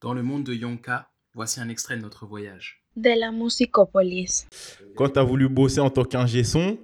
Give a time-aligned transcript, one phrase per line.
[0.00, 2.82] Dans le monde de Yonka, voici un extrait de notre voyage.
[2.96, 4.46] De la musicopolis.
[4.96, 6.78] Quand tu as voulu bosser en tant qu'ingé son,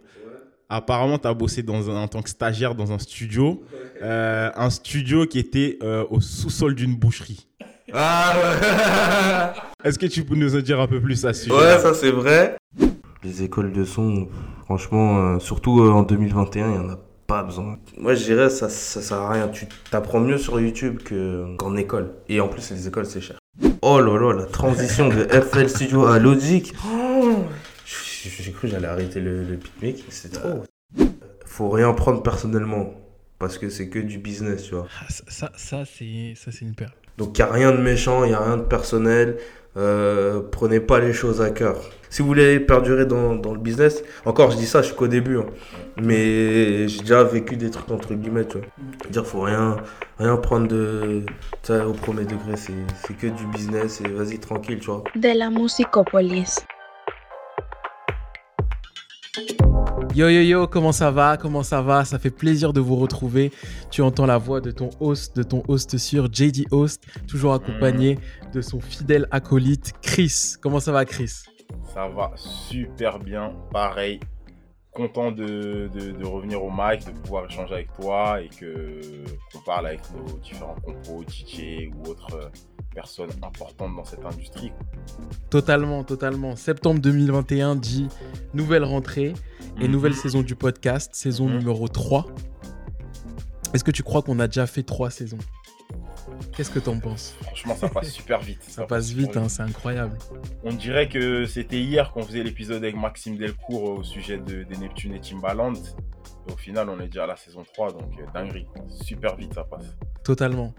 [0.68, 3.62] apparemment, tu as bossé dans un- en tant que stagiaire dans un studio.
[4.03, 7.46] Euh, un studio qui était euh, au sous-sol d'une boucherie.
[7.92, 9.55] Ah
[9.85, 11.95] Est-ce que tu peux nous en dire un peu plus à ce sujet ouais, ça
[11.95, 12.57] c'est vrai.
[13.23, 14.29] Les écoles de son,
[14.65, 17.79] franchement, euh, surtout euh, en 2021, il n'y en a pas besoin.
[17.98, 19.48] Moi je dirais ça, ça sert à rien.
[19.48, 22.11] Tu t'apprends mieux sur YouTube que- qu'en école.
[22.29, 23.39] Et en plus, les écoles c'est cher.
[23.82, 26.72] Oh là là, la transition de FL Studio à Logic.
[26.86, 27.44] Oh,
[27.86, 30.64] J'ai cru que j'allais arrêter le, le beatmaking, c'est trop.
[31.46, 32.94] Faut rien prendre personnellement.
[33.38, 34.86] Parce que c'est que du business, tu vois.
[35.00, 36.92] Ah, ça, ça, ça, c'est une perle.
[37.19, 39.36] Donc il n'y a rien de méchant, il n'y a rien de personnel.
[39.77, 41.77] Euh, prenez pas les choses à cœur.
[42.11, 45.39] Si vous voulez perdurer dans, le business, encore je dis ça, je suis qu'au début.
[45.39, 45.47] hein.
[46.00, 48.67] Mais j'ai déjà vécu des trucs entre guillemets, tu vois.
[49.11, 49.77] Dire faut rien,
[50.19, 51.25] rien prendre de,
[51.70, 55.03] au premier degré, c'est que du business et vas-y tranquille, tu vois.
[55.17, 56.64] De la musicopolis.
[60.14, 61.36] Yo yo yo, comment ça va?
[61.36, 62.04] Comment ça va?
[62.04, 63.50] Ça fait plaisir de vous retrouver.
[63.90, 68.20] Tu entends la voix de ton host, de ton host sur JD Host, toujours accompagné
[68.52, 70.54] de son fidèle acolyte Chris.
[70.60, 71.42] Comment ça va Chris?
[71.92, 74.20] Ça va super bien, pareil.
[74.95, 79.00] Content de, de- de revenir au mic, de pouvoir échanger avec toi et que
[79.53, 82.50] qu'on parle avec nos différents compos, DJ ou autres
[82.95, 84.70] personnes importantes dans cette industrie.
[85.50, 86.55] Totalement, totalement.
[86.55, 88.06] Septembre 2021 dit
[88.55, 89.33] nouvelle rentrée
[89.81, 89.91] et Mhm.
[89.92, 91.59] nouvelle saison du podcast, saison Mhm.
[91.59, 92.27] numéro 3.
[93.72, 95.39] Est-ce que tu crois qu'on a déjà fait trois saisons?
[96.56, 98.62] Qu'est-ce que t'en penses Franchement, ça passe super vite.
[98.62, 100.19] Ça passe vite, hein, c'est incroyable.
[100.62, 104.77] On dirait que c'était hier qu'on faisait l'épisode avec Maxime Delcourt au sujet de, des
[104.77, 105.75] Neptune et Timbaland.
[106.47, 108.66] Et au final, on est déjà à la saison 3, donc euh, dinguerie.
[108.89, 109.97] Super vite, ça passe.
[110.25, 110.75] Totalement.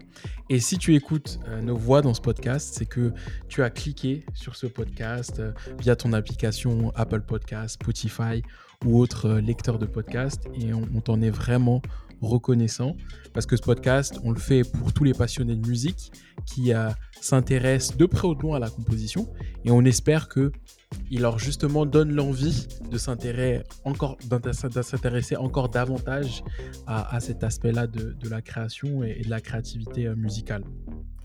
[0.50, 3.12] Et si tu écoutes euh, nos voix dans ce podcast, c'est que
[3.48, 8.42] tu as cliqué sur ce podcast euh, via ton application Apple Podcast, Spotify
[8.84, 10.48] ou autre euh, lecteur de podcast.
[10.54, 11.80] Et on, on t'en est vraiment
[12.20, 12.96] reconnaissant
[13.32, 16.12] parce que ce podcast, on le fait pour tous les passionnés de musique
[16.46, 16.88] qui euh,
[17.20, 19.28] s'intéressent de près ou de loin à la composition.
[19.64, 20.52] Et on espère que
[21.10, 24.16] il leur justement donne l'envie de s'intéresser encore,
[24.52, 26.42] s'intéresser encore davantage
[26.86, 30.62] à, à cet aspect-là de, de la création et, et de la créativité euh, musicale.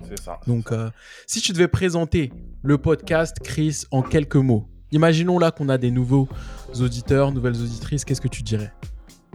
[0.08, 0.40] C'est ça.
[0.48, 0.90] Donc, euh,
[1.28, 5.92] si tu devais présenter le podcast, Chris, en quelques mots, imaginons là qu'on a des
[5.92, 6.28] nouveaux
[6.80, 8.74] auditeurs, nouvelles auditrices, qu'est-ce que tu dirais?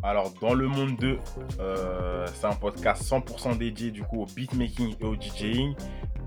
[0.03, 1.19] Alors, dans le monde 2,
[1.59, 5.75] euh, c'est un podcast 100% dédié du coup au beatmaking et au DJing.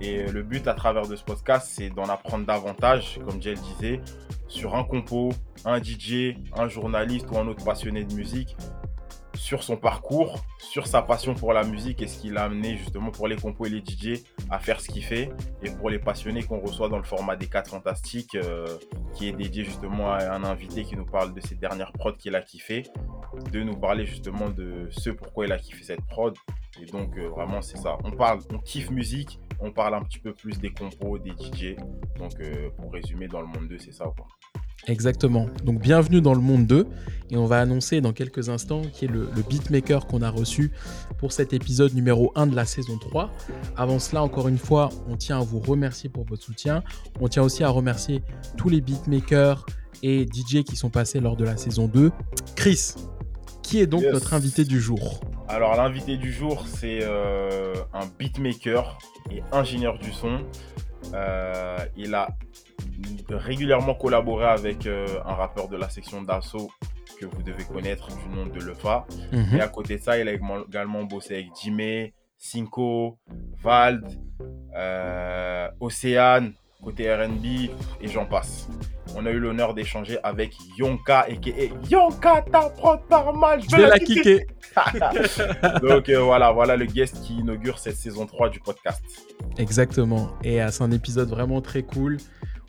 [0.02, 3.58] Et euh, le but à travers de ce podcast, c'est d'en apprendre davantage, comme Jel
[3.60, 4.02] disait,
[4.48, 5.30] sur un compo,
[5.66, 8.56] un DJ, un journaliste ou un autre passionné de musique,
[9.36, 13.12] sur son parcours, sur sa passion pour la musique et ce qui l'a amené justement
[13.12, 15.32] pour les compos et les DJ à faire ce qu'il fait.
[15.64, 18.66] Et pour les passionnés qu'on reçoit dans le format des 4 Fantastiques, euh,
[19.14, 22.36] qui est dédié justement à un invité qui nous parle de ses dernières prods qu'il
[22.36, 22.84] a kiffé
[23.52, 26.36] de nous parler justement de ce pourquoi il a kiffé cette prod.
[26.82, 27.98] Et donc euh, vraiment c'est ça.
[28.04, 31.76] On parle, on kiffe musique, on parle un petit peu plus des compos, des DJ.
[32.18, 34.28] Donc euh, pour résumer dans le monde 2 c'est ça quoi.
[34.88, 35.48] Exactement.
[35.66, 36.88] Donc, bienvenue dans le monde 2.
[37.32, 40.72] Et on va annoncer dans quelques instants qui est le, le beatmaker qu'on a reçu
[41.20, 43.30] pour cet épisode numéro 1 de la saison 3.
[43.76, 46.82] Avant cela, encore une fois, on tient à vous remercier pour votre soutien.
[47.20, 48.24] On tient aussi à remercier
[48.58, 49.66] tous les beatmakers
[50.02, 52.12] et DJ qui sont passés lors de la saison 2.
[52.56, 52.96] Chris,
[53.70, 54.14] qui est donc Yes.
[54.14, 58.98] notre invité du jour Alors l'invité du jour c'est euh, un beatmaker
[59.32, 60.40] et ingénieur du son.
[61.14, 62.30] Euh, il a
[63.30, 66.70] régulièrement collaboré avec euh, un rappeur de la section d'assaut
[67.20, 69.06] que vous devez connaître du nom de Lefa.
[69.32, 69.58] Mhm.
[69.58, 73.18] Et à côté de ça, il a également- bossé avec Jimé, Cinco,
[73.62, 74.06] Vald,
[74.76, 76.54] euh, Océane,
[76.84, 77.46] côté RB,
[78.02, 78.68] et j'en passe.
[79.16, 83.88] On a eu l'honneur d'échanger avec Yonka, et Yonka, ta prod par mal, Je vais
[83.88, 84.46] la kicker.
[85.82, 89.02] Donc euh, voilà, voilà le guest qui inaugure cette saison 3 du podcast.
[89.58, 90.30] Exactement.
[90.44, 92.18] Et euh, c'est un épisode vraiment très cool,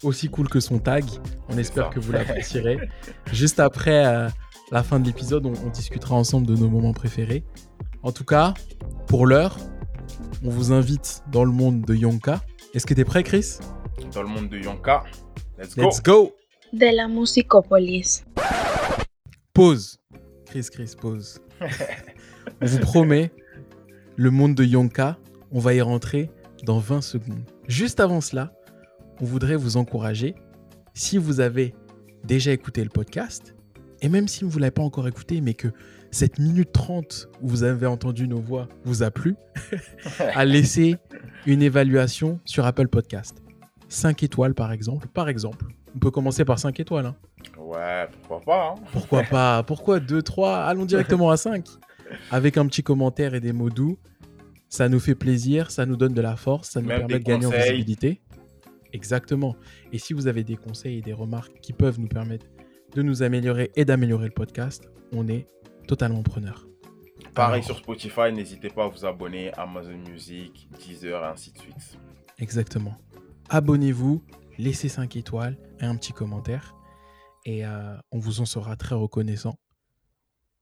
[0.02, 1.04] aussi cool que son tag.
[1.48, 1.90] On espère ça.
[1.90, 2.78] que vous l'apprécierez.
[3.32, 4.28] Juste après euh,
[4.72, 7.44] la fin de l'épisode, on, on discutera ensemble de nos moments préférés.
[8.02, 8.54] En tout cas,
[9.06, 9.58] pour l'heure,
[10.42, 12.40] on vous invite dans le monde de Yonka.
[12.72, 13.58] Est-ce que tu es prêt, Chris?
[14.08, 15.04] Dans le monde de Yonka,
[15.58, 15.82] let's go.
[15.82, 16.34] Let's go
[16.72, 18.24] De la musicopolis.
[19.52, 19.98] Pause.
[20.46, 21.40] Chris, Chris, pause.
[22.60, 23.30] on vous promet,
[24.16, 25.16] le monde de Yonka,
[25.52, 26.30] on va y rentrer
[26.64, 27.44] dans 20 secondes.
[27.68, 28.52] Juste avant cela,
[29.20, 30.34] on voudrait vous encourager,
[30.94, 31.74] si vous avez
[32.24, 33.54] déjà écouté le podcast,
[34.02, 35.68] et même si vous ne l'avez pas encore écouté, mais que
[36.10, 39.36] cette minute 30 où vous avez entendu nos voix vous a plu,
[40.18, 40.96] à laisser
[41.46, 43.42] une évaluation sur Apple Podcast.
[43.90, 45.08] 5 étoiles par exemple.
[45.08, 45.66] Par exemple.
[45.94, 47.06] On peut commencer par 5 étoiles.
[47.06, 47.16] hein.
[47.58, 48.68] Ouais, pourquoi pas.
[48.70, 48.74] hein.
[48.92, 49.62] Pourquoi pas?
[49.64, 51.66] Pourquoi 2, 3 Allons directement à 5.
[52.30, 53.98] Avec un petit commentaire et des mots doux.
[54.68, 57.24] Ça nous fait plaisir, ça nous donne de la force, ça nous Même permet de
[57.24, 58.20] gagner en visibilité.
[58.92, 59.56] Exactement.
[59.92, 62.46] Et si vous avez des conseils et des remarques qui peuvent nous permettre
[62.94, 65.46] de nous améliorer et d'améliorer le podcast, on est
[65.88, 66.66] totalement preneur.
[67.34, 71.58] Pareil Alors, sur Spotify, n'hésitez pas à vous abonner, Amazon Music, Deezer, et ainsi de
[71.58, 71.98] suite.
[72.38, 72.96] Exactement.
[73.52, 74.22] Abonnez-vous,
[74.58, 76.76] laissez 5 étoiles et un petit commentaire.
[77.44, 79.58] Et euh, on vous en sera très reconnaissant.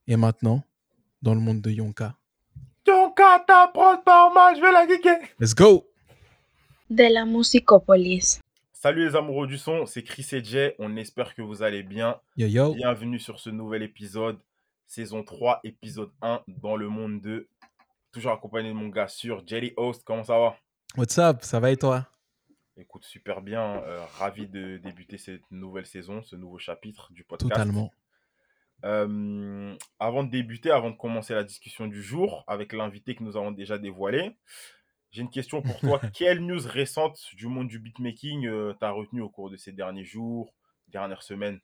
[0.07, 0.63] Et maintenant,
[1.21, 2.15] dans le monde de Yonka,
[2.87, 5.19] Yonka, t'apprends pas mal, je vais la geeker.
[5.39, 5.85] let's go
[6.89, 8.39] de la Musicopolis.
[8.73, 10.75] Salut les amoureux du son, c'est Chris et Jay.
[10.79, 12.19] On espère que vous allez bien.
[12.37, 14.39] Yo yo Bienvenue sur ce nouvel épisode,
[14.87, 17.47] saison 3, épisode 1, dans le monde 2.
[18.11, 20.01] Toujours accompagné de mon gars sûr, Jelly Host.
[20.03, 20.55] Comment ça va?
[20.97, 21.43] What's up?
[21.43, 22.07] Ça va et toi?
[22.79, 23.83] Écoute, super bien.
[23.83, 27.51] euh, ravi de débuter cette nouvelle saison, ce nouveau chapitre du podcast.
[27.51, 27.91] Totalement.
[28.85, 33.35] Euh, avant de débuter, avant de commencer la discussion du jour avec l'invité que nous
[33.35, 34.37] avons déjà dévoilé,
[35.11, 35.99] j'ai une question pour toi.
[36.13, 40.05] Quelle news récente du monde du beatmaking euh, t'as retenu au cours de ces derniers
[40.05, 40.53] jours,
[40.87, 41.59] dernières semaines?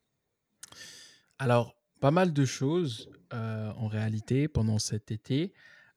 [1.37, 5.53] Alors, pas mal de choses euh, en réalité pendant cet été.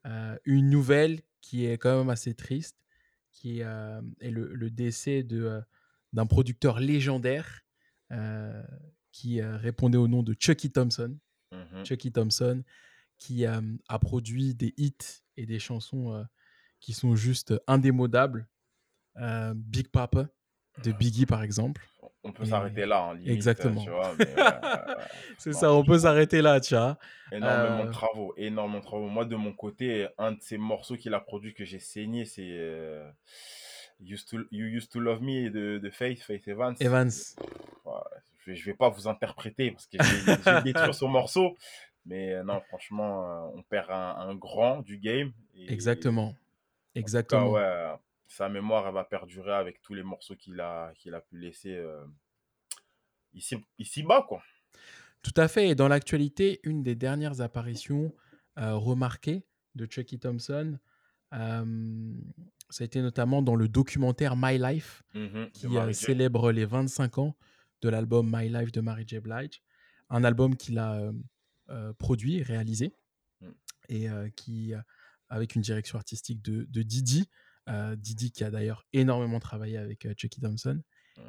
[0.07, 2.77] Euh, une nouvelle qui est quand même assez triste,
[3.39, 5.61] qui euh, est le, le décès de, euh,
[6.13, 7.63] d'un producteur légendaire
[8.11, 8.63] euh,
[9.13, 11.17] qui répondait au nom de Chucky Thompson.
[11.53, 11.85] Mhm.
[11.85, 12.63] Chucky Thompson,
[13.17, 16.25] qui a produit des hits et des chansons
[16.79, 18.47] qui sont juste indémodables.
[19.55, 20.29] Big Papa
[20.85, 21.89] de Biggie, par exemple.
[22.25, 23.81] On peut s'arrêter là, hein, limite, euh, Exactement.
[23.83, 25.05] tu vois, mais, ouais, ouais, ouais.
[25.39, 26.99] C'est ça, on peut s'arrêter là, tu vois.
[27.31, 29.07] Énormément Euh, de travaux, énormément de travaux.
[29.09, 32.43] Moi, de mon côté, un de ces morceaux qu'il a produit que j'ai saigné, c'est
[32.51, 33.09] euh,
[34.01, 36.75] Used to- You Used to Love Me de, de Faith, Faith Evans.
[36.81, 37.11] Evans.
[37.85, 37.93] Ouais,
[38.47, 41.57] je, je vais pas vous interpréter parce que j'ai détruit ce morceau.
[42.05, 45.31] Mais euh, non, franchement, euh, on perd un, un grand du game.
[45.55, 46.29] Et, Exactement.
[46.29, 46.35] en
[46.95, 47.53] Exactement.
[47.55, 47.99] cas, ouais,
[48.29, 51.75] sa mémoire, elle va perdurer avec tous les morceaux qu'il a, qu'il a pu laisser
[51.77, 52.05] euh,
[53.33, 54.43] ici, ici bas, quoi.
[55.23, 55.69] Tout à fait.
[55.71, 58.15] Et dans l'actualité, une des dernières apparitions
[58.59, 59.45] euh, remarquées
[59.75, 60.79] de Chucky Thompson,
[61.33, 62.15] euh,
[62.71, 67.37] ça a été notamment dans le documentaire My Life, de qui célèbre les 25 ans
[67.81, 69.21] de l'album My Life de Mary J.
[69.21, 69.63] Blige.
[70.11, 71.11] Un album qu'il a
[71.99, 72.95] produit, réalisé,
[73.41, 73.51] Mm.
[73.89, 74.73] et qui,
[75.29, 77.29] avec une direction artistique de, de Didi,
[77.97, 80.83] Didi qui a d'ailleurs énormément travaillé avec euh, Chucky Thompson.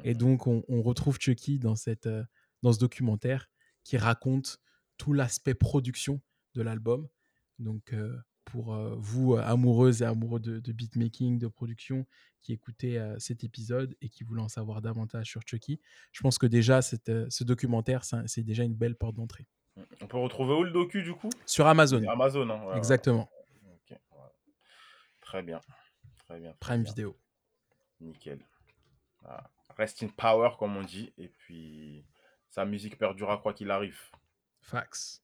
[0.04, 0.18] Et Mhm.
[0.18, 2.22] donc, on, on retrouve Chucky dans, cette, euh,
[2.62, 3.48] dans ce documentaire
[3.84, 4.58] qui raconte
[4.96, 6.20] tout l'aspect production
[6.54, 7.08] de l'album.
[7.58, 12.06] Donc, euh, pour euh, vous, euh, amoureuses et amoureux de, de beatmaking, de production,
[12.40, 15.80] qui écoutez euh, cet épisode et qui voulez en savoir davantage sur Chucky,
[16.12, 19.46] je pense que déjà, cette, euh, ce documentaire, c'est déjà une belle porte d'entrée.
[20.00, 21.30] On peut retrouver où le docu, du coup?
[21.46, 22.76] Sur Amazon, Amazon, hein, ouais, ouais.
[22.78, 23.28] exactement.
[25.20, 25.60] Très bien.
[26.30, 26.50] Très bien.
[26.60, 26.92] très Prime bien.
[26.92, 27.16] Vidéo.
[28.00, 28.38] Nickel.
[29.22, 29.50] Voilà.
[29.76, 31.12] Rest in power, comme on dit.
[31.18, 32.04] Et puis,
[32.48, 33.98] sa musique perdurera quoi qu'il arrive.
[34.60, 35.22] Fax.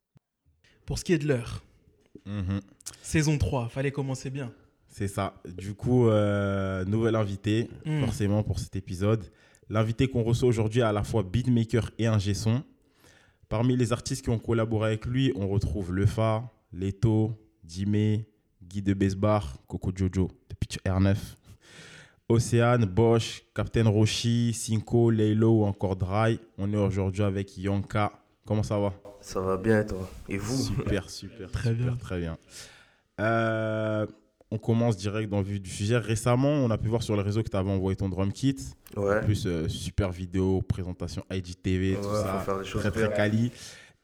[0.85, 1.63] Pour ce qui est de l'heure,
[2.25, 2.61] Mhm.
[3.03, 4.53] saison 3, fallait commencer bien.
[4.89, 5.41] C'est ça.
[5.45, 8.01] Du coup, euh, nouvel invité, Mm.
[8.01, 9.31] forcément, pour cet épisode.
[9.69, 12.65] L'invité qu'on reçoit aujourd'hui est à la fois beatmaker et ingé son.
[13.49, 17.33] Parmi les artistes qui ont collaboré avec lui, on retrouve Lefa, Leto,
[17.63, 18.25] Dime,
[18.63, 21.17] Guy de Besbar, Coco Jojo, Pitch R9,
[22.29, 26.41] Océane, Bosch, Captain Roshi, Cinco, Leilo ou encore Dry.
[26.59, 28.13] On est aujourd'hui avec Yonka.
[28.45, 28.93] Comment ça va?
[29.21, 30.09] Ça va bien et toi?
[30.29, 30.57] Et vous?
[30.57, 31.51] Super, super.
[31.51, 31.97] Très super, bien.
[31.97, 32.39] Très bien.
[33.21, 34.07] Euh,
[34.51, 35.99] on commence direct dans le vif du sujet.
[35.99, 38.57] Récemment, on a pu voir sur les réseaux que tu avais envoyé ton drum kit.
[38.97, 39.19] Ouais.
[39.19, 42.41] En plus, euh, super vidéo, présentation IGTV, tout ça.
[42.41, 43.17] faire choses Très, très bien.
[43.17, 43.53] quali.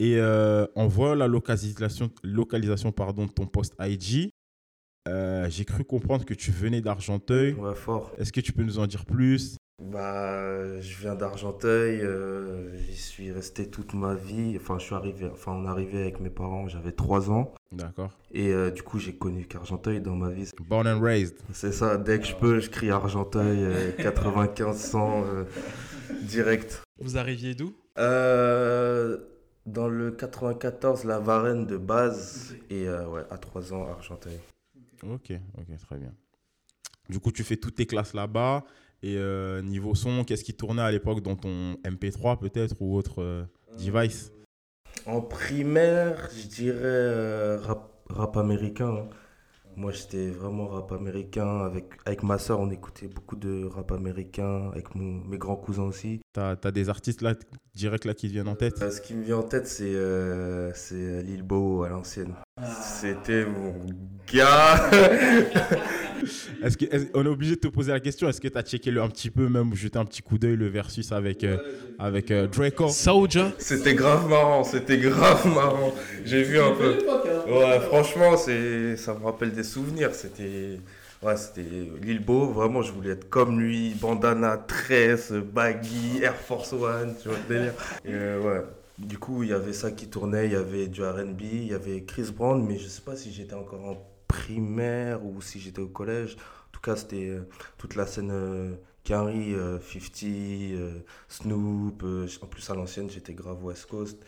[0.00, 4.30] Et euh, en voyant la localisation, localisation pardon, de ton post IG,
[5.08, 7.54] euh, j'ai cru comprendre que tu venais d'Argenteuil.
[7.54, 8.12] Ouais, fort.
[8.18, 9.56] Est-ce que tu peux nous en dire plus?
[9.82, 14.56] Bah, je viens d'Argenteuil, euh, j'y suis resté toute ma vie.
[14.56, 17.52] Enfin, je suis arrivé, enfin, on est arrivé avec mes parents, j'avais 3 ans.
[17.72, 18.10] D'accord.
[18.32, 20.48] Et euh, du coup, j'ai connu qu'Argenteuil dans ma vie.
[20.68, 21.36] Born and raised.
[21.52, 25.44] C'est ça, dès que je peux, je crie Argenteuil, euh, 95 100 euh,
[26.22, 26.82] direct.
[27.00, 27.74] Vous arriviez d'où?
[27.98, 29.18] Euh,
[29.66, 32.54] dans le 94, la Varenne de base.
[32.70, 34.38] Et euh, ouais, à 3 ans, Argenteuil.
[35.02, 36.12] Ok, ok, très bien.
[37.08, 38.64] Du coup, tu fais toutes tes classes là-bas.
[39.02, 43.20] Et euh, niveau son, qu'est-ce qui tournait à l'époque dans ton MP3 peut-être ou autre
[43.20, 43.44] euh,
[43.76, 44.32] device?
[45.06, 48.94] En primaire, je dirais euh, rap, rap américain.
[48.94, 49.08] hein.
[49.74, 51.60] Moi, j'étais vraiment rap américain.
[51.64, 54.70] Avec, avec ma soeur, on écoutait beaucoup de rap américain.
[54.70, 56.20] Avec mon- mes grands cousins aussi.
[56.32, 57.34] T'as as des artistes là,
[57.74, 58.80] direct là, qui te viennent en tête?
[58.82, 62.34] Euh, ce qui me vient en tête, c'est euh, c'est Lil Bo à l'ancienne.
[62.82, 63.74] C'était mon
[64.32, 64.90] gars.
[66.62, 68.62] Est-ce que, est-ce- On est obligé de te poser la question, est-ce que tu as
[68.62, 71.56] checké le, un petit peu, même jeté un petit coup d'œil, le versus avec, euh,
[71.98, 73.50] avec euh, Draco Soulja.
[73.58, 75.92] C'était grave marrant, c'était grave marrant.
[76.24, 76.98] J'ai vu un peu.
[77.50, 80.14] Ouais, franchement, c'est, ça me rappelle des souvenirs.
[80.14, 80.78] C'était,
[81.22, 81.66] ouais, c'était
[82.00, 82.46] Lil Bo.
[82.52, 87.54] Vraiment, je voulais être comme lui, bandana, tresse, baggy, Air Force One, tu vois le
[87.56, 87.72] délire.
[88.04, 88.60] Et euh, ouais.
[88.98, 91.74] Du coup, il y avait ça qui tournait, il y avait du R&B, il y
[91.74, 93.96] avait Chris Brown, mais je sais pas si j'étais encore en
[94.28, 96.36] primaire ou si j'étais au collège.
[96.36, 102.04] En tout cas, c'était euh, toute la scène euh, Carrie, euh, 50, euh, Snoop.
[102.42, 104.18] en plus, à l'ancienne, j'étais grave West Coast.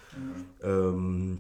[0.65, 1.35] Euh,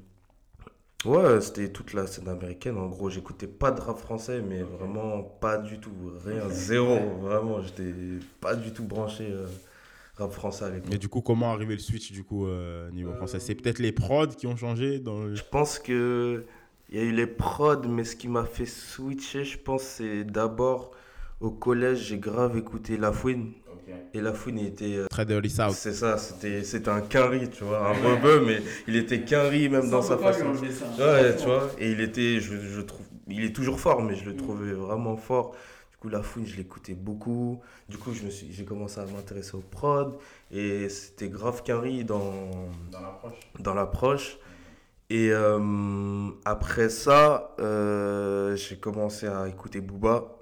[1.04, 2.76] ouais, c'était toute la scène américaine.
[2.76, 5.93] En gros, j'écoutais pas de rap français, mais vraiment pas du tout.
[6.25, 6.97] Rien, zéro.
[7.21, 7.93] Vraiment, j'étais
[8.40, 9.35] pas du tout branché
[10.16, 10.92] rap français à l'époque.
[10.94, 13.40] Et du coup, comment arriver le switch du coup euh, niveau français?
[13.40, 15.35] C'est peut-être les prods qui ont changé dans le...
[15.35, 16.44] Je pense que
[16.90, 20.23] il y a eu les prods, mais ce qui m'a fait switcher, je pense, c'est
[20.25, 20.92] d'abord
[21.40, 23.52] au collège, j'ai grave écouté La Fouine.
[24.14, 24.97] Et La Fouine, il était.
[24.97, 25.73] euh, Très Dirty South.
[25.75, 29.90] c'est ça, c'était c'était un carry, tu vois, un rebeu, mais il était carry même
[29.90, 30.52] dans sa façon.
[30.99, 34.25] Ouais, tu vois, et il était, je, je trouve, il est toujours fort, mais je
[34.25, 35.54] le trouvais vraiment fort.
[36.04, 37.62] Coup, La Fouine, je l'écoutais beaucoup.
[37.88, 40.18] Du coup, je me suis, j'ai commencé à m'intéresser au prod,
[40.50, 42.68] et c'était grave carry dans
[43.58, 44.37] dans l'approche.
[45.08, 50.34] Et euh, après ça, euh, j'ai commencé à écouter Booba.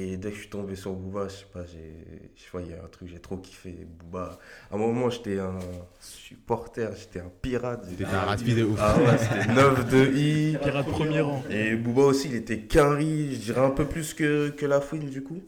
[0.00, 2.70] Et dès que je suis tombé sur Booba, je sais pas, j'ai, je vois, il
[2.70, 4.38] y a un truc, j'ai trop kiffé Booba.
[4.70, 5.58] À un moment, j'étais un
[5.98, 7.88] supporter, j'étais un pirate.
[7.88, 8.78] T'étais un rapide de ouf.
[8.80, 10.56] Ah ouais, c'était 9 de I.
[10.62, 11.42] Pirate premier rang.
[11.50, 15.10] Et Booba aussi, il était carry, je dirais un peu plus que, que La Fouine,
[15.10, 15.42] du coup.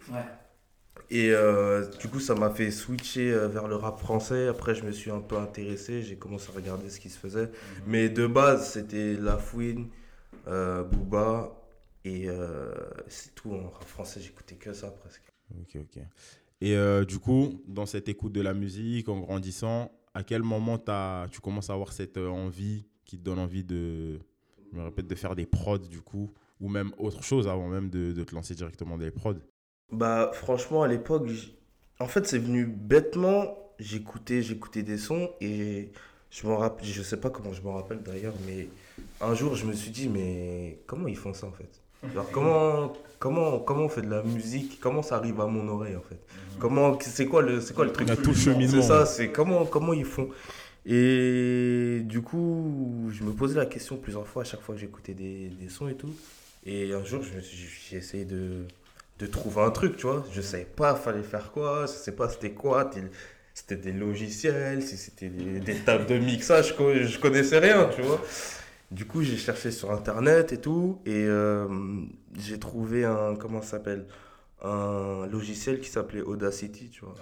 [1.11, 4.49] Et euh, du coup, ça m'a fait switcher euh, vers le rap français.
[4.49, 7.51] Après, je me suis un peu intéressé, j'ai commencé à regarder ce qui se faisait.
[7.87, 9.89] Mais de base, c'était La Fouine,
[10.49, 11.60] euh, Booba,
[12.05, 12.73] et euh,
[13.09, 13.53] c'est tout.
[13.55, 15.33] En rap français, j'écoutais que ça presque.
[15.61, 16.03] Ok, ok.
[16.61, 20.79] Et euh, du coup, dans cette écoute de la musique, en grandissant, à quel moment
[20.79, 24.21] t'as- tu commences à avoir cette euh, envie qui te donne envie de,
[24.73, 27.91] je me répète, de faire des prods du coup, ou même autre chose avant même
[27.91, 29.35] de, de te lancer directement dans les prods?
[29.93, 31.29] Bah, franchement, à l'époque,
[31.99, 33.57] en fait, c'est venu bêtement.
[33.79, 35.91] J'écoutais, j'écoutais des sons et
[36.31, 38.69] je me rappelle, je sais pas comment je me rappelle d'ailleurs, mais
[39.21, 41.81] un jour, je me suis dit, mais comment ils font ça en fait?
[42.15, 44.81] Genre, comment, comment, comment on fait de la musique?
[44.81, 46.19] Comment ça arrive à mon oreille en fait?
[46.59, 48.83] Comment, c'est quoi le, c'est quoi le truc y a tout le cheminement.
[48.83, 50.29] C'est ça, c'est comment, comment ils font?
[50.87, 55.13] Et du coup, je me posais la question plusieurs fois à chaque fois que j'écoutais
[55.13, 56.15] des, des sons et tout.
[56.65, 58.65] Et un jour, j'ai essayé de,
[59.19, 60.25] de trouver un truc, tu vois.
[60.33, 62.91] Je savais pas, fallait faire quoi, je sais pas c'était quoi.
[63.53, 68.01] C'était des logiciels, si c'était des, des tables de mixage, je, je connaissais rien, tu
[68.01, 68.21] vois.
[68.91, 71.69] Du coup, j'ai cherché sur internet et tout, et euh,
[72.37, 74.07] j'ai trouvé un, comment ça s'appelle?
[74.63, 77.15] Un logiciel qui s'appelait Audacity, tu vois.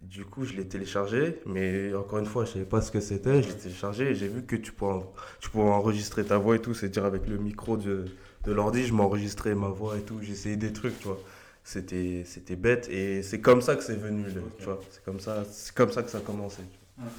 [0.00, 3.42] Du coup, je l'ai téléchargé, mais encore une fois, je savais pas ce que c'était.
[3.42, 6.54] Je l'ai téléchargé et j'ai vu que tu pouvais, en- tu pouvais enregistrer ta voix
[6.56, 8.04] et tout, c'est-à-dire avec le micro de,
[8.44, 11.20] de l'ordi, je m'enregistrais ma voix et tout, j'essayais des trucs, tu vois.
[11.64, 14.24] C'était, c'était bête et c'est comme ça que c'est venu,
[14.58, 14.80] tu vois.
[14.90, 16.62] C'est comme ça, c'est comme ça que ça a commencé.
[16.62, 17.10] tu vois.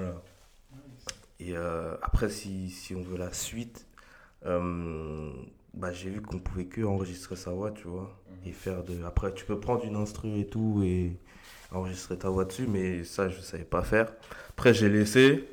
[0.00, 0.22] Voilà.
[1.40, 3.86] Et euh, après, si, si on veut la suite,
[4.46, 5.32] euh,
[5.74, 8.16] bah, j'ai vu qu'on pouvait que enregistrer sa voix, tu vois.
[8.46, 9.02] Et faire de.
[9.04, 11.16] Après, tu peux prendre une instru et tout et
[11.72, 14.12] enregistrer ta voix dessus, mais ça, je savais pas faire.
[14.50, 15.48] Après, j'ai laissé.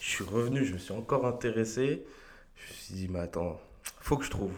[0.00, 2.04] Je suis revenu, je me suis encore intéressé.
[2.56, 3.60] Je me suis dit, mais attends,
[4.00, 4.54] faut que je trouve.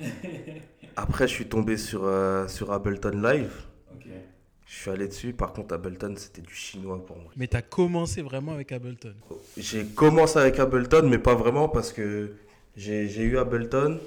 [0.96, 3.67] Après, je suis tombé sur, euh, sur Ableton Live.
[4.70, 5.32] Je suis allé dessus.
[5.32, 7.32] Par contre, Ableton, c'était du chinois pour moi.
[7.36, 9.14] Mais t'as commencé vraiment avec Ableton.
[9.56, 12.34] J'ai commencé avec Ableton, mais pas vraiment parce que
[12.76, 13.98] j'ai eu Ableton.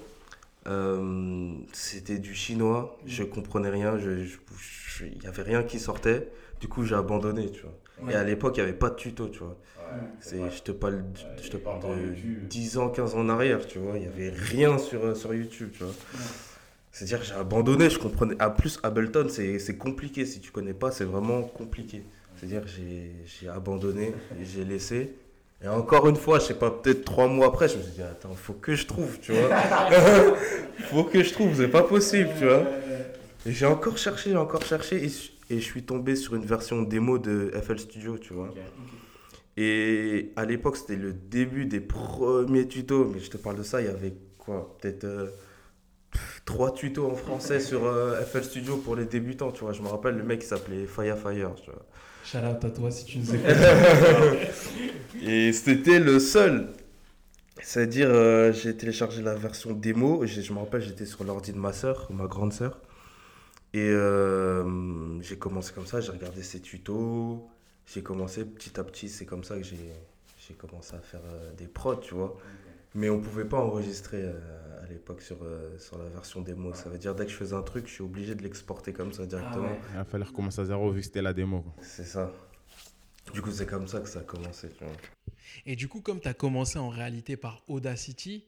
[0.67, 5.79] euh, c'était du chinois, je comprenais rien, je- je- je- il y avait rien qui
[5.79, 6.27] sortait.
[6.59, 7.75] Du coup, j'ai abandonné, tu vois.
[8.11, 9.57] Et à l'époque, il n'y avait pas de tuto, tu vois.
[10.19, 12.13] C'est, je te parle, de- je te parle de
[12.47, 13.97] 10 ans, 15 ans en arrière, tu vois.
[13.97, 15.93] Il n'y avait rien sur, euh, sur YouTube, tu vois.
[16.91, 18.35] C'est-à-dire j'ai abandonné, je comprenais.
[18.41, 20.25] En plus, Ableton, c'est compliqué.
[20.25, 22.03] Si tu connais pas, c'est vraiment compliqué.
[22.35, 25.13] C'est-à-dire j'ai- abandonné j'ai laissé.
[25.63, 28.01] Et encore une fois, je sais pas, peut-être trois mois après, je me suis dit,
[28.01, 29.49] attends, faut que je trouve, tu vois.
[30.89, 32.63] faut que je trouve, c'est pas possible, tu vois.
[33.45, 36.45] Et j'ai encore cherché, j'ai encore cherché, et, je- et je suis tombé sur une
[36.45, 38.51] version démo de FL Studio, tu vois.
[39.57, 43.05] Et à l'époque, c'était le début des premiers tutos.
[43.13, 45.27] Mais je te parle de ça, il y avait quoi Peut-être euh,
[46.51, 49.73] trois tutos en français sur euh, FL Studio pour les débutants, tu vois.
[49.73, 51.85] Je me rappelle, le mec, s'appelait Fire Fire, tu vois.
[52.23, 53.47] Shout out à toi si tu nous écoutes.
[55.23, 56.69] Et c'était le seul.
[57.61, 60.25] C'est-à-dire, euh, j'ai téléchargé la version démo.
[60.25, 62.79] Je me rappelle, j'étais sur l'ordi de ma soeur, ma grande soeur.
[63.73, 67.47] Et euh, j'ai commencé comme ça, j'ai regardé ses tutos.
[67.85, 69.77] J'ai commencé petit à petit, c'est comme ça que j'ai
[70.47, 72.37] j'ai commencé à faire euh, des prods, tu vois.
[72.93, 76.73] Mais on pouvait pas enregistrer euh, à l'époque sur, euh, sur la version démo.
[76.73, 79.13] Ça veut dire, dès que je faisais un truc, je suis obligé de l'exporter comme
[79.13, 79.69] ça directement.
[79.91, 81.63] Il va falloir recommencer à zéro vu que c'était la démo.
[81.81, 82.31] C'est ça.
[83.33, 84.93] Du coup, c'est comme ça que ça a commencé, tu vois.
[85.65, 88.45] Et du coup, comme tu as commencé en réalité par Audacity,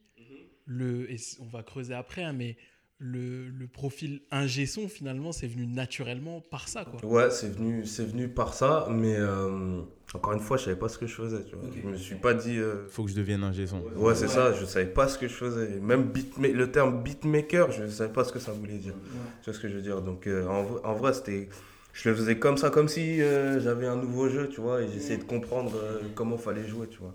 [0.66, 2.58] le, et on va creuser après, hein, mais
[3.00, 6.86] le, le profil ingé son, finalement, c'est venu naturellement par ça.
[6.86, 7.04] Quoi.
[7.06, 9.82] Ouais, c'est venu, c'est venu par ça, mais euh,
[10.14, 11.70] encore une fois, je savais pas ce que je faisais, tu vois.
[11.82, 12.58] Je me suis pas dit.
[12.58, 13.82] euh, Faut que je devienne un son.
[13.96, 15.80] Ouais, c'est ça, je savais pas ce que je faisais.
[15.82, 18.94] Même beatma- le terme beatmaker, je savais pas ce que ça voulait dire.
[19.42, 20.02] Tu vois ce que je veux dire?
[20.02, 21.50] Donc, euh, en, vrai- en vrai, c'était.
[21.92, 24.92] Je le faisais comme ça, comme si euh, j'avais un nouveau jeu, tu vois, et
[24.92, 27.14] j'essayais de comprendre euh, comment fallait jouer, tu vois.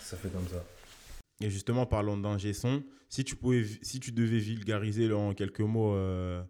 [0.00, 0.64] Ça fait comme ça.
[1.40, 2.82] Et justement, parlons d'ingé son.
[3.10, 6.40] Si tu, pouvais, si tu devais vulgariser là, en quelques mots euh,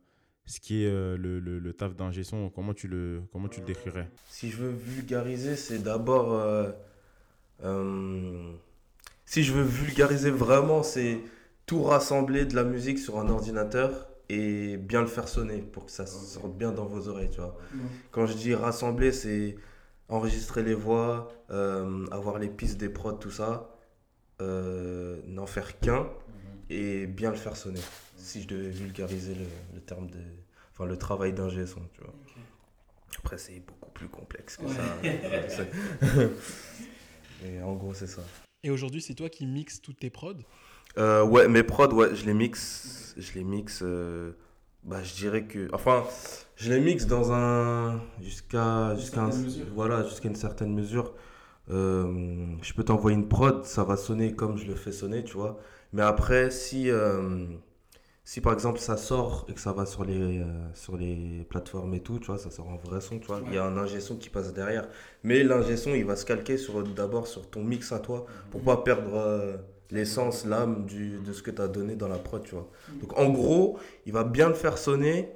[0.45, 3.61] ce qui est euh, le, le, le taf d'ingé son, comment tu le, comment tu
[3.61, 4.11] le décrirais?
[4.29, 6.35] Si je veux vulgariser, c'est d'abord.
[6.35, 6.71] euh,
[7.64, 8.52] euh,
[9.25, 11.21] si je veux vulgariser vraiment, c'est
[11.64, 15.93] tout rassembler de la musique sur un ordinateur et bien le faire sonner pour que
[15.93, 17.57] ça sorte bien dans vos oreilles, tu vois.
[18.11, 19.57] Quand je dis rassembler, c'est
[20.09, 23.76] enregistrer les voix, euh, avoir les pistes des prods, tout ça,
[24.43, 26.07] euh, n'en faire qu'un
[26.70, 27.80] et bien le faire sonner.
[28.16, 30.18] Si je devais vulgariser le, le terme de.
[30.72, 32.14] Enfin, le travail d'ingé son, tu vois.
[33.18, 34.82] Après, c'est beaucoup plus complexe que ça.
[37.44, 38.22] Et en gros, c'est ça.
[38.62, 40.34] Et aujourd'hui, c'est toi qui mixes toutes tes prods?
[40.98, 43.14] Euh, ouais, mes prods, ouais, je les mixe.
[43.16, 43.80] Je les mixe.
[43.82, 44.32] euh,
[44.84, 45.68] bah, je dirais que.
[45.72, 46.04] Enfin,
[46.56, 48.00] je les mixe dans un.
[48.22, 48.94] Jusqu'à.
[48.96, 49.30] Jusqu'à un-.
[49.74, 51.14] Voilà, jusqu'à une certaine mesure.
[51.70, 55.35] Euh, je peux t'envoyer une prod, ça va sonner comme je le fais sonner, tu
[55.35, 55.59] vois.
[55.92, 56.90] Mais après, si.
[56.90, 57.46] euh,
[58.24, 61.94] si par exemple ça sort et que ça va sur les, euh, sur les plateformes
[61.94, 63.42] et tout, tu vois, ça sort en vrai son, tu vois.
[63.46, 64.88] Il y a un ingé son qui passe derrière.
[65.24, 68.62] Mais l'ingé son, il va se calquer sur, d'abord sur ton mix à toi pour
[68.62, 69.57] pas perdre euh,
[69.90, 72.70] l'essence, l'âme du, de ce que tu as donné dans la prod, tu vois.
[73.00, 75.31] Donc en gros, il va bien le faire sonner,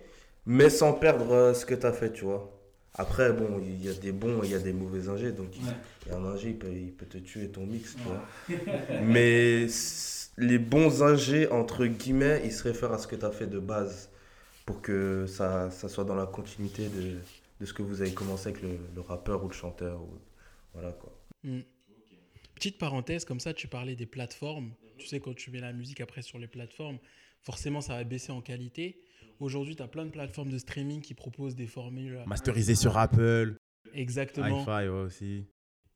[0.46, 2.50] mais sans perdre ce que tu as fait, tu vois.
[2.94, 5.56] Après, bon, il y a des bons et il y a des mauvais ingés, donc
[5.58, 5.64] il
[6.06, 8.24] il y a un ingé, il peut, il peut te tuer ton mix, tu vois.
[8.98, 9.66] mais
[10.36, 13.58] les bons ingés, entre guillemets, ils se réfèrent à ce que tu as fait de
[13.58, 14.10] base
[14.66, 17.18] pour que ça, ça soit dans la continuité de,
[17.60, 20.00] de ce que vous avez commencé avec le, le rappeur ou le chanteur.
[20.02, 20.18] Ou,
[20.72, 21.12] voilà quoi.
[21.42, 21.60] Hmm.
[22.54, 24.72] Petite parenthèse, comme ça, tu parlais des plateformes.
[24.98, 26.98] Tu sais, quand tu mets la musique après sur les plateformes,
[27.42, 29.02] forcément, ça va baisser en qualité.
[29.40, 32.22] Aujourd'hui, tu as plein de plateformes de streaming qui proposent des formules.
[32.26, 33.56] Masterisé sur Apple,
[33.94, 34.60] Exactement.
[34.60, 35.44] Hi-Fi ouais, aussi.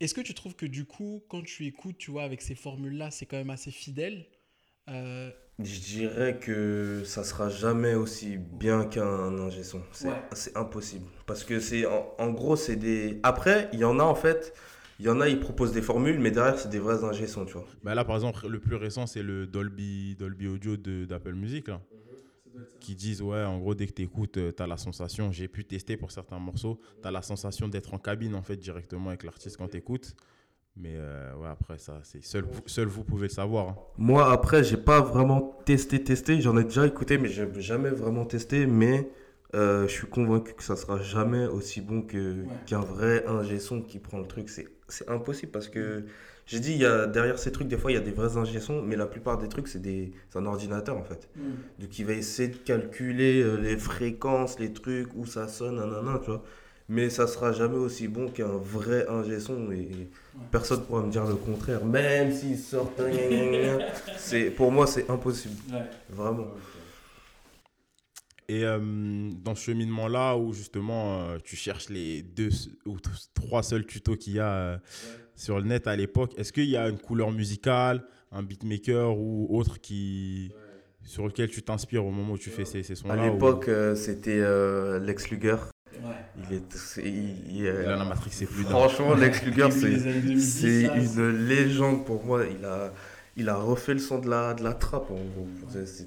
[0.01, 3.11] Est-ce que tu trouves que du coup, quand tu écoutes, tu vois, avec ces formules-là,
[3.11, 4.27] c'est quand même assez fidèle
[4.89, 5.31] Euh,
[5.63, 9.83] Je dirais que ça sera jamais aussi bien qu'un ingé son.
[10.33, 11.07] C'est impossible.
[11.27, 13.19] Parce que c'est en, en gros, c'est des.
[13.23, 14.55] Après, il y en a en fait.
[15.01, 17.45] Il y en a, ils proposent des formules, mais derrière, c'est des vrais ingé sons,
[17.45, 17.65] tu vois.
[17.85, 21.69] Bah là, par exemple, le plus récent, c'est le Dolby, Dolby Audio de- d'Apple Music,
[21.69, 21.81] là,
[22.81, 25.65] qui disent, ouais, en gros, dès que tu écoutes, tu as la sensation, j'ai pu
[25.65, 29.25] tester pour certains morceaux, tu as la sensation d'être en cabine, en fait, directement avec
[29.25, 30.15] l'artiste quand tu écoutes.
[30.77, 33.69] Mais euh, ouais, après, ça, c'est seul, vous- seul vous pouvez le savoir.
[33.71, 33.77] hein.
[33.97, 36.41] Moi, après, j'ai pas vraiment testé, testé.
[36.41, 38.65] J'en ai déjà écouté, mais j'ai jamais vraiment testé.
[38.67, 39.11] Mais
[39.57, 43.83] euh, je suis convaincu que ça sera jamais aussi bon que qu'un vrai ingé son
[43.83, 44.49] qui prend le truc.
[44.51, 46.07] C'est c'est impossible parce que
[46.49, 48.37] j'ai dit, il y a, derrière ces trucs, des fois, il y a des vrais
[48.37, 51.29] ingé sons, mais la plupart des trucs, c'est des- c'est un ordinateur en fait.
[51.79, 56.19] Donc, il va essayer de calculer euh, les fréquences, les trucs, où ça sonne, nanana,
[56.25, 56.43] tu vois.
[56.89, 60.09] Mais ça sera jamais aussi bon qu'un vrai ingé son et
[60.51, 61.85] personne pourra me dire le contraire.
[61.85, 63.85] Même s'ils sortent, gna, gna, gna, gna.
[64.17, 65.55] c'est pour moi c'est impossible,
[66.09, 66.47] vraiment.
[68.49, 68.79] Et euh,
[69.45, 72.49] dans ce cheminement-là, où justement euh, tu cherches les deux
[72.87, 72.97] ou
[73.35, 74.79] trois seuls tutos qu'il y a euh,
[75.39, 79.47] sur le net à l'époque, est-ce qu'il y a une couleur musicale, un beatmaker ou
[79.57, 80.51] autre qui,
[81.05, 83.69] sur lequel tu t'inspires au moment où tu fais ces, ces À sons-là ou- l'époque
[83.69, 85.57] euh, c'était euh, Lex Luger.
[86.51, 88.71] Il est, il- il est- Là, la Matrix, c'est plus d'un.
[88.71, 92.43] franchement Lex Luger c'est années 2010, c'est ça, une légende pour moi.
[92.59, 92.93] Il a
[93.37, 95.09] il a refait le son de la de la trappe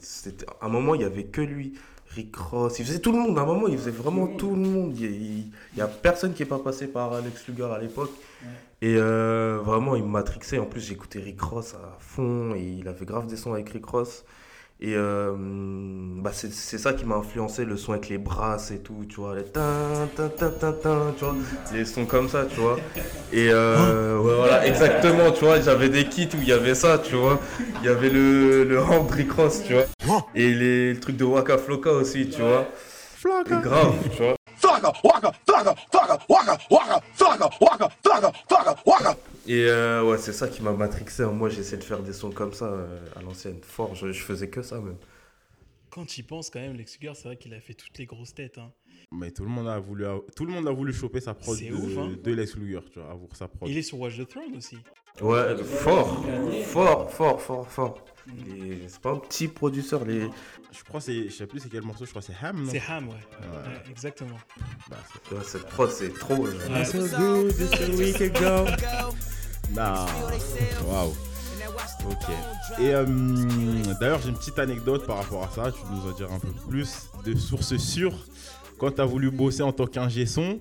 [0.02, 1.74] C'était à un moment il y avait que lui.
[2.14, 3.38] Rick Ross, il faisait tout le monde.
[3.40, 4.98] À un moment, il faisait vraiment tout le monde.
[5.00, 8.12] Il n'y a personne qui n'est pas passé par Alex Luger à l'époque.
[8.82, 10.58] Et euh, vraiment, il matrixait.
[10.60, 12.56] En plus, j'écoutais Rick Ross à fond.
[12.56, 14.26] Et il avait grave des sons avec Rick Ross.
[14.84, 18.80] Et euh, bah c'est c'est ça qui m'a influencé, le son avec les brasses et
[18.80, 20.74] tout, tu vois, les tin, tin, tin,
[21.16, 21.36] tu vois,
[21.72, 22.78] les sons comme ça, tu vois.
[23.32, 26.98] Et euh, ouais, voilà, exactement, tu vois, j'avais des kits où il y avait ça,
[26.98, 27.40] tu vois.
[27.84, 29.86] Il y avait le, le Henry Cross, tu vois.
[30.34, 32.68] Et les, le truc de Waka Flocka aussi, tu vois.
[33.52, 34.36] Et grave, tu vois.
[39.48, 41.26] Et euh, ouais, c'est ça qui m'a matrixé.
[41.26, 43.60] Moi, j'essaie de faire des sons comme ça euh, à l'ancienne.
[43.64, 44.98] Fort, je, je faisais que ça même.
[45.90, 48.06] Quand tu y penses, quand même, Lex Luger, c'est vrai qu'il a fait toutes les
[48.06, 48.58] grosses têtes.
[48.58, 48.72] hein.
[49.14, 51.74] Mais tout le monde a voulu, tout le monde a voulu choper sa prod de,
[51.74, 52.12] ouf, hein.
[52.24, 53.70] de Lex Luger, tu vois, avoir sa prod.
[53.70, 54.78] Il est sur Watch the Throne aussi.
[55.22, 56.24] Ouais, fort,
[56.68, 58.06] fort, fort, fort, fort.
[58.88, 60.06] C'est pas un petit producteur.
[60.06, 60.30] Les...
[60.72, 62.66] Je crois que c'est, je sais plus c'est quel morceau, je crois que c'est Ham,
[62.72, 63.16] C'est Ham, ouais.
[63.16, 64.38] Ouais, exactement.
[64.90, 64.96] Bah,
[65.34, 66.46] Ouais, cette prod, c'est trop.
[66.46, 66.72] genre.
[66.72, 66.86] Ouais.
[66.86, 68.66] So good, just a week ago.
[69.76, 70.06] Nah,
[70.88, 71.14] waouh.
[72.10, 72.80] Ok.
[72.80, 73.06] Et euh,
[74.00, 75.72] d'ailleurs, j'ai une petite anecdote par rapport à ça.
[75.72, 78.26] Tu nous en diras un peu plus de sources sûres.
[78.82, 80.60] Quand tu as voulu bosser en tant qu'ingé son,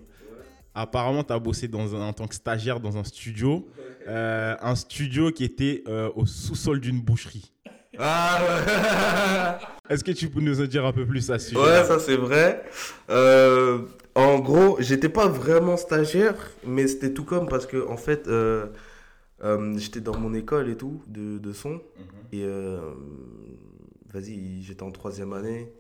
[0.75, 3.67] apparemment, tu as bossé dans un- en tant que stagiaire dans un studio.
[4.07, 7.51] Euh, un studio qui était euh, au sous-sol d'une boucherie.
[7.99, 11.83] Ah Est-ce que tu peux nous en dire un peu plus à ce sujet ouais,
[11.85, 12.63] ça c'est vrai.
[13.09, 16.35] Euh, en gros, j'étais pas vraiment stagiaire,
[16.67, 18.67] mais c'était tout comme parce que en fait, euh,
[19.43, 21.81] euh, j'étais dans mon école et tout de, de son.
[22.33, 22.81] Et euh,
[24.13, 25.73] vas-y, j'étais en troisième année,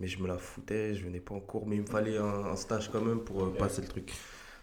[0.00, 2.54] mais je me la foutais, je venais pas en cours, mais il me fallait un,
[2.56, 4.12] stage quand même pour euh, passer le truc.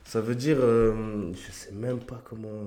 [0.04, 2.66] Ça veut dire, euh, je sais même pas comment,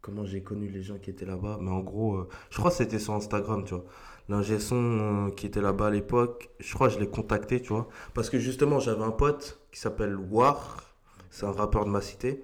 [0.00, 2.76] comment j'ai connu les gens qui étaient là-bas, mais en gros, euh, je crois que
[2.76, 3.84] c'était sur Instagram, tu vois.
[4.28, 7.88] L'ingé son qui était là-bas à l'époque, je crois que je l'ai contacté, tu vois.
[8.14, 10.82] Parce que justement, j'avais un pote qui s'appelle War,
[11.30, 12.42] c'est un rappeur de ma cité.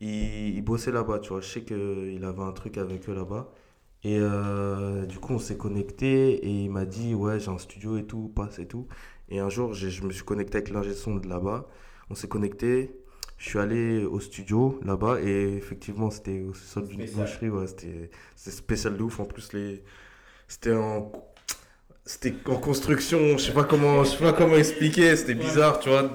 [0.00, 1.40] Il, il bossait là-bas, tu vois.
[1.40, 3.48] Je sais qu'il avait un truc avec eux là-bas.
[4.04, 7.96] Et euh, du coup, on s'est connecté et il m'a dit Ouais, j'ai un studio
[7.98, 8.88] et tout, passe et tout.
[9.28, 11.68] Et un jour, je me suis connecté avec l'ingé son de là-bas.
[12.10, 12.96] On s'est connecté.
[13.38, 17.48] Je suis allé au studio là-bas et effectivement, c'était au sol d'une boucherie.
[17.50, 19.20] Ouais, c'était spécial de ouf.
[19.20, 19.82] En plus, les...
[20.48, 21.12] c'était en.
[22.04, 25.88] C'était en construction, je sais pas comment, je sais pas comment expliquer, c'était bizarre, tu
[25.88, 26.10] vois.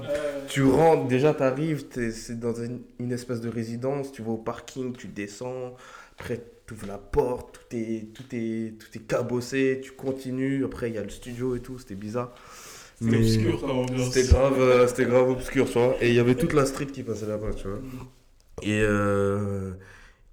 [0.50, 4.38] Tu rentres, déjà t'arrives, t'es- c'est dans une, une espèce de résidence, tu vas au
[4.38, 5.76] parking, tu descends,
[6.19, 10.89] après tu ouvres la porte, tout est, tout est, tout est cabossé, tu continues, après
[10.89, 12.34] il y a le studio et tout, c'était bizarre.
[12.99, 14.12] C'était obscur comme ambiance.
[14.12, 15.95] C'était grave, euh, c'était grave obscur, tu vois.
[16.01, 17.80] Et il y avait toute la street qui passait là-bas, tu vois.
[18.63, 19.73] Et, euh,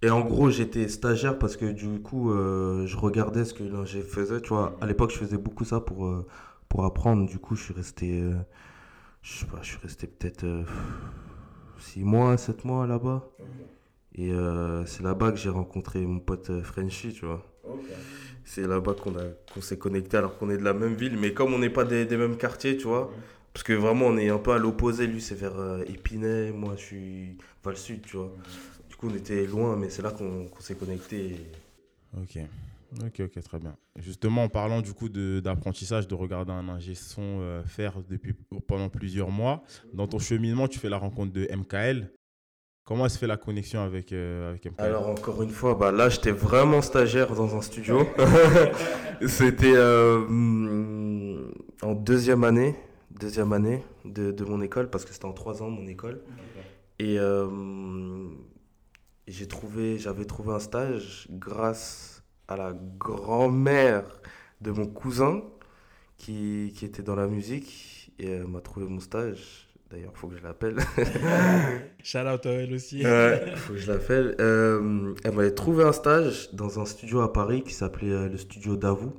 [0.03, 4.03] et en gros, j'étais stagiaire parce que du coup, euh, je regardais ce que l'ingé
[4.03, 4.77] faisait, tu vois.
[4.81, 6.27] À l'époque, je faisais beaucoup ça pour, euh,
[6.69, 7.27] pour apprendre.
[7.29, 8.23] Du coup, je suis resté,
[9.23, 10.47] je sais pas, je suis resté peut-être
[11.79, 13.29] 6 mois, 7 mois là-bas.
[14.17, 17.45] Et euh, c'est là-bas que j'ai rencontré mon pote euh, Frenchy, tu vois.
[18.45, 19.13] C'est là-bas qu'on
[19.53, 21.85] qu'on s'est connecté alors qu'on est de la même ville, mais comme on n'est pas
[21.85, 23.11] des, des mêmes quartiers, tu vois.
[23.53, 25.07] Parce que vraiment, on est un peu à l'opposé.
[25.07, 28.33] Lui, c'est vers euh, Épinay, moi, je suis vers le sud, tu vois.
[28.89, 31.37] Du coup, on était loin, mais c'est là qu'on s'est connecté.
[32.17, 32.39] Ok.
[33.05, 33.77] Ok, ok, très bien.
[33.97, 38.35] Justement, en parlant du coup de- d'apprentissage, de, regarder un ingé son euh, faire depuis,
[38.69, 42.13] pendant plusieurs mois, dans ton cheminement, tu fais la rencontre de MKL.
[42.85, 46.33] Comment se fait la connexion avec, euh, avec Alors, encore une fois, bah, là, j'étais
[46.33, 48.07] vraiment stagiaire dans un studio.
[49.27, 52.77] C'était euh, en deuxième année,
[53.11, 56.21] deuxième année de, de mon école, parce que c'était en trois ans mon école.
[56.99, 57.49] Et euh,
[59.27, 64.05] j'ai trouvé, j'avais trouvé un stage grâce à la grand-mère
[64.61, 65.43] de mon cousin
[66.19, 69.64] qui, qui était dans la musique et elle m'a trouvé mon stage.
[69.95, 70.77] D'ailleurs, il faut que je l'appelle.
[72.03, 73.05] Shout out à elle aussi.
[73.05, 74.35] Ouais, faut que je l'appelle.
[74.41, 78.37] Euh, elle m'avait trouvé un stage dans un studio à Paris qui s'appelait euh, le
[78.37, 79.13] studio Davou.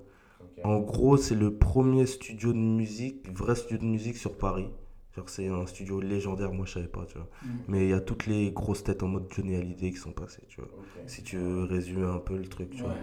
[0.65, 4.67] En gros, c'est le premier studio de musique, vrai studio de musique sur Paris.
[5.15, 7.29] Genre, c'est un studio légendaire, moi je savais pas, tu vois.
[7.69, 10.43] Mais il y a toutes les grosses têtes en mode Johnny Hallyday qui sont passées,
[10.49, 10.69] tu vois.
[11.07, 12.95] Si tu veux résumer un peu le truc, tu vois.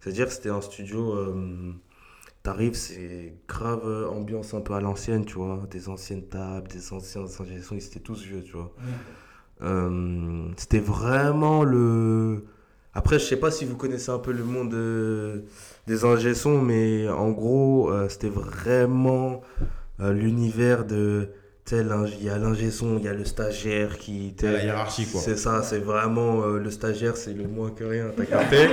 [0.00, 1.72] C'est-à-dire que c'était un studio, euh,
[2.42, 5.66] t'arrives, c'est grave euh, ambiance un peu à l'ancienne, tu vois.
[5.70, 8.74] Des anciennes tables, des anciens ingé sons, ils étaient tous vieux, tu vois.
[9.62, 12.44] Euh, c'était vraiment le.
[12.94, 15.42] Après, je sais pas si vous connaissez un peu le monde euh,
[15.86, 19.42] des ingé mais en gros, euh, c'était vraiment
[19.98, 21.30] l'univers de
[21.70, 24.34] il y a l'ingé son, il y a le stagiaire qui.
[24.38, 25.20] Il y a la hiérarchie, quoi.
[25.20, 26.42] C'est ça, c'est vraiment.
[26.44, 28.68] euh, le stagiaire, c'est le moins que rien, t'as capté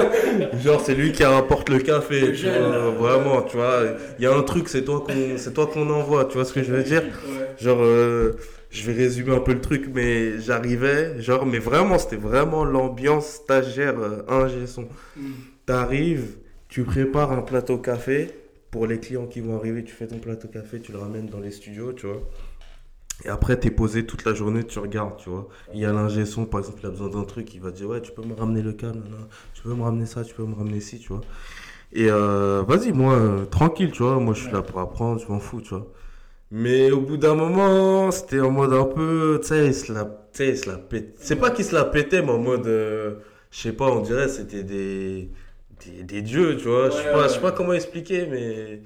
[0.62, 3.80] Genre, c'est lui qui rapporte le café, tu vois, vraiment, tu vois.
[4.18, 6.52] Il y a un truc, c'est toi qu'on c'est toi qu'on envoie, tu vois ce
[6.52, 7.02] que je veux dire
[7.58, 8.32] Genre, euh,
[8.70, 13.26] je vais résumer un peu le truc, mais j'arrivais, genre, mais vraiment, c'était vraiment l'ambiance
[13.26, 14.86] stagiaire euh, ingé son.
[15.64, 16.36] T'arrives,
[16.68, 18.30] tu prépares un plateau café.
[18.76, 21.40] Pour les clients qui vont arriver, tu fais ton plateau café, tu le ramènes dans
[21.40, 22.20] les studios, tu vois.
[23.24, 25.48] Et après, t'es posé toute la journée, tu regardes, tu vois.
[25.72, 27.88] Il y a l'ingé son, par exemple, il a besoin d'un truc, il va dire,
[27.88, 29.02] ouais, tu peux me ramener le câble,
[29.54, 31.22] tu peux me ramener ça, tu peux me ramener ci, tu vois.
[31.94, 35.32] Et euh, vas-y, moi, euh, tranquille, tu vois, moi, je suis là pour apprendre, je
[35.32, 35.90] m'en fous, tu vois.
[36.50, 40.06] Mais au bout d'un moment, c'était en mode un peu, tu sais, il se la,
[40.38, 41.16] il se la pète.
[41.18, 43.14] C'est pas qu'il se la pétait, mais en mode, euh,
[43.50, 45.30] je sais pas, on dirait c'était des,
[45.84, 46.90] des, des dieux, tu vois.
[46.90, 48.80] je sais pas, je sais pas comment expliquer, mais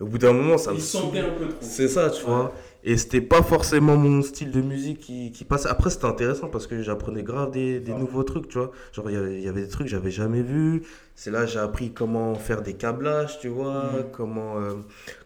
[0.00, 1.18] au bout d'un moment, ça me saoule.
[1.18, 1.58] un peu trop.
[1.60, 2.52] C'est ça, tu vois.
[2.82, 5.68] Et c'était pas forcément mon style de musique qui, qui passait.
[5.68, 8.70] Après, c'était intéressant parce que j'apprenais grave des, des nouveaux trucs, tu vois.
[8.92, 10.82] Genre, il y avait- il y avait des trucs que j'avais jamais vus.
[11.14, 13.90] C'est là que j'ai appris comment faire des câblages, tu vois.
[14.12, 14.76] Comment, euh,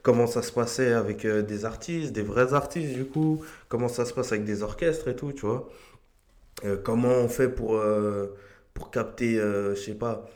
[0.03, 3.45] comment ça se passait avec euh, des artistes, des vrais artistes, du coup.
[3.69, 5.69] Comment ça se passe avec des orchestres et tout, tu vois.
[6.65, 7.81] Euh, comment on fait pour,
[8.75, 10.27] pour capter, je sais pas,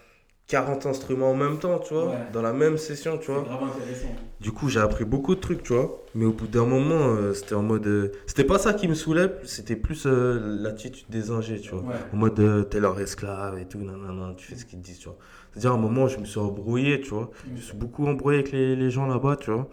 [0.48, 2.06] 40 instruments en même temps, tu vois.
[2.08, 2.16] Ouais.
[2.32, 3.42] Dans la même session, tu vois.
[3.42, 4.08] grave intéressant.
[4.40, 6.02] Du coup, j'ai appris beaucoup de trucs, tu vois.
[6.14, 7.86] Mais au bout d'un moment, euh, c'était en mode.
[7.86, 11.80] euh, C'était pas ça qui me saoulait, c'était plus euh, l'attitude des ingés, tu vois.
[11.82, 11.94] Ouais.
[12.14, 15.08] En mode, t'es leur esclave et tout, nanana, tu fais ce qu'ils te disent, tu
[15.08, 15.18] vois.
[15.52, 17.30] C'est-à-dire, à un moment, je me suis embrouillé, tu vois.
[17.46, 19.68] Je me suis beaucoup embrouillé avec les, les gens là-bas, tu vois.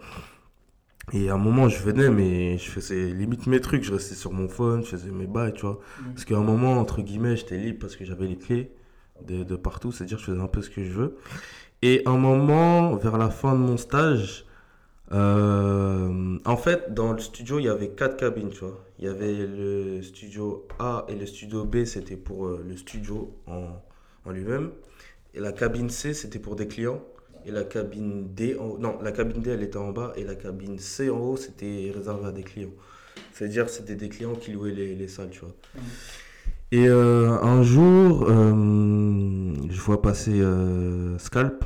[1.12, 3.84] Et à un moment, je venais, mais je faisais limite mes trucs.
[3.84, 5.78] Je restais sur mon phone, je faisais mes bails, tu vois.
[6.12, 8.72] Parce qu'à un moment, entre guillemets, j'étais libre parce que j'avais les clés
[9.24, 9.92] de, partout.
[9.92, 11.16] C'est-à-dire, je faisais un peu ce que je veux.
[11.82, 14.46] Et un moment, vers la fin de mon stage,
[15.12, 18.84] euh, en fait, dans le studio, il y avait quatre cabines, tu vois.
[18.98, 23.36] Il y avait le studio A et le studio B, c'était pour euh, le studio
[23.46, 23.82] en,
[24.30, 24.72] lui-même.
[25.34, 27.02] Et la cabine C, c'était pour des clients.
[27.44, 30.12] Et la cabine D, en non, la cabine D, elle était en bas.
[30.16, 32.74] Et la cabine C en haut, c'était réservé à des clients.
[33.32, 35.54] C'est-à-dire, c'était des clients qui louaient les, les salles, tu vois.
[36.76, 41.64] Et euh, un jour, euh, je vois passer euh, Scalp,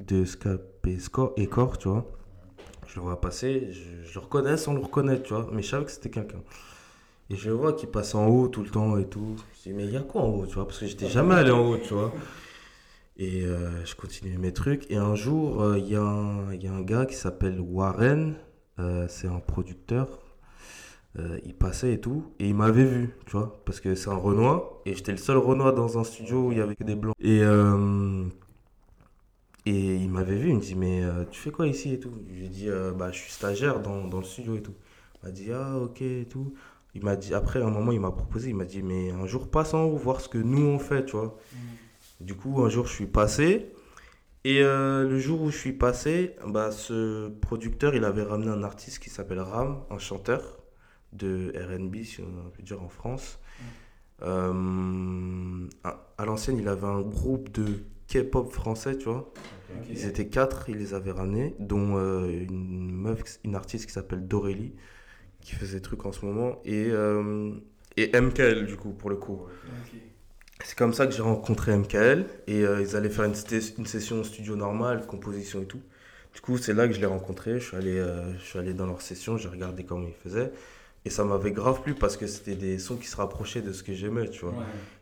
[0.00, 2.04] de Scalp et, Score, et Core, tu vois.
[2.88, 5.48] Je le vois passer, je, le reconnais sans le reconnaître, tu vois.
[5.52, 6.40] Mais je savais que c'était quelqu'un.
[7.30, 9.36] Et je vois qui passe en haut tout le temps et tout.
[9.56, 10.66] Je dis, mais il y a quoi en haut, tu vois?
[10.66, 12.12] Parce que j'étais jamais allé en haut, tu vois.
[13.18, 14.90] Et je continue mes trucs.
[14.90, 18.34] Et un jour, il y, a un- gars qui s'appelle Warren.
[19.06, 20.08] C'est un producteur.
[21.18, 22.32] Euh, il passait et tout.
[22.38, 23.60] Et il m'avait vu, tu vois.
[23.64, 24.70] Parce que c'est un Renoir.
[24.86, 27.14] Et j'étais le seul Renoir dans un studio où il y avait que des blancs.
[27.20, 28.24] Et, euh,
[29.66, 30.50] et il m'avait vu.
[30.50, 32.12] Il me dit, mais euh, tu fais quoi ici et tout?
[32.28, 34.74] Je lui ai dit, bah, je suis stagiaire dans, dans le studio et tout.
[35.22, 36.54] Il m'a dit, ah, ok et tout.
[36.94, 38.50] Il m'a dit, après, à un moment, il m'a proposé.
[38.50, 41.04] Il m'a dit, mais un jour, passe en haut, voir ce que nous on fait,
[41.04, 41.36] tu vois.
[42.20, 43.72] Du coup, un jour, je suis passé.
[44.44, 48.62] Et euh, le jour où je suis passé, bah, ce producteur, il avait ramené un
[48.62, 50.57] artiste qui s'appelle Ram, un chanteur
[51.12, 53.38] de RB, si on peut dire en France.
[54.22, 59.32] Euh, à à l'ancienne, il avait un groupe de K-pop français, tu vois.
[59.88, 64.26] Ils étaient quatre, il les avait ramenés, dont euh, une meuf, une artiste qui s'appelle
[64.26, 64.74] Dorélie,
[65.40, 67.52] qui faisait des trucs en ce moment, et, euh,
[67.96, 69.46] et MKL, du coup, pour le coup.
[70.64, 73.34] C'est comme ça que j'ai rencontré MKL et euh, ils allaient faire une,
[73.78, 75.80] une session studio normale, composition et tout.
[76.34, 77.60] Du coup, c'est là que je l'ai rencontré.
[77.60, 80.52] Je suis allé, euh, je suis allé dans leur session, j'ai regardé comment ils faisaient.
[81.04, 83.82] Et ça m'avait grave plu parce que c'était des sons qui se rapprochaient de ce
[83.82, 84.54] que j'aimais, tu vois.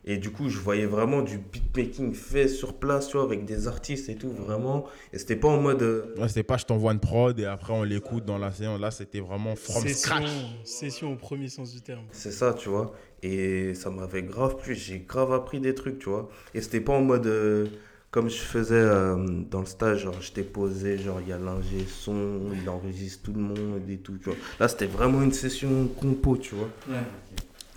[0.05, 3.67] Et du coup, je voyais vraiment du beatmaking fait sur place, tu vois, avec des
[3.67, 4.85] artistes et tout, vraiment.
[5.11, 5.81] Et c'était pas en mode.
[5.81, 8.79] euh, Ouais, c'était pas je t'envoie une prod et après on l'écoute dans la séance.
[8.79, 10.29] Là, c'était vraiment from Session, scratch.
[10.63, 12.05] session au premier sens du terme.
[12.11, 12.93] C'est ça, tu vois.
[13.21, 14.75] Et ça m'avait grave plu.
[14.75, 16.29] J'ai grave appris des trucs, tu vois.
[16.53, 17.25] Et c'était pas en mode.
[17.27, 17.65] euh,
[18.11, 19.15] comme je faisais euh,
[19.51, 23.33] dans le stage, genre j'étais posé, genre il y a l'ingé son, il enregistre tout
[23.33, 24.37] le monde et tout, tu vois.
[24.59, 26.69] Là, c'était vraiment une session compo, tu vois.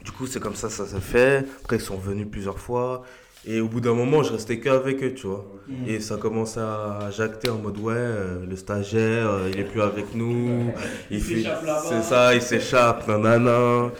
[0.05, 1.45] Du coup, c'est comme ça, ça s'est fait.
[1.63, 3.03] Après, ils sont venus plusieurs fois.
[3.47, 5.47] Et au bout d'un moment, je restais qu'avec eux, tu vois.
[5.87, 9.81] Et ça commençait à jacter en mode, ouais, euh, le stagiaire, euh, il est plus
[9.81, 10.73] avec nous.
[11.11, 11.43] Il fait,
[11.89, 13.91] c'est ça, il s'échappe, nanana.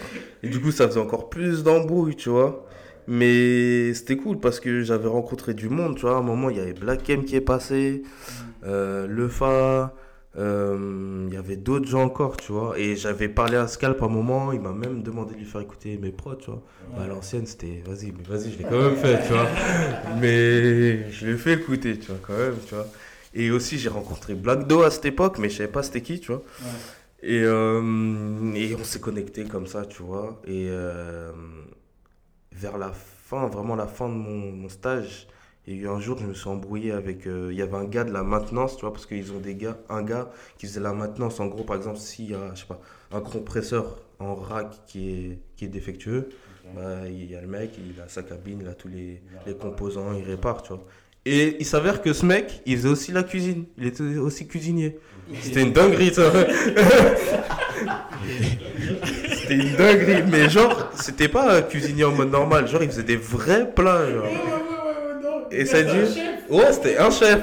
[0.43, 2.67] Et du coup, ça faisait encore plus d'embrouille, tu vois.
[3.07, 6.15] Mais c'était cool parce que j'avais rencontré du monde, tu vois.
[6.15, 8.03] À un moment, il y avait Black M qui est passé,
[8.65, 9.93] euh, Le Fa,
[10.37, 12.77] euh, il y avait d'autres gens encore, tu vois.
[12.77, 15.61] Et j'avais parlé à Scalp à un moment, il m'a même demandé de lui faire
[15.61, 16.61] écouter mes prods, tu vois.
[16.95, 19.47] Bah, à l'ancienne, c'était, vas-y, mais vas-y, je l'ai quand même fait, tu vois.
[20.21, 22.87] Mais je l'ai fait écouter, tu vois, quand même, tu vois.
[23.33, 26.19] Et aussi, j'ai rencontré Black Do à cette époque, mais je savais pas c'était qui,
[26.19, 26.43] tu vois.
[27.23, 30.41] Et, euh, et on s'est connecté comme ça, tu vois.
[30.45, 31.31] Et euh,
[32.61, 35.27] vers la fin, vraiment la fin de mon, mon stage,
[35.67, 37.27] il y a eu un jour, je me suis embrouillé avec.
[37.27, 39.55] euh, il y avait un gars de la maintenance, tu vois, parce qu'ils ont des
[39.55, 41.39] gars, un gars qui faisait la maintenance.
[41.39, 42.79] En gros, par exemple, s'il y a, je sais pas,
[43.11, 46.29] un compresseur en rack qui est, qui est défectueux,
[46.75, 49.55] bah, il y a le mec, il a sa cabine, il a tous les, les
[49.55, 50.83] composants, il répare, tu vois.
[51.25, 53.65] Et il s'avère que ce mec, il faisait aussi la cuisine.
[53.77, 54.97] Il était aussi cuisinier.
[55.41, 56.31] C'était une dinguerie, ça.
[59.51, 60.23] C'était une dinguerie.
[60.29, 62.67] Mais genre, c'était pas un cuisinier en mode normal.
[62.67, 64.09] Genre, il faisait des vrais plats.
[64.09, 64.25] genre.
[65.51, 66.07] Et ça dire
[66.49, 67.39] Ouais, c'était un chef.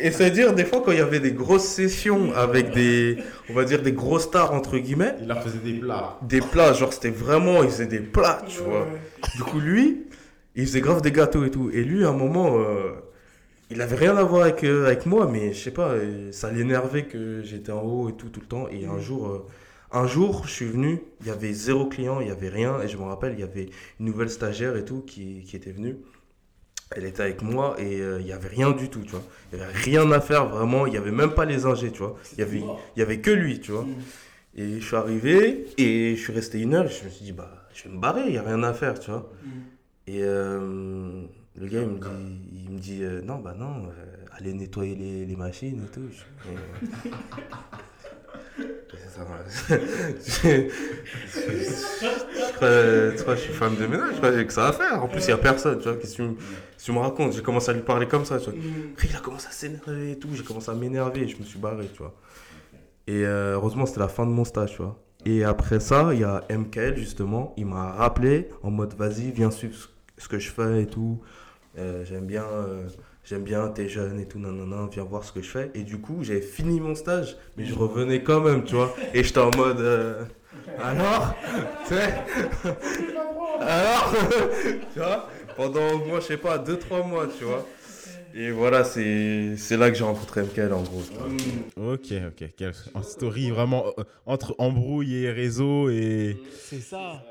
[0.00, 3.18] Et c'est à dire, des fois, quand il y avait des grosses sessions avec des,
[3.50, 6.18] on va dire, des gros stars, entre guillemets, Il leur faisait des plats.
[6.22, 8.88] des plats, genre c'était vraiment, il faisait des plats, tu vois.
[9.36, 10.06] Du coup, lui,
[10.56, 11.70] il faisait grave des gâteaux et tout.
[11.72, 12.94] Et lui, à un moment, euh,
[13.70, 16.50] il avait rien à voir avec, euh, avec moi, mais je sais pas, euh, ça
[16.50, 18.66] l'énervait que j'étais en haut et tout, tout le temps.
[18.72, 19.46] Et un jour, euh,
[19.92, 22.80] un jour, je suis venu, il y avait zéro client, il y avait rien.
[22.80, 23.68] Et je me rappelle, il y avait
[24.00, 25.96] une nouvelle stagiaire et tout qui, était venue.
[26.94, 29.22] Elle était avec moi et euh, il y avait rien du tout, tu vois.
[29.52, 30.86] Il y avait rien à faire, vraiment.
[30.86, 32.16] Il y avait même pas les ingés, tu vois.
[32.32, 32.62] Il y avait,
[32.96, 33.86] y avait que lui, tu vois.
[34.54, 36.88] Et je suis arrivé et je suis resté une heure.
[36.88, 38.98] Je me suis dit, bah, je vais me barrer, il n'y a rien à faire,
[38.98, 39.30] tu vois.
[40.06, 41.22] Et euh,
[41.56, 42.08] le gars, il me dit,
[42.66, 43.88] il me dit euh, non, bah non,
[44.32, 46.08] allez nettoyer les, machines et tout.
[53.32, 55.02] je, suis femme de ménage, je crois que j'ai que ça à faire.
[55.02, 55.96] En plus, il n'y a personne, tu vois.
[55.96, 56.34] Qu'est-ce que
[56.78, 57.32] tu me- racontes?
[57.32, 58.58] J'ai commencé à lui parler comme ça, tu vois.
[58.92, 60.28] Après, il a commencé à s'énerver et tout.
[60.34, 62.14] J'ai commencé à m'énerver et je me suis barré, tu vois.
[63.06, 64.98] Et euh, heureusement, c'était la fin de mon stage, tu vois.
[65.24, 69.50] Et après ça, il y a MKL, justement, il m'a rappelé en mode vas-y, viens
[69.50, 71.20] suivre ce- ce que je fais et tout.
[71.78, 72.86] Euh, j'aime bien, euh,
[73.32, 75.70] j'aime bien, t'es jeune et tout, non, non, non, viens voir ce que je fais.
[75.74, 78.94] Et du coup, j'avais fini mon stage, mais je revenais quand même, tu vois.
[79.14, 80.22] Et j'étais en mode euh,
[80.78, 81.34] alors,
[81.88, 82.12] tu sais,
[83.58, 84.14] alors,
[84.92, 87.66] tu vois, pendant, moi, je sais pas, 2-3 mois, tu vois.
[88.34, 91.02] Et voilà, c'est c'est là que j'ai rencontré MKL en gros.
[91.76, 92.48] Ok, ok.
[92.56, 96.36] Quelle story vraiment euh, entre embrouille et réseau et.
[96.68, 97.22] C'est ça.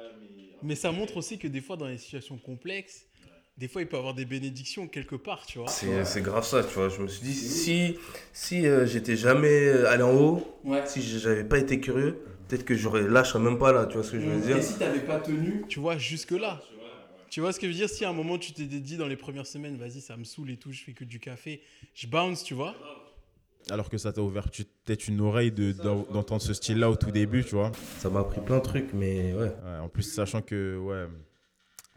[0.64, 3.08] Mais ça montre aussi que des fois, dans les situations complexes,
[3.58, 5.68] des fois, il peut y avoir des bénédictions quelque part, tu vois.
[5.68, 6.90] C'est grave ça, tu vois.
[6.90, 7.98] Je me suis dit, si,
[8.34, 10.84] si euh, j'étais jamais allé en haut, Ouais.
[10.86, 13.96] si j'avais pas été curieux, peut-être que j'aurais là, je serais même pas là, tu
[13.96, 16.62] vois ce que je veux dire Et si t'avais pas tenu, tu vois, jusque-là.
[17.30, 17.90] Tu vois ce que je veux dire?
[17.90, 20.52] Si à un moment tu t'es dit dans les premières semaines, vas-y, ça me saoule
[20.52, 21.62] et tout, je fais que du café,
[21.94, 22.76] je bounce, tu vois.
[23.70, 26.96] Alors que ça t'a ouvert tu- peut-être une oreille de- d'en- d'entendre ce style-là au
[26.98, 27.72] tout début, tu vois.
[28.00, 29.40] Ça m'a appris plein de trucs, mais ouais.
[29.44, 31.06] Ouais, en plus, sachant que ouais,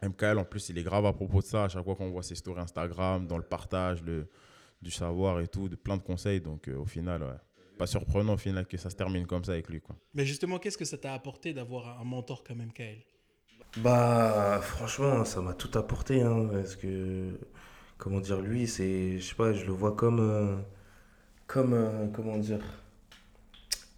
[0.07, 1.65] MKL, en plus, il est grave à propos de ça.
[1.65, 4.27] À chaque fois qu'on voit ses stories Instagram, dans le partage le,
[4.81, 6.41] du savoir et tout, de plein de conseils.
[6.41, 7.37] Donc, euh, au final, ouais,
[7.77, 9.81] pas surprenant au final que ça se termine comme ça avec lui.
[9.81, 9.95] Quoi.
[10.13, 12.97] Mais justement, qu'est-ce que ça t'a apporté d'avoir un mentor comme MKL
[13.77, 17.39] Bah, franchement, ça m'a tout apporté, hein, parce que,
[17.97, 20.55] comment dire, lui, c'est, je sais pas, je le vois comme, euh,
[21.47, 22.61] comme, euh, comment dire,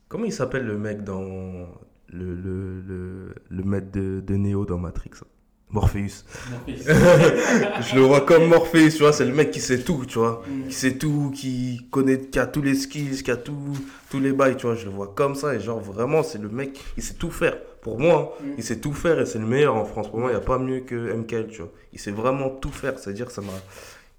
[0.07, 1.67] comment il s'appelle le mec dans,
[2.07, 5.27] le, le, le, le maître de, de Neo dans Matrix hein?
[5.69, 6.23] Morpheus.
[6.67, 10.41] je le vois comme Morpheus, tu vois, c'est le mec qui sait tout, tu vois,
[10.69, 13.73] qui sait tout, qui connaît, qui a tous les skills, qui a tout,
[14.09, 16.47] tous les bails, tu vois, je le vois comme ça, et genre, vraiment, c'est le
[16.47, 17.57] mec, il sait tout faire.
[17.81, 20.09] Pour moi, hein, il sait tout faire, et c'est le meilleur en France.
[20.09, 21.71] Pour moi, il n'y a pas mieux que MKL, tu vois.
[21.91, 23.53] Il sait vraiment tout faire, c'est-à-dire, ça m'a...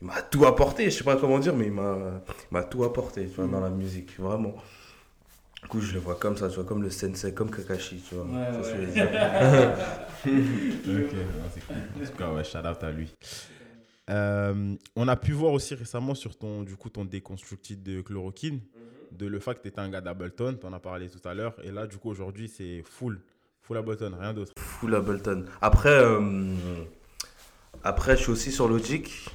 [0.01, 1.97] Il m'a tout apporté, je sais pas comment dire, mais il m'a,
[2.29, 4.55] il m'a tout apporté, tu vois, dans la musique, vraiment.
[5.69, 8.15] Du coup, je le vois comme ça, tu vois, comme le sensei, comme Kakashi, tu
[8.15, 8.25] vois.
[8.25, 9.07] Dire.
[10.25, 10.31] Ok,
[11.53, 11.77] c'est cool.
[11.77, 13.15] En tout cas, ouais, shout out à lui.
[14.09, 18.61] Euh, on a pu voir aussi récemment sur ton, du coup, ton déconstructed de chloroquine,
[19.13, 21.35] de le fait que tu étais un gars d'Ableton, tu en as parlé tout à
[21.35, 23.21] l'heure, et là, du coup, aujourd'hui, c'est full,
[23.61, 24.55] full Ableton, rien d'autre.
[24.57, 25.45] Full Ableton.
[25.61, 26.55] Après, euh,
[27.85, 29.29] après, je suis aussi sur Logic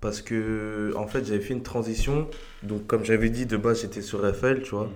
[0.00, 2.28] parce que en fait, j'avais fait une transition.
[2.62, 4.88] Donc, comme j'avais dit, de base, j'étais sur FL, tu vois.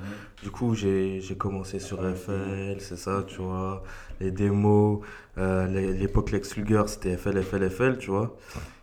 [0.42, 3.82] Du coup, j'ai commencé sur FL, c'est ça, tu vois.
[4.20, 5.00] Les démos,
[5.38, 8.36] euh, l'époque Lex Luger, c'était FL, FL, FL, tu vois.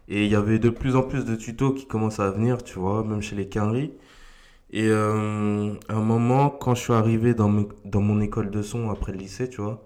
[0.10, 2.80] Et il y avait de plus en plus de tutos qui commençaient à venir, tu
[2.80, 3.94] vois, même chez les quinries.
[4.72, 8.90] Et euh, à un moment, quand je suis arrivé dans, dans mon école de son
[8.92, 9.84] après le lycée, tu vois,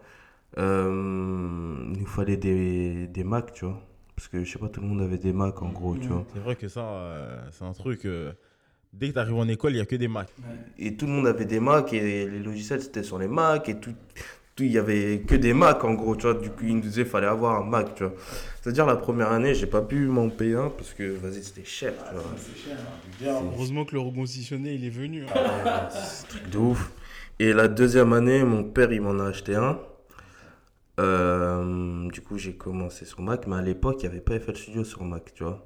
[0.58, 3.82] euh, il nous fallait des, des Macs, tu vois.
[4.16, 6.26] Parce que je sais pas, tout le monde avait des Macs en gros, tu vois.
[6.34, 8.06] C'est vrai que ça, euh, c'est un truc.
[8.06, 8.32] euh,
[8.94, 10.30] dès que tu arrives en école, il n'y a que des Macs.
[10.78, 13.76] Et tout le monde avait des Macs et les logiciels c'était sur les Macs et
[13.80, 13.92] tout.
[14.56, 16.36] tout- Il y avait que des Macs en gros, tu vois.
[16.36, 18.14] Du coup, ils nous disaient qu'il fallait avoir un Mac, tu vois.
[18.62, 21.94] C'est-à-dire, la première année, j'ai pas pu m'en payer un parce que, vas-y, c'était cher,
[22.08, 22.24] tu vois.
[23.52, 25.24] Heureusement que le reconditionné, il est venu.
[25.24, 25.26] hein.
[25.34, 26.92] Ouais, c'est un truc de ouf.
[27.40, 29.80] Et la deuxième année, mon père, il m'en a acheté un.
[31.00, 34.56] Euh, du coup, j'ai commencé sur Mac, mais à l'époque, il n'y avait pas FL
[34.56, 35.66] Studio sur Mac, tu vois.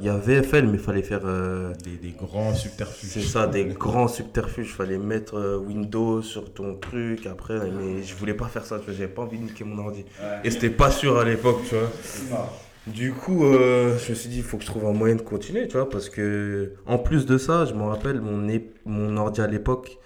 [0.00, 1.20] Il y avait FL, mais il fallait faire.
[1.24, 3.10] euh, Des, des grands subterfuges.
[3.10, 4.68] c'est ça, des grands subterfuges.
[4.68, 8.78] Il fallait mettre euh, Windows sur ton truc après, mais je voulais pas faire ça,
[8.78, 8.94] tu vois.
[8.94, 10.04] J'avais pas envie de niquer mon ordi.
[10.42, 12.48] Et c'était pas sûr à l'époque, tu vois.
[12.86, 15.22] Du coup, euh, je me suis dit, il faut que je trouve un moyen de
[15.22, 19.16] continuer, tu vois, parce que, en plus de ça, je me rappelle, mon, é- mon
[19.18, 19.98] ordi à l'époque,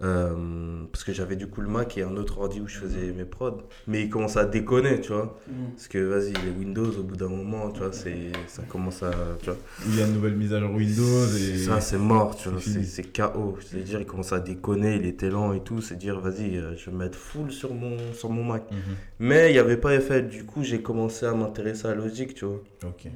[0.00, 3.12] euh, parce que j'avais du coup le Mac et un autre ordi où je faisais
[3.12, 5.38] mes prods, mais il commence à déconner, tu vois,
[5.74, 9.10] parce que, vas-y, les Windows, au bout d'un moment, tu vois, c'est, ça commence à,
[9.40, 11.26] tu vois, Où il y a une nouvelle mise à jour Windows.
[11.36, 11.58] Et...
[11.58, 12.84] ça, c'est mort, tu vois, c'est c'est, fini.
[12.84, 16.56] c'est KO, c'est-à-dire, il commence à déconner, il était lent et tout, c'est dire, vas-y,
[16.56, 18.70] euh, je vais mettre full sur mon, sur mon Mac.
[18.70, 18.78] Mhm.
[19.18, 22.44] Mais il n'y avait pas FL, du coup, j'ai commencé à m'intéresser à Logic, tu
[22.44, 22.62] vois.
[22.84, 23.08] Ok.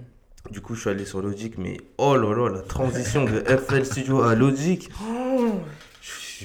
[0.51, 3.87] Du coup, je suis allé sur Logic, mais oh là là, la transition de FL
[3.87, 4.91] Studio à Logic.
[5.01, 5.61] Oh,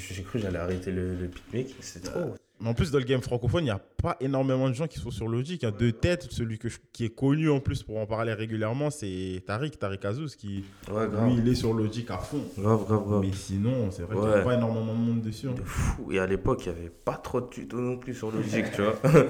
[0.01, 2.35] j'ai cru que j'allais arrêter le, le beatmaking, c'est trop.
[2.59, 4.97] Mais en plus, dans le game francophone, il n'y a pas énormément de gens qui
[4.99, 5.63] sont sur Logic.
[5.63, 6.25] A deux têtes.
[6.31, 10.03] Celui que je- qui est connu en plus pour en parler régulièrement, c'est Tariq, Tariq
[10.03, 11.27] Azouz, qui Ouais, grave.
[11.27, 12.41] lui, il est sur Logic à fond.
[12.57, 13.21] Grave, grave, grave.
[13.21, 14.39] Mais sinon, c'est vrai qu'il n'y Ouais.
[14.39, 15.49] a pas énormément de monde dessus.
[15.49, 15.53] hein.
[15.55, 16.11] De fou.
[16.11, 18.81] Et à l'époque, il n'y avait pas trop de tutos non plus sur Logic, tu
[18.81, 18.95] vois.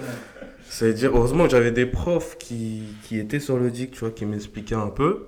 [0.69, 4.75] C'est-à-dire, heureusement que j'avais des profs qui, qui étaient sur Logic, tu vois, qui m'expliquaient
[4.75, 5.27] un peu.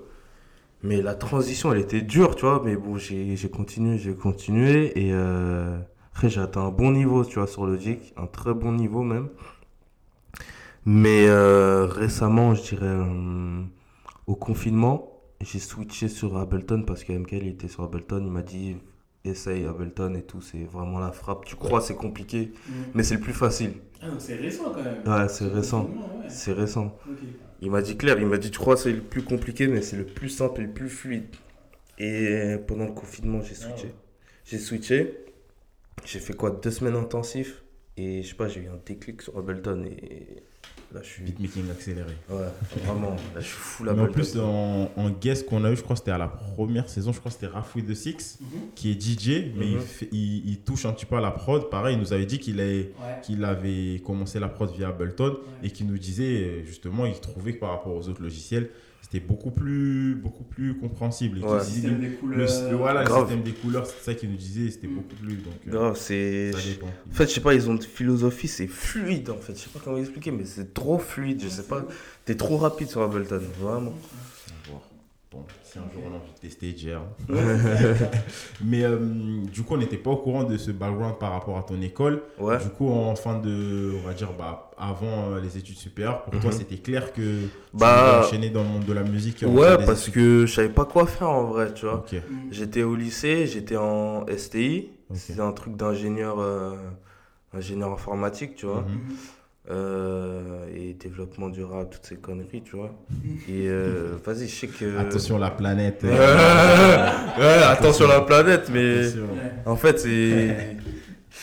[0.82, 2.62] Mais la transition, elle était dure, tu vois.
[2.64, 4.98] Mais bon, j'ai continué, j'ai continué.
[4.98, 5.78] Et euh,
[6.12, 8.14] après, j'ai atteint un bon niveau, tu vois, sur Logic.
[8.16, 9.28] Un très bon niveau même.
[10.86, 13.62] Mais euh, récemment, je dirais, euh,
[14.26, 18.22] au confinement, j'ai switché sur Ableton parce que MKL était sur Ableton.
[18.24, 18.76] Il m'a dit,
[19.24, 21.44] essaye Ableton et tout, c'est vraiment la frappe.
[21.44, 22.52] Tu crois, c'est compliqué,
[22.94, 23.74] mais c'est le plus facile.
[24.02, 25.02] Ah, c'est récent quand même.
[25.06, 25.84] Ouais, c'est récent.
[25.84, 26.96] Ouais, C'est récent.
[27.60, 29.96] Il m'a dit clair, il m'a dit, tu crois, c'est le plus compliqué, mais c'est
[29.96, 31.26] le plus simple et le plus fluide.
[31.98, 33.94] Et pendant le confinement, j'ai switché.
[34.44, 35.24] J'ai switché.
[36.04, 36.50] J'ai fait quoi?
[36.50, 37.62] Deux semaines intensifs.
[37.96, 39.84] Et je sais pas, j'ai eu un déclic sur Ableton.
[39.84, 40.42] Et
[40.92, 41.22] là, je suis.
[41.24, 42.12] Beatmaking accéléré.
[42.28, 42.46] Ouais,
[42.84, 43.10] vraiment.
[43.34, 44.08] Là, je suis fou Mais Ableton.
[44.08, 46.88] en plus, en, en guest qu'on a eu, je crois que c'était à la première
[46.88, 48.38] saison, je crois que c'était Rafouille de Six,
[48.74, 49.80] qui est DJ, mais il, Mhm.
[49.80, 51.70] fait- il, il touche un petit peu à la prod.
[51.70, 52.70] Pareil, il nous avait dit qu'il avait,
[53.00, 53.20] Ouais.
[53.22, 57.54] qu'il avait commencé la prod via Ableton et qu'il nous disait, euh, justement, il trouvait
[57.54, 58.70] que par rapport aux autres logiciels,
[59.10, 61.38] c'était beaucoup plus, beaucoup plus compréhensible.
[61.38, 61.58] Et qu'il Ouais.
[61.58, 62.70] disait, Système des le, couleurs.
[62.70, 64.94] le- voilà, le système des couleurs, c'est ça qu'il nous disait, c'était Mhm.
[64.94, 65.36] beaucoup plus.
[65.36, 66.50] Donc, euh, Grave, c'est.
[67.10, 69.54] En fait, je sais pas, ils ont une philosophie, c'est fluide en fait.
[69.54, 71.40] Je sais pas comment expliquer, mais c'est trop fluide.
[71.42, 71.84] Je sais pas.
[72.24, 73.94] T'es trop rapide sur Ableton, vraiment.
[75.32, 77.00] Bon, si un jour on a envie de tester, Jer.
[78.64, 78.98] Mais euh,
[79.52, 82.22] du coup, on n'était pas au courant de ce background par rapport à ton école.
[82.38, 82.58] Ouais.
[82.58, 86.32] Du coup, en fin de, on va dire, bah, avant euh, les études supérieures, pour
[86.40, 86.56] toi, Mhm.
[86.58, 89.44] c'était clair que tu Bah, enchaîner dans le monde de la musique.
[89.46, 90.14] Ouais, parce études.
[90.14, 91.98] que je savais pas quoi faire en vrai, tu vois.
[91.98, 92.16] Ok.
[92.50, 94.90] J'étais au lycée, j'étais en STI.
[95.10, 95.16] Ok.
[95.16, 96.74] C'était un truc d'ingénieur euh,
[97.54, 98.80] ingénieur informatique, tu vois.
[98.82, 98.98] Mhm.
[99.68, 102.92] Euh, et développement durable, toutes ces conneries, tu vois.
[103.48, 104.96] Et euh, vas-y, je sais que.
[104.98, 106.02] Attention la planète.
[106.02, 106.10] Ouais,
[107.38, 109.00] ouais, attention la planète, mais.
[109.00, 109.26] Attention.
[109.66, 110.76] En fait, c'est.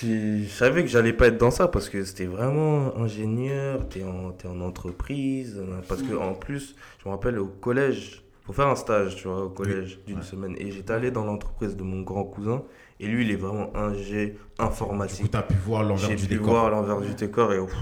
[0.03, 4.31] Je savais que j'allais pas être dans ça parce que c'était vraiment ingénieur, t'es en,
[4.31, 5.63] t'es en entreprise.
[5.87, 9.45] Parce que en plus, je me rappelle au collège, faut faire un stage, tu vois,
[9.45, 10.23] au collège d'une Ouais.
[10.23, 10.55] semaine.
[10.59, 12.63] Et j'étais allé dans l'entreprise de mon grand cousin
[12.99, 15.31] et lui, il est vraiment ingé Du coup, informatique.
[15.31, 16.49] tu as pu voir l'envers J'ai du pu décor.
[16.49, 17.73] voir l'envers du décor et ouf,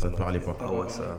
[0.00, 0.56] Ça ne parlait pas.
[0.60, 1.18] Ah ouais, ça.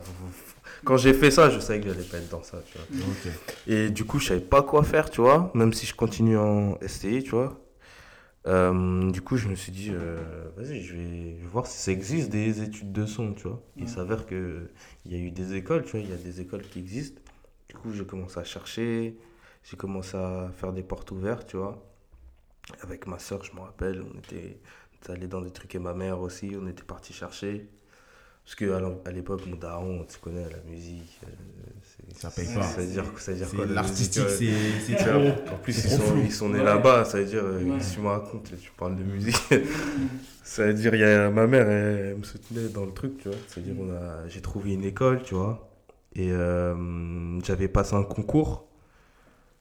[0.84, 3.06] Quand j'ai fait ça, je savais que j'allais pas être dans ça, tu vois.
[3.08, 3.32] Ok.
[3.66, 6.78] Et du coup, je savais pas quoi faire, tu vois, même si je continue en
[6.86, 7.58] STI, tu vois.
[8.46, 10.16] Euh, du coup, je me suis dit, euh,
[10.56, 13.60] vas-y, je vais, voir si ça existe des études de son, tu vois.
[13.76, 14.70] Il s'avère que
[15.04, 17.20] il y a eu des écoles, tu vois, il y a des écoles qui existent.
[17.68, 19.16] Du coup, j'ai commencé à chercher,
[19.64, 21.84] j'ai commencé à faire des portes ouvertes, tu vois.
[22.82, 24.60] Avec ma soeur, je me rappelle, on était
[25.08, 27.68] allé dans des trucs et ma mère aussi, on était parti chercher.
[28.48, 31.20] Parce que à l'en- à l'époque, mon daron, tu connais la musique.
[31.22, 31.26] euh,
[31.84, 32.62] c'est- Ça paye pas.
[32.62, 34.52] Ça veut dire, ça veut dire C'est quoi la L'artistique, ouais.
[34.86, 35.52] c'est trop.
[35.52, 38.08] En plus, ils sont, ils sont nés là-bas, ça veut dire, euh, si tu me
[38.08, 39.36] racontes, tu parles de musique.
[40.42, 43.28] ça veut dire, il y a, ma mère, elle, me soutenait dans le truc, tu
[43.28, 43.36] vois.
[43.48, 43.74] C'est-à-dire,
[44.28, 45.68] j'ai trouvé une école, tu vois.
[46.14, 48.66] Et euh, j'avais passé un concours.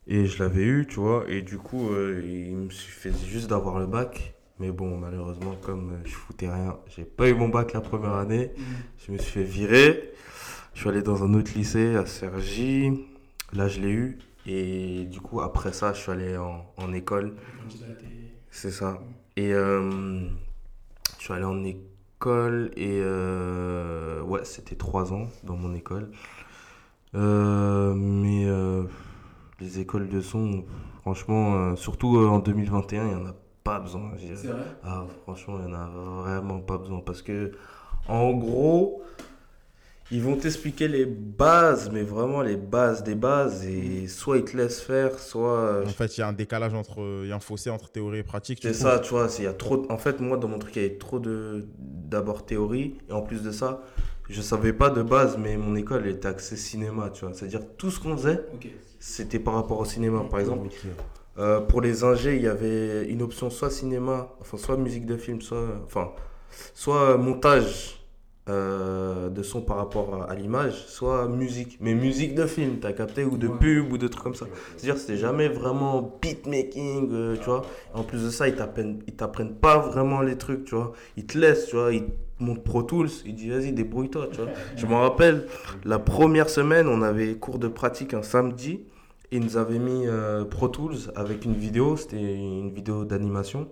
[0.07, 1.25] Et je l'avais eu, tu vois.
[1.27, 4.33] Et du coup, euh, il me suffisait juste d'avoir le bac.
[4.59, 8.15] Mais bon, malheureusement, comme euh, je foutais rien, j'ai pas eu mon bac la première
[8.15, 8.51] année.
[9.05, 10.13] Je me suis fait virer.
[10.73, 13.05] Je suis allé dans un autre lycée à Cergy.
[13.53, 14.19] Là, je l'ai eu.
[14.47, 17.35] Et du coup, après ça, je suis allé en, en école.
[18.49, 18.99] C'est ça.
[19.35, 20.21] Et euh,
[21.19, 22.71] je suis allé en école.
[22.75, 26.11] Et euh, ouais, c'était trois ans dans mon école.
[27.15, 28.47] Euh, mais
[29.59, 30.65] les écoles de son,
[31.01, 33.35] franchement, surtout en 2021, il n'y en a
[33.67, 34.11] pas besoin.
[34.19, 34.63] C'est vrai?
[34.83, 35.87] Ah, franchement, il n'y en a
[36.21, 36.99] vraiment pas besoin.
[37.05, 37.51] Parce que,
[38.07, 39.01] en gros,
[40.09, 43.65] ils vont t'expliquer les bases, mais vraiment les bases des bases.
[43.65, 45.83] Et soit ils te laissent faire, soit.
[45.85, 46.99] En fait, il y a un décalage entre.
[47.23, 48.59] Il y a un fossé entre théorie et pratique.
[48.61, 49.27] tu C'est ça, tu vois.
[49.29, 51.19] c'est- il Y a trop En fait, moi, dans mon truc, il y avait trop
[51.19, 51.65] de.
[51.77, 52.95] D'abord théorie.
[53.09, 53.81] Et en plus de ça,
[54.29, 57.33] je savais pas de base, mais mon école elle était axée cinéma, tu vois.
[57.33, 58.45] C'est-à-dire, tout ce qu'on faisait,
[58.99, 60.23] c'était par rapport au cinéma.
[60.31, 60.69] Par exemple.
[61.39, 65.17] Euh, pour les ingés, il y avait une option soit cinéma, enfin soit musique de
[65.17, 66.11] film, soit, enfin,
[66.73, 67.97] soit montage
[68.49, 71.77] euh, de son par rapport à, l'image, soit musique.
[71.81, 73.57] Mais musique de film, t'as capté, ou de Ouais.
[73.59, 74.45] pub, ou de trucs comme ça.
[74.77, 77.63] C'est-à-dire, c'était jamais vraiment beatmaking, euh, tu vois.
[77.93, 80.93] Et en plus de ça, ils t'apprennent, ils t'apprennent pas vraiment les trucs, tu vois.
[81.17, 81.91] Ils te laissent, tu vois.
[81.91, 84.49] Ils te montrent Pro Tools, ils disent vas-y, débrouille-toi, tu vois.
[84.77, 85.45] Je me rappelle,
[85.83, 88.85] la première semaine, on avait cours de pratique un samedi.
[89.31, 93.67] Et ils nous avaient mis euh, Pro Tools avec une vidéo, c'était une vidéo d'animation.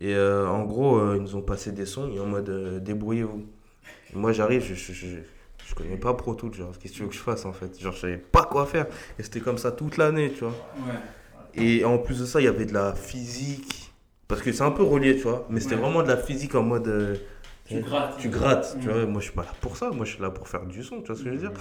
[0.00, 3.44] Et euh, en gros, euh, ils nous ont passé des sons et en mode débrouillez-vous.
[4.14, 5.06] Moi j'arrive, je, je, je,
[5.66, 7.78] je connais pas Pro Tools, genre qu'est-ce que tu veux que je fasse en fait?
[7.78, 8.86] Genre je savais pas quoi faire.
[9.18, 10.54] Et c'était comme ça toute l'année, tu vois.
[10.86, 10.94] Ouais.
[11.62, 13.92] Et en plus de ça, il y avait de la physique.
[14.28, 15.46] Parce que c'est un peu relié, tu vois.
[15.50, 15.80] Mais c'était Ouais.
[15.82, 16.86] vraiment de la physique en mode.
[16.88, 17.16] euh,
[17.66, 18.16] Tu grattes.
[18.18, 18.90] tu grattes, tu Mm.
[18.92, 19.06] vois.
[19.06, 21.00] Moi je suis pas là pour ça, moi je suis là pour faire du son,
[21.02, 21.52] tu vois ce que je veux dire?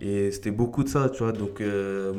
[0.00, 1.32] Et c'était beaucoup de ça, tu vois.
[1.32, 2.12] Donc, euh,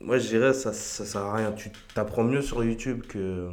[0.00, 1.52] moi, je dirais, ça, ça sert à rien.
[1.52, 3.48] Tu t'apprends mieux sur YouTube que,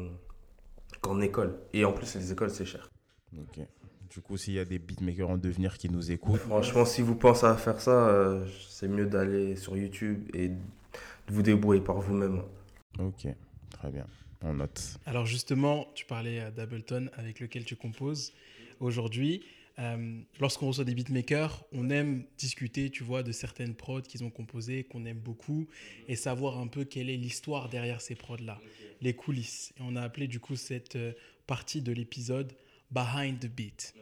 [1.01, 1.57] qu'en école.
[1.73, 2.89] Et en plus, les écoles, c'est cher.
[3.37, 3.65] Ok.
[4.09, 7.15] Du coup, s'il y a des beatmakers en devenir qui nous écoutent, Franchement, si vous
[7.15, 10.57] pensez à faire ça, euh, c'est mieux d'aller sur YouTube et de
[11.27, 12.41] vous débrouiller par vous-même.
[12.97, 13.27] ok,
[13.69, 14.05] très bien.
[14.41, 14.97] On note.
[15.05, 18.33] Alors justement, tu parlais euh, d'Ableton avec lequel tu composes
[18.79, 19.43] aujourd'hui.
[19.79, 24.29] Euh, Lorsqu'on reçoit des beatmakers, on aime discuter, tu vois, de certaines prods qu'ils ont
[24.29, 25.67] composées, qu'on aime beaucoup,
[26.07, 28.59] et savoir un peu quelle est l'histoire derrière ces prods-là,
[29.01, 29.73] les coulisses.
[29.77, 31.13] Et on a appelé du coup cette euh,
[31.47, 32.53] partie de l'épisode
[32.91, 33.93] Behind the Beat.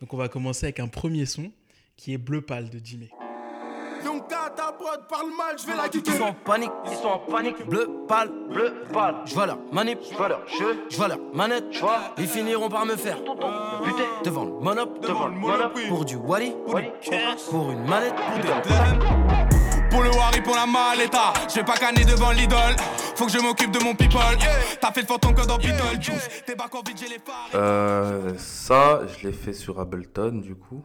[0.00, 1.50] Donc on va commencer avec un premier son
[1.96, 3.08] qui est Bleu Pâle de Jimmy.
[4.56, 4.72] Ta
[5.08, 6.12] parle mal, je vais la kicker.
[6.14, 7.66] Ils sont en panique, ils sont en panique.
[7.66, 9.16] Bleu pâle, bleu pâle.
[9.24, 11.98] Je vois leur manip, je vois leur jeu, je vois leur manette, je vois.
[12.16, 15.72] Ils finiront par me faire buter devant le monop, devant le monop.
[15.88, 16.54] Pour du Wally,
[17.50, 18.40] pour une manette, pour
[19.90, 21.32] Pour le Wari, pour la maleta.
[21.48, 22.76] Je vais pas canner devant l'idole.
[23.16, 24.20] Faut que je m'occupe de mon people.
[24.80, 26.44] T'as fait le fort ton code en Beetlejuice.
[26.46, 27.48] T'es back en vide, j'ai les phares.
[27.54, 30.82] Euh, ça, je l'ai fait sur Ableton, du coup.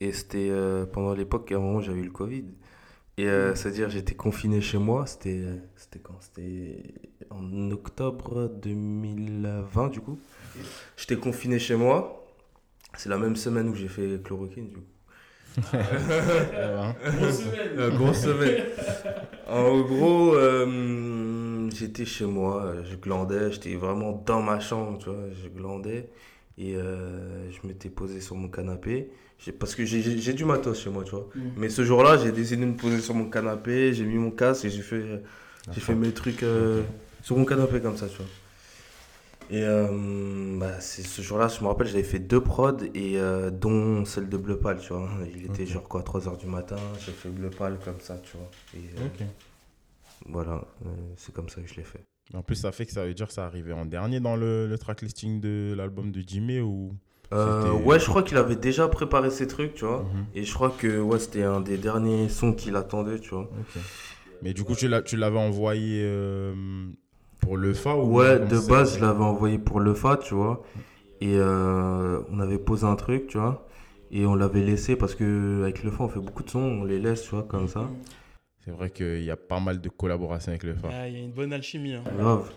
[0.00, 2.44] Et c'était euh, pendant l'époque, à un moment, j'avais eu le Covid.
[3.18, 5.06] Et euh, c'est-à-dire, j'étais confiné chez moi.
[5.06, 5.42] C'était
[5.76, 6.18] c'était quand?
[6.20, 6.82] C'était
[7.30, 10.18] en octobre 2020, du coup.
[10.96, 12.26] J'étais confiné chez moi.
[12.96, 14.84] C'est la même semaine où j'ai fait chloroquine, du coup.
[17.78, 18.64] Euh, grosse semaine.
[19.48, 25.10] En gros, euh, j'étais chez moi, euh, je glandais, j'étais vraiment dans ma chambre, tu
[25.10, 26.10] vois, je glandais.
[26.58, 29.10] Et euh, je m'étais posé sur mon canapé.
[29.38, 31.28] J'ai- Parce que j'ai- du matos chez moi, tu vois.
[31.34, 31.40] Mm.
[31.56, 34.64] Mais ce jour-là, j'ai décidé de me poser sur mon canapé, j'ai mis mon casque
[34.64, 35.22] et j'ai fait,
[35.72, 36.82] j'ai fait mes trucs euh,
[37.22, 38.26] sur mon canapé comme ça, tu vois.
[39.48, 43.50] Et euh, bah, c'est ce jour-là, je me rappelle, j'avais fait deux prods, et euh,
[43.50, 45.08] dont celle de Bleu Pâle, tu vois.
[45.32, 48.50] Il était genre quoi, 3h du matin, j'ai fait Bleu Pâle comme ça, tu vois.
[48.74, 49.22] Et euh, Ok.
[50.28, 52.02] voilà, euh, c'est comme ça que je l'ai fait.
[52.34, 54.66] En plus, ça fait que ça veut dire que ça arrivait en dernier dans le,
[54.66, 56.92] le track listing de l'album de Jimmy ou?
[57.32, 60.00] Euh, ouais, je crois qu'il avait déjà préparé ses trucs, tu vois.
[60.14, 60.24] Mhm.
[60.34, 63.50] Et je crois que ouais, c'était un des derniers sons qu'il attendait, tu vois.
[64.42, 66.54] Mais du coup, tu l'as- tu l'avais envoyé euh,
[67.40, 70.62] pour le FA ou Ouais, de base, je l'avais envoyé pour le FAT, tu vois.
[71.20, 73.66] Et euh, on avait posé un truc, tu vois.
[74.10, 76.84] Et on l'avait laissé parce que avec le FA, on fait beaucoup de sons, on
[76.84, 77.88] les laisse, tu vois, comme ça.
[78.64, 80.88] C'est vrai qu'il y a pas mal de collaborations avec le FA.
[80.92, 81.94] Ah, Il y a une bonne alchimie.
[81.94, 82.02] hein.
[82.18, 82.50] Grave.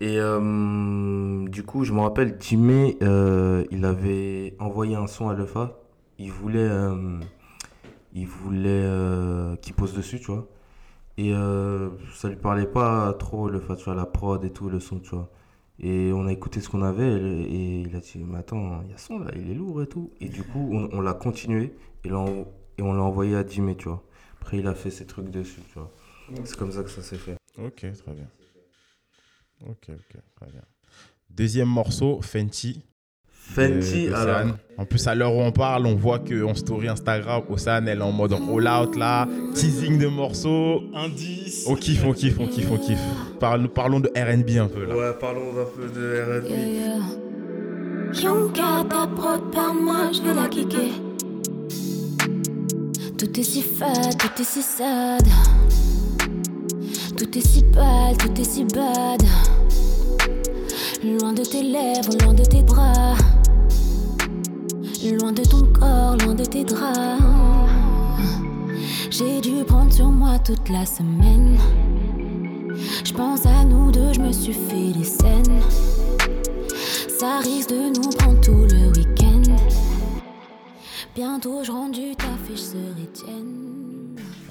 [0.00, 5.34] Et euh, du coup, je me rappelle, Jimmy, euh, il avait envoyé un son à
[5.34, 5.78] Lefa.
[6.18, 7.18] Il voulait, euh,
[8.12, 10.46] il voulait euh, qu'il pose dessus, tu vois.
[11.16, 11.32] Et
[12.14, 15.10] ça lui parlait pas trop, Lefa, tu vois, la prod et tout, le son, tu
[15.10, 15.30] vois.
[15.80, 18.90] Et on a écouté ce qu'on avait et, et il a dit, mais attends, il
[18.90, 20.10] y a son là, il est lourd et tout.
[20.20, 21.72] Et du coup, on, on l'a continué
[22.04, 22.46] et, on
[22.78, 24.02] l'a envoyé à Jimmy, tu vois.
[24.40, 25.90] Après, il a fait ses trucs dessus, tu vois.
[26.44, 27.36] C'est comme ça que ça s'est fait.
[27.58, 28.26] Ok, très bien.
[29.62, 30.62] Ok, ok, très bien.
[31.30, 32.80] Deuxième morceau, Fenty.
[33.26, 34.56] Fenty, de- de alors.
[34.78, 38.02] En plus, à l'heure où on parle, on voit qu'en story Instagram, Océane, elle est
[38.02, 40.82] en mode roll-out là, teasing de morceaux.
[40.94, 41.64] Indice.
[41.68, 42.98] On kiffe, on kiffe, on kiffe, on kiffe.
[43.38, 44.96] Parle- parlons de RB un peu là.
[44.96, 46.50] Ouais, parlons un peu de R&B.
[46.50, 48.22] Yeah, yeah.
[48.22, 50.92] Yonka, ta prod par moi, je vais la kicker.
[53.18, 55.22] Tout est si fade, tout est si sad.
[57.16, 59.22] Tout est si pâle, tout est si bad.
[61.04, 63.14] Loin de tes lèvres, loin de tes bras.
[65.04, 67.22] Loin de ton corps, loin de tes draps.
[69.10, 71.56] J'ai dû prendre sur moi toute la semaine.
[73.04, 75.60] Je pense à nous deux, je me suis fait des scènes.
[77.08, 79.42] Ça risque de nous prendre tout le week-end.
[81.14, 83.73] Bientôt je rentre du taf et serai tienne.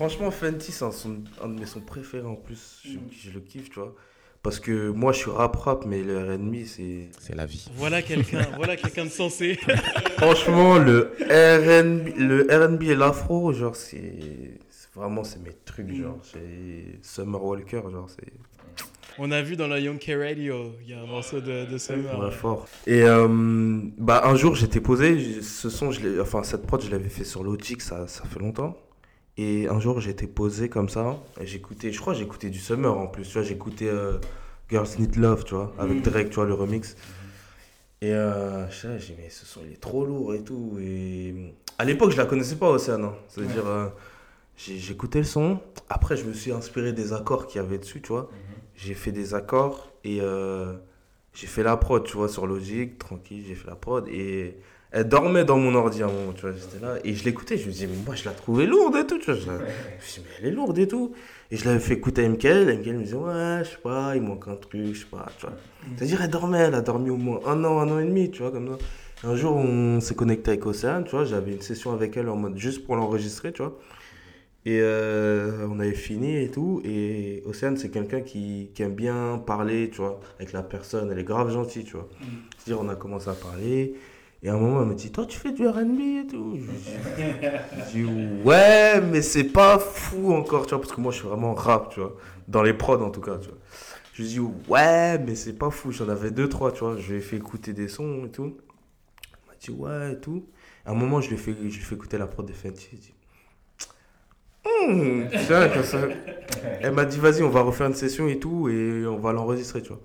[0.07, 2.81] Franchement, Fenty, c'est un, de mes sons préférés en plus.
[2.83, 3.95] Je, je le kiffe, tu vois.
[4.41, 7.07] Parce que moi, je suis rap-rap, mais le RB, c'est.
[7.21, 7.69] C'est la vie.
[7.75, 9.57] Voilà quelqu'un voilà quelqu'un de sensé.
[10.17, 14.59] Franchement, le RB, le R&B et l'afro, genre, c'est.
[14.93, 16.19] Vraiment, c'est mes trucs, genre.
[16.23, 18.33] C'est Summer Walker, genre, c'est.
[19.19, 21.77] On a vu dans la Young K Radio, il y a un morceau de, de
[21.77, 22.19] Summer.
[22.19, 22.67] Ouais, fort.
[22.87, 23.27] Et euh,
[23.97, 25.41] bah, un jour, j'étais posé.
[25.41, 28.39] Ce son, je l'ai- enfin, cette prod, je l'avais fait sur Logic, ça, ça fait
[28.39, 28.75] longtemps.
[29.37, 31.17] Et un jour, j'étais posé comme ça.
[31.41, 33.23] Et j'écoutais, je crois, j'écoutais du Summer en plus.
[33.27, 34.19] Tu vois, j'écoutais euh,
[34.69, 36.95] Girls Need Love, tu vois, avec Drake, tu vois, le remix.
[38.01, 40.77] Et euh, je sais, j'ai dit, mais ce son, il est trop lourd et tout.
[40.79, 43.05] Et à l'époque, je la connaissais pas, Océane.
[43.05, 43.13] hein.
[43.27, 43.87] C'est-à-dire, euh,
[44.57, 45.59] j'écoutais le son.
[45.89, 48.29] Après, je me suis inspiré des accords qu'il y avait dessus, tu vois.
[48.75, 50.73] J'ai fait des accords et euh,
[51.33, 54.57] j'ai fait la prod, tu vois, sur Logic, tranquille, j'ai fait la prod et
[54.93, 57.57] elle dormait dans mon ordi à un moment, tu vois, j'étais là et je l'écoutais,
[57.57, 59.57] je me disais, mais moi je la trouvais lourde et tout, tu vois, je, la-
[59.57, 61.11] je me dit, mais elle est lourde et tout.
[61.51, 64.21] Et je l'avais fait écouter à MKL, MKL me disait, ouais, je sais pas, il
[64.21, 65.55] manque un truc, je sais pas, tu vois.
[65.97, 68.41] C'est-à-dire, elle dormait, elle a dormi au moins un an, un an et demi, tu
[68.41, 68.77] vois, comme ça.
[69.27, 72.35] Un jour, on s'est connecté avec Océane, tu vois, j'avais une session avec elle en
[72.35, 73.77] mode juste pour l'enregistrer, tu vois.
[74.65, 76.81] Et euh, on avait fini et tout.
[76.85, 81.11] Et Océane, c'est quelqu'un qui, qui aime bien parler, tu vois, avec la personne.
[81.11, 82.07] Elle est grave gentille, tu vois.
[82.57, 83.93] C'est-à-dire, on a commencé à parler.
[84.43, 87.91] Et à un moment, elle me dit Toi, tu fais du RB et tout Je
[87.91, 91.53] dis- Ouais, mais c'est pas fou encore, tu vois, parce que moi, je suis vraiment
[91.53, 92.15] rap, tu vois.
[92.47, 93.57] Dans les prods, en tout cas, tu vois.
[94.13, 95.91] Je lui dis Ouais, mais c'est pas fou.
[95.91, 96.97] J'en avais deux, trois, tu vois.
[96.97, 98.57] Je lui ai fait écouter des sons et tout.
[99.31, 100.43] Elle m'a dit Ouais et tout.
[100.85, 103.13] À un moment, je lui ai fait, je lui ai écouter la prod de Fenty.
[105.47, 105.69] Ça.
[106.81, 109.81] Elle m'a dit, vas-y, on va refaire une session et tout, et on va l'enregistrer,
[109.81, 110.01] tu vois.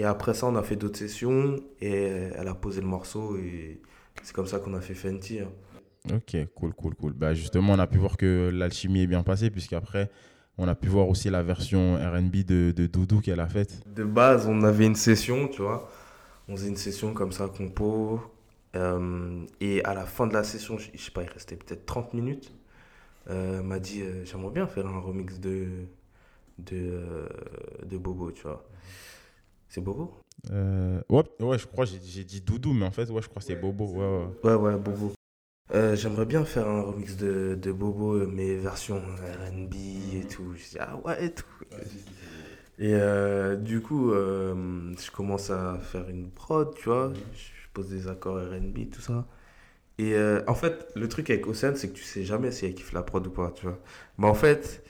[0.00, 1.92] Et après ça, on a fait d'autres sessions, et
[2.38, 3.80] elle a posé le morceau, et
[4.22, 5.40] c'est comme ça qu'on a fait Fenty.
[5.40, 5.50] hein.
[6.14, 7.12] Ok, cool, cool, cool.
[7.12, 10.10] Bah, justement, on a pu voir que l'alchimie est bien passée, puisqu'après,
[10.56, 13.82] on a pu voir aussi la version RB de, de Doudou qu'elle a faite.
[13.86, 15.90] De base, on avait une session, tu vois.
[16.48, 18.20] On faisait une session comme ça, compo.
[18.76, 21.86] Euh, et à la fin de la session, je, je sais pas, il restait peut-être
[21.86, 22.52] 30 minutes.
[23.30, 25.66] Euh, elle m'a dit, euh, j'aimerais bien faire un remix de,
[26.58, 27.28] de,
[27.84, 28.64] de Bobo, tu vois.
[29.70, 30.12] C'est Bobo
[30.50, 33.46] Euh, ouais, ouais, je crois, j'ai dit Doudou, mais en fait, ouais, je crois que
[33.46, 33.86] c'est Bobo.
[33.86, 34.50] Ouais, ouais.
[34.50, 35.12] Ouais, ouais, Bobo.
[35.72, 40.52] Euh, J'aimerais bien faire un remix de, de Bobo, euh, mais version RB et tout.
[40.56, 41.46] Je dis, ah ouais, et tout.
[42.80, 47.12] Et euh, du coup, euh, je commence à faire une prod, tu vois.
[47.14, 49.26] Je pose des accords RB, tout ça.
[49.98, 52.74] Et euh, en fait, le truc avec Océane, c'est que tu sais jamais si elle
[52.74, 53.78] kiffe la prod ou pas, tu vois.
[54.18, 54.82] Mais en fait,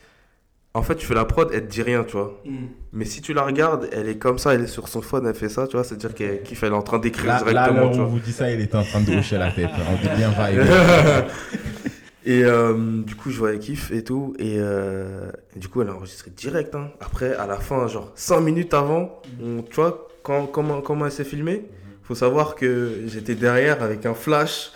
[0.73, 2.41] en fait, tu fais la prod, elle te dit rien, tu vois.
[2.45, 2.57] Mm.
[2.93, 5.35] Mais si tu la regardes, elle est comme ça, elle est sur son phone, elle
[5.35, 5.85] fait ça, tu vois.
[5.85, 8.05] C'est-à-dire qu'elle kiffe, elle est en train d'écrire directement, là, tu on vois.
[8.07, 9.71] vous dit ça, il était en train de hocher la tête.
[9.91, 10.63] On dit bien vibe.
[12.25, 14.35] et euh, du coup, je vois elle kiffe et tout.
[14.39, 16.75] Et, euh, et du coup, elle a enregistré direct.
[16.75, 16.89] hein.
[17.01, 21.13] Après, à la fin, genre 5 minutes avant, on- tu vois, quand, comment, comment elle
[21.13, 21.65] s'est filmée,
[22.11, 24.73] faut savoir que j'étais derrière avec un flash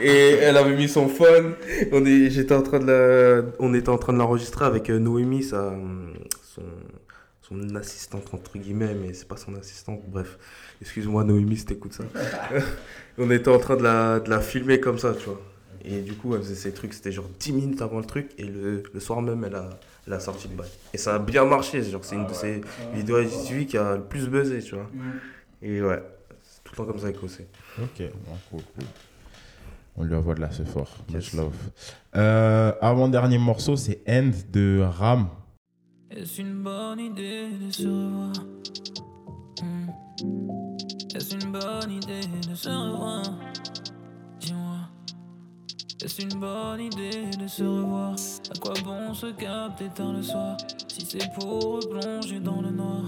[0.00, 1.54] et elle avait mis son phone.
[1.90, 5.00] On, est, j'étais en train de la, on était en train de l'enregistrer avec euh,
[5.00, 5.74] Noémie, sa,
[6.44, 6.62] son,
[7.42, 10.00] son assistante, entre guillemets, mais c'est pas son assistante.
[10.06, 10.38] Bref,
[10.80, 12.04] excuse-moi, Noémie, si t'écoutes ça.
[13.18, 15.42] on était en train de la, de la filmer comme ça, tu vois.
[15.84, 18.44] Et du coup, elle faisait ses trucs, c'était genre 10 minutes avant le truc, et
[18.44, 19.70] le, le soir même, elle a,
[20.06, 20.70] elle a sorti le bail.
[20.94, 22.60] Et ça a bien marché, genre, c'est une de ses
[22.94, 24.88] vidéos IGTV qui a le plus buzzé, tu vois.
[25.62, 26.00] Et ouais,
[26.76, 27.46] le temps comme ça avec OC.
[27.82, 28.84] Ok, bon, cool, cool.
[29.96, 30.90] On lui envoie de la ce fort.
[31.12, 31.54] Much love.
[32.16, 35.28] Euh, avant-dernier morceau, c'est End de Ram.
[36.10, 38.32] Est-ce une bonne idée de se revoir?
[39.62, 39.88] Hmm.
[41.14, 43.22] Est-ce une bonne idée de se revoir?
[44.38, 44.76] Dis-moi.
[46.02, 48.14] Est-ce une bonne idée de se revoir?
[48.54, 50.56] À quoi bon se capter tard le soir?
[50.88, 53.04] Si c'est pour replonger dans le noir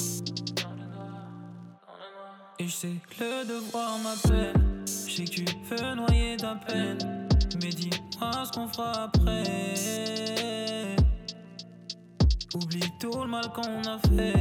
[2.60, 4.54] Et je sais que le devoir m'appelle
[4.86, 6.98] Je sais que tu veux noyer ta peine
[7.62, 9.44] Mais dis-moi ce qu'on fera après
[12.54, 14.34] Oublie tout le mal qu'on a fait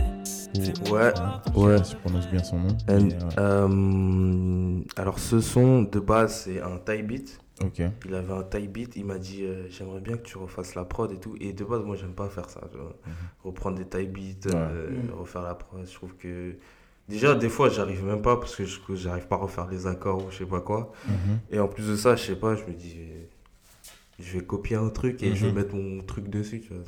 [0.92, 1.14] Ouais,
[1.56, 1.78] ouais.
[1.84, 2.68] Je prononce bien son nom.
[2.90, 3.14] And, ouais.
[3.38, 7.40] euh, alors, ce son, de base, c'est un tie beat.
[7.64, 7.82] Ok.
[8.06, 10.84] Il avait un tie beat, il m'a dit euh, j'aimerais bien que tu refasses la
[10.86, 11.36] prod et tout.
[11.40, 12.62] Et de base, moi, j'aime pas faire ça.
[12.72, 12.96] tu vois.
[13.44, 15.12] Reprendre des tie beats, euh, Mhm.
[15.20, 16.56] refaire la prod, je trouve que
[17.08, 20.26] Déjà, des fois, j'arrive même pas parce que je j'arrive pas à refaire les accords
[20.26, 20.92] ou je sais pas quoi.
[21.08, 21.40] Mhm.
[21.52, 22.98] Et en plus de ça, je sais pas, je me dis,
[24.20, 25.58] je vais copier un truc et je vais Mhm.
[25.58, 26.84] mettre mon truc dessus, tu vois.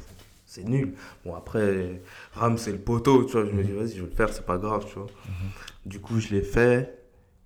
[0.46, 0.94] C'est nul.
[1.24, 2.02] Bon, après,
[2.34, 3.46] Ram, c'est le poteau, tu vois.
[3.46, 3.66] Je me Mhm.
[3.66, 5.08] dis, vas-y, je vais le faire, c'est pas grave, tu vois.
[5.86, 6.98] Du coup, je l'ai fait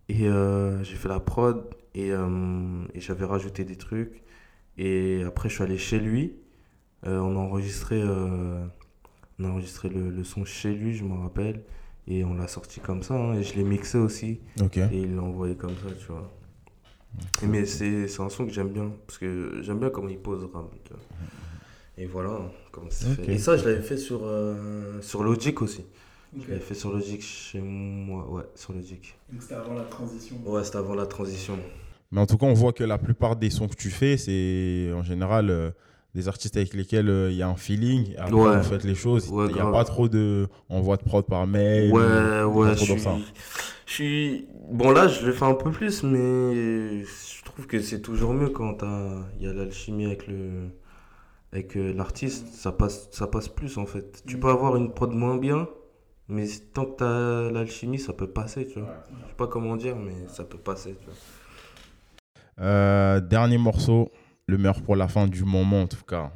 [0.09, 4.24] et euh, j'ai fait la prod et, euh, et j'avais rajouté des trucs.
[4.78, 6.34] Et après, je suis allé chez lui.
[7.05, 11.61] Euh, on a enregistré, on a enregistré le, le son chez lui, je me rappelle.
[12.07, 13.13] Et on l'a sorti comme ça.
[13.15, 14.39] hein, et je l'ai mixé aussi.
[14.59, 16.29] Et il l'a envoyé comme ça, tu vois.
[17.47, 18.91] Mais c'est c'est un son que j'aime bien.
[19.07, 20.67] Parce que j'aime bien comment il pose Ram.
[20.83, 20.99] tu vois.
[21.97, 23.25] Et voilà hein, comment c'est Ok.
[23.25, 23.33] fait.
[23.33, 25.81] Et ça, je l'avais fait sur, euh, sur Logic aussi.
[26.35, 26.43] Ok.
[26.45, 28.27] Je l'avais fait sur Logic chez moi.
[28.29, 29.15] Ouais, sur Logic.
[29.31, 30.35] Donc c'était avant la transition.
[30.45, 31.57] Ouais, c'était avant la transition.
[32.11, 34.91] Mais en tout cas, on voit que la plupart des sons que tu fais, c'est
[34.93, 35.69] en général euh,
[36.16, 38.14] des artistes avec lesquels euh, il y a un feeling.
[38.18, 38.57] Après, Ouais.
[38.57, 39.30] vous faites les choses.
[39.30, 39.74] Ouais, Il n'y a grave.
[39.74, 41.91] pas trop de envoi de prod par mail.
[41.91, 42.97] Ouais, pas ouais, je suis,
[43.86, 44.47] je suis...
[44.72, 48.49] Bon, là, je le fais un peu plus, mais je trouve que c'est toujours mieux
[48.49, 48.78] quand
[49.39, 50.70] il y a l'alchimie avec le
[51.51, 54.24] avec euh, l'artiste, ça passe, ça passe plus, en fait.
[54.26, 55.68] Tu peux avoir une prod moins bien,
[56.28, 58.89] mais tant que t'as l'alchimie, ça peut passer, tu vois.
[59.24, 61.14] Je sais pas comment dire, mais ça peut passer, tu vois.
[62.66, 64.11] Euh, dernier morceau,
[64.47, 66.31] le meilleur pour la fin du moment en tout cas.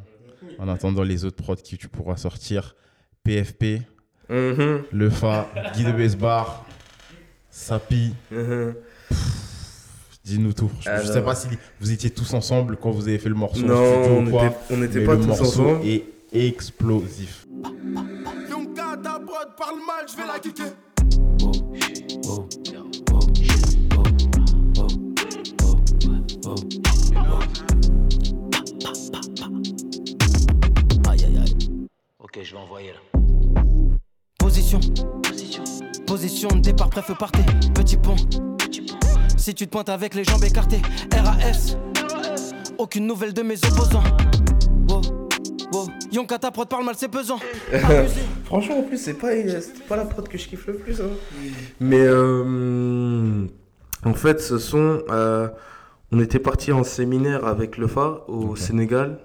[0.60, 2.76] En attendant les autres prods que tu pourras sortir.
[3.24, 3.82] PFP.
[4.30, 6.66] Le Fa, Guy de Besbar,
[7.50, 8.14] Sapi.
[8.32, 8.76] Mhm.
[10.24, 10.70] Dis-nous tout.
[10.82, 11.48] Je, je sais pas si
[11.80, 14.78] vous étiez tous ensemble quand vous avez fait le morceau Non, studio on était- on
[14.78, 15.86] n'était mais pas le tous morceau ensemble.
[15.86, 16.04] est
[16.34, 17.46] explosif.
[18.50, 20.66] Yonka, ta prod parle mal, je vais la kicker.
[32.44, 33.20] Je vais envoyer là.
[34.40, 34.80] Position.
[35.24, 35.64] Position.
[36.06, 37.44] Position de départ, préfeu partez.
[37.74, 38.16] Petit pont.
[39.38, 40.82] Si tu te pointes avec les jambes écartées.
[41.14, 41.78] RAS.
[42.78, 44.04] Aucune nouvelle de mes opposants.
[44.90, 45.02] Wow.
[45.74, 45.88] Wow.
[46.12, 47.40] Yonka, ta prod parle mal, c'est pesant.
[48.46, 51.02] Franchement, en plus, c'est pas, c'est pas la prod que je kiffe le plus.
[51.02, 51.10] hein.
[51.80, 53.46] Mais euh,
[54.06, 55.50] en fait, ce son, euh,
[56.12, 58.56] on était parti en séminaire avec le FA au.
[58.56, 59.20] Sénégal.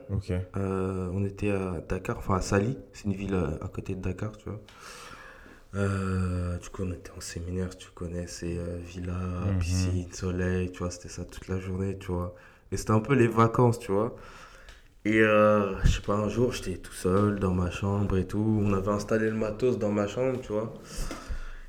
[0.56, 4.00] Euh, on était à Dakar, enfin à Sali, c'est une ville à, à côté de
[4.00, 4.60] Dakar, tu vois.
[5.74, 9.14] Euh, du coup, on était en séminaire, tu connais, c'est euh, villa,
[9.52, 9.58] Mhm.
[9.58, 12.34] piscine, soleil, tu vois, c'était ça toute la journée, tu vois.
[12.70, 14.14] Et c'était un peu les vacances, tu vois.
[15.04, 18.60] Et euh, je sais pas, un jour, j'étais tout seul dans ma chambre et tout.
[18.62, 20.72] On avait installé le matos dans ma chambre, tu vois.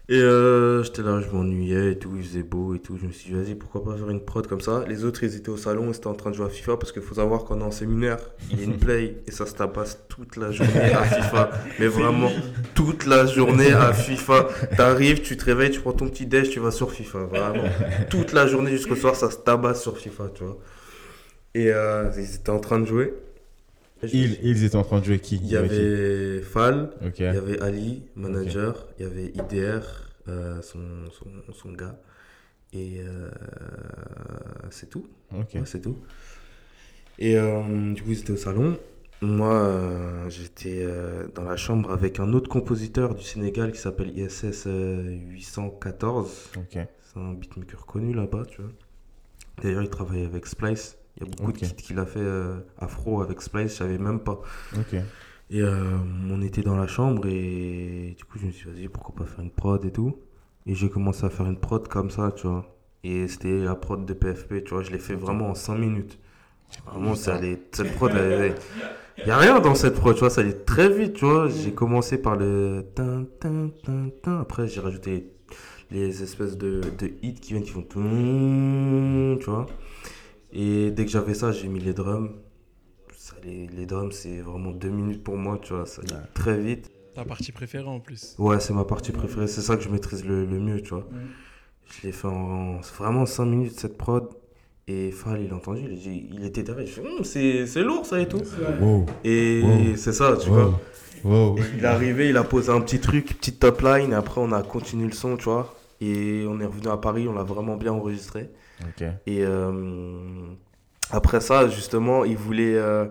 [0.10, 2.98] Et euh, j'étais là, je m'ennuyais et tout, il faisait beau et tout.
[2.98, 4.84] Je me suis dit, vas-y, pourquoi pas faire une prod comme ça?
[4.86, 6.92] Les autres, ils étaient au salon, ils étaient en train de jouer à FIFA parce
[6.92, 8.18] qu'il faut savoir qu'on est en séminaire,
[8.52, 11.52] il y a une play et ça se tapasse toute la journée à FIFA.
[11.80, 12.30] Mais vraiment,
[12.76, 14.50] toute la journée à FIFA.
[14.76, 17.20] T'arrives, tu te réveilles, tu prends ton petit déj, tu vas sur FIFA.
[17.20, 17.64] Vraiment,
[18.10, 20.58] toute la journée jusqu'au soir, ça se tabasse sur FIFA, tu vois.
[21.56, 23.14] Et euh, ils étaient en train de jouer.
[24.12, 25.38] Ils, ils étaient en train de jouer qui?
[25.38, 27.20] Il y avait Fall, Ok.
[27.20, 29.82] il y avait Ali, manager, il y avait IDR,
[30.28, 30.80] euh, son,
[31.12, 32.00] son, son gars.
[32.74, 33.30] Et euh,
[34.72, 35.06] c'est tout.
[35.32, 35.98] Ouais, c'est tout.
[37.20, 38.78] Et euh, du coup, ils étaient au salon.
[39.22, 40.86] Moi, j'étais
[41.36, 46.52] dans la chambre avec un autre compositeur du Sénégal qui s'appelle ISS euh, 814.
[46.58, 46.72] Ok.
[46.74, 48.72] C'est un beatmaker connu là-bas, tu vois.
[49.62, 50.98] D'ailleurs, il travaille avec Splice.
[51.18, 53.98] Il y a beaucoup de kits qu'il a fait euh, afro avec Splice, je savais
[53.98, 54.42] même pas.
[55.50, 55.98] Et euh,
[56.32, 59.26] on était dans la chambre et du coup, je me suis dit, vas-y, pourquoi pas
[59.26, 60.18] faire une prod et tout.
[60.66, 62.66] Et j'ai commencé à faire une prod comme ça, tu vois.
[63.04, 64.82] Et c'était la prod de PFP, tu vois.
[64.82, 66.18] Je l'ai fait vraiment en 5 minutes.
[66.88, 67.62] Vraiment, ça allait.
[67.72, 70.30] Cette prod, il n'y a rien dans cette prod, tu vois.
[70.30, 71.50] Ça allait très vite, tu vois.
[71.50, 72.86] J'ai commencé par le.
[72.96, 74.40] tin, tin, tin, tin.
[74.40, 75.30] Après, j'ai rajouté
[75.92, 77.84] les espèces de, de hits qui viennent, qui font.
[77.84, 79.68] Tu vois.
[80.54, 82.30] Et dès que j'avais ça, j'ai mis les drums.
[83.18, 85.86] Ça, les, les drums, c'est vraiment deux minutes pour moi, tu vois.
[85.86, 86.92] Ça allait très vite.
[87.16, 88.36] Ta partie préférée en plus.
[88.38, 89.48] Ouais, c'est ma partie préférée.
[89.48, 91.08] C'est ça que je maîtrise le, le mieux, tu vois.
[91.86, 94.28] Je l'ai fait en vraiment 5 minutes, cette prod.
[94.88, 96.86] Et Fall, il a entendu, il, dit- il était derrière.
[96.86, 98.42] Je fais, Hum, c'est c'est lourd, ça et tout.
[98.82, 99.06] Wow.
[99.24, 99.96] Et Wow.
[99.96, 100.56] c'est ça, tu Wow.
[100.56, 100.82] vois.
[101.24, 101.58] Wow.
[101.58, 104.12] Et il est arrivé, il a posé un petit truc, petite top line.
[104.12, 105.74] Et après, on a continué le son, tu vois.
[106.02, 108.50] Et on est revenu à Paris, on l'a vraiment bien enregistré.
[109.28, 109.72] Et euh,
[111.12, 112.76] après ça, justement, il voulait.
[112.76, 113.06] euh,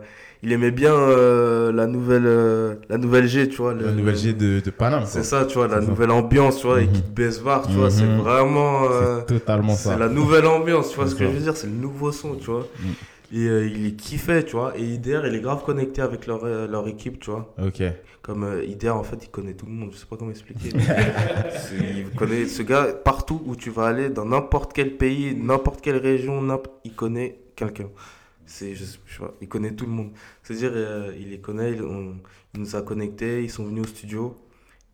[0.45, 3.75] il aimait bien euh, la, nouvelle, euh, la nouvelle G, tu vois.
[3.75, 5.05] le- La nouvelle G de, de Paname.
[5.07, 5.87] C'est ça, tu vois, la ça.
[5.87, 8.21] nouvelle ambiance, tu vois, et qui te baisse barre, tu vois, c'est Mhm.
[8.23, 8.89] vraiment.
[9.27, 9.93] totalement ça.
[9.93, 12.35] c'est la nouvelle ambiance, tu vois ce que je veux dire, c'est le nouveau son,
[12.35, 12.67] tu vois.
[12.81, 12.95] Mhm.
[13.35, 14.77] Et euh, il est kiffait, tu vois.
[14.79, 17.55] Et IDR, il est grave connecté avec leur, euh, leur équipe, tu vois.
[17.65, 17.83] Ok.
[18.21, 19.91] Comme euh, IDR, en fait, il connaît tout le monde.
[19.93, 20.69] Je sais pas comment expliquer.
[21.81, 25.97] Il connaît ce gars partout où tu vas aller, dans n'importe quel pays, n'importe quelle
[25.97, 26.41] région,
[26.85, 27.89] il connaît quelqu'un.
[28.47, 30.11] C'est, je, sais- je sais pas, il connaît tout le monde.
[30.43, 32.17] C'est-à-dire, euh, il les connaît, il, on-
[32.55, 34.37] il nous a connectés, ils sont venus au studio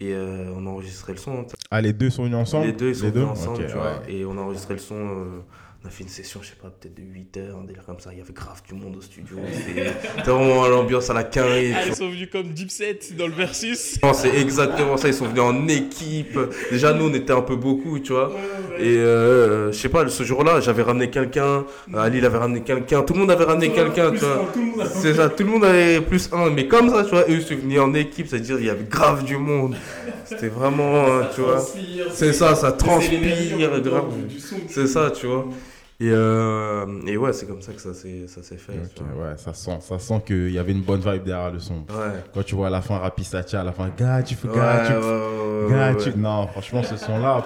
[0.01, 1.45] et euh, on a enregistré le son.
[1.71, 2.67] Ah, les deux sont venus ensemble?
[2.67, 4.01] Les deux, ils sont venus ensemble, tu vois.
[4.07, 4.13] ouais.
[4.15, 4.95] Et on a enregistré le son.
[4.97, 5.41] euh,
[5.85, 8.01] on a fait une session, je sais pas, peut-être de 8 heures, un délire comme
[8.01, 8.11] ça.
[8.13, 9.37] Il y avait grave du monde au studio.
[9.53, 9.93] C'était
[10.29, 11.73] vraiment l'ambiance à la carré.
[11.73, 13.97] Ah, ils sont venus comme Dipset dans le versus.
[14.03, 15.07] Non, c'est exactement ça.
[15.07, 16.37] Ils sont venus en équipe.
[16.73, 18.33] Déjà, nous, on était un peu beaucoup, tu vois.
[18.81, 21.65] Et euh, je sais pas, ce jour-là, j'avais ramené quelqu'un.
[21.95, 23.03] Ali, il avait ramené quelqu'un.
[23.03, 24.49] Tout le monde avait ramené quelqu'un, tu vois.
[24.93, 26.51] C'est ça, tout le monde avait plus un.
[26.51, 28.27] Mais comme ça, tu vois, eux, ils sont venus en équipe.
[28.27, 29.77] C'est-à-dire, il y avait grave du monde.
[30.25, 31.65] C'était vraiment, euh, tu vois.
[32.13, 33.71] C'est ça, ça transpire.
[34.69, 35.47] C'est ça, tu vois.
[36.01, 38.75] Et, euh, et ouais, c'est comme ça que ça s'est ça s'est fait.
[38.75, 39.31] Ok, tu vois.
[39.31, 41.79] ouais, ça sent, ça sent qu'il y avait une bonne vibe derrière le son.
[41.91, 42.23] Ouais.
[42.33, 44.85] Quand tu vois à la fin Rapistacha, à la fin, gars, tu fais Ouais, gars,
[44.87, 46.15] tu ouais, ouais, gars, ouais, tu- ouais.
[46.17, 47.45] Non, franchement, ce son-là,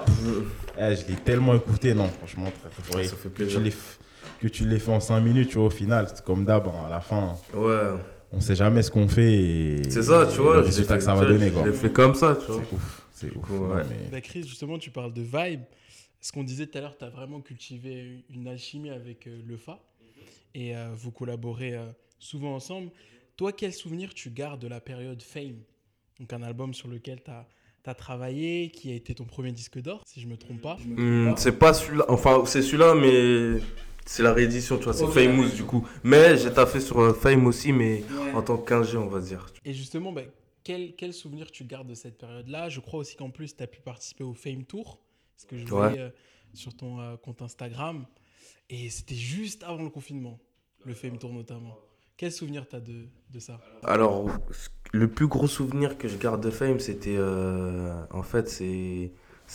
[0.77, 2.95] eh, je l'ai tellement écouté, non, franchement, très, très fort.
[2.97, 3.57] Ouais, Et ça fait que plaisir.
[3.57, 3.97] tu l'aies f-
[4.39, 6.85] Que tu l'aies fait en 5 minutes, tu vois, au final, c'est comme d'hab, hein,
[6.85, 7.33] à la fin.
[7.55, 7.79] Ouais.
[8.31, 9.81] On sait jamais ce qu'on fait et.
[9.89, 10.55] C'est ça, tu et vois.
[10.57, 11.65] Le je résultat que ça va donner, je quoi.
[11.65, 12.61] l'ai fait comme ça, tu vois.
[12.69, 13.01] C'est ouf.
[13.13, 13.49] C'est ouf.
[13.49, 13.57] Ouais.
[13.57, 15.61] Non, mais- Bah, Chris, justement, tu parles de vibe.
[16.23, 19.57] Ce qu'on disait tout à l'heure, tu as vraiment cultivé une alchimie avec euh, le
[19.57, 19.79] Fa
[20.55, 21.85] et euh, vous collaborez euh,
[22.17, 22.91] souvent ensemble.
[23.35, 25.59] Toi, quel souvenir tu gardes de la période Fame?
[26.19, 30.01] Donc, un album sur lequel tu as, travaillé, qui a été ton premier disque d'or,
[30.05, 30.77] si je me trompe pas.
[30.85, 33.61] Hmm, c'est pas celui-là, enfin c'est celui-là, mais
[34.05, 35.13] c'est la réédition, tu vois, c'est Ok.
[35.13, 35.85] Famous du coup.
[36.03, 38.03] Mais j'ai taffé sur euh, Fame aussi, mais
[38.33, 39.47] en tant que 15G, on va dire.
[39.65, 40.21] Et justement, bah,
[40.63, 42.69] quel, quel souvenir tu gardes de cette période-là?
[42.69, 45.02] Je crois aussi qu'en plus, tu as pu participer au Fame Tour,
[45.45, 45.71] que je Ouais.
[45.71, 46.09] voyais euh,
[46.53, 48.05] sur ton euh, compte Instagram.
[48.69, 50.39] Et c'était juste avant le confinement,
[50.85, 51.77] le Fame Tour notamment.
[52.17, 53.59] Quel souvenir tu as de, de ça?
[53.83, 54.29] Alors,
[54.93, 57.15] le plus gros souvenir que je garde de Fame, c'était.
[57.17, 59.11] euh, en fait, c'est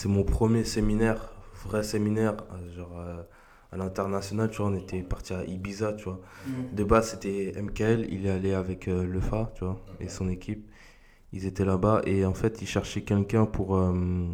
[0.09, 1.33] mon premier séminaire,
[1.65, 2.37] vrai séminaire,
[2.77, 2.99] genre
[3.73, 4.69] à l'international, tu vois.
[4.71, 6.21] On était parti à Ibiza, tu vois.
[6.47, 6.69] Mhm.
[6.73, 10.29] De base, c'était MKL, il est allé avec euh, le FA, tu vois, et son
[10.29, 10.71] équipe.
[11.33, 13.77] Ils étaient là-bas et en fait, ils cherchaient quelqu'un pour.
[13.77, 14.29] euh,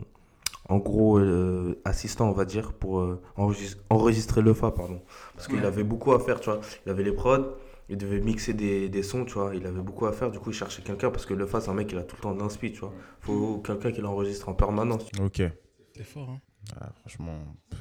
[0.68, 5.00] en gros, euh, assistant, on va dire, pour euh, enregis- enregistrer le FA, pardon.
[5.34, 5.64] Parce qu'il Ouais.
[5.66, 6.60] avait beaucoup à faire, tu vois.
[6.86, 7.56] Il avait les prods,
[7.88, 9.54] il devait mixer des, des sons, tu vois.
[9.54, 11.70] Il avait beaucoup à faire, du coup, il cherchait quelqu'un parce que le FA, c'est
[11.70, 12.92] un mec, il a tout le temps d'inspi, tu vois.
[13.20, 15.04] Faut quelqu'un qui l'enregistre en permanence.
[15.20, 15.42] Ok.
[15.96, 16.40] C'est fort, hein
[16.80, 17.38] Ah, franchement.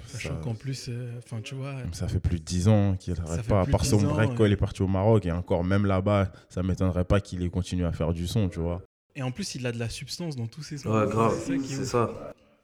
[0.07, 1.73] Sachant qu'en plus, euh, enfin, tu vois.
[1.93, 3.61] Ça fait plus de 10 ans qu'il n'arrête pas.
[3.61, 4.35] À plus part son 10 ans, break ouais.
[4.35, 5.25] quand il est parti au Maroc.
[5.25, 8.59] Et encore, même là-bas, ça m'étonnerait pas qu'il ait continué à faire du son, tu
[8.59, 8.81] vois.
[9.15, 10.89] Et en plus, il a de la substance dans tous ses sons.
[10.91, 12.11] Ouais, grave, C'est ça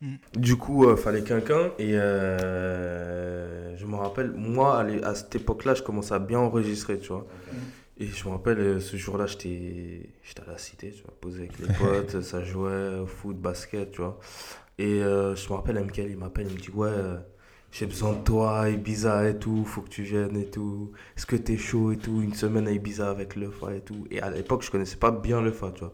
[0.02, 0.16] Mm.
[0.36, 1.72] Du coup, euh, fallait quelqu'un.
[1.78, 7.10] Et euh, je me rappelle, moi, à cette époque-là, je commençais à bien enregistrer, tu
[7.10, 7.28] vois.
[7.98, 10.10] Et je me rappelle, euh, ce jour-là, j'étais
[10.42, 14.02] à la cité, tu vois, posé avec les potes, ça jouait au foot, basket, tu
[14.02, 14.20] vois.
[14.78, 16.94] Et euh, je me rappelle, MKL, il m'appelle, il me dit, ouais,
[17.74, 20.94] j'ai besoin de toi, Ibiza et tout, faut que tu viennes et tout.
[21.18, 24.08] Est-ce que t'es chaud et tout, une semaine à Ibiza avec le FA et tout.
[24.10, 25.94] Et à l'époque, je connaissais pas bien le FA, tu vois.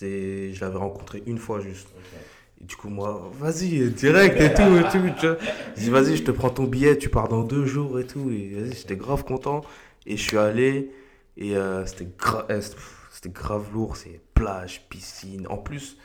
[0.00, 1.88] Je l'avais rencontré une fois juste.
[2.60, 5.36] Et du coup, moi, vas-y, direct et tout, et tout, tu vois.
[5.76, 8.30] Je dis, vas-y, je te prends ton billet, tu pars dans deux jours et tout.
[8.30, 9.62] Et vas-y, j'étais grave content.
[10.06, 10.90] Et je suis allé,
[11.36, 15.46] et euh, c'était gra- c'était- pff, c'était grave lourd, c'est plage, piscine.
[15.48, 15.96] En plus,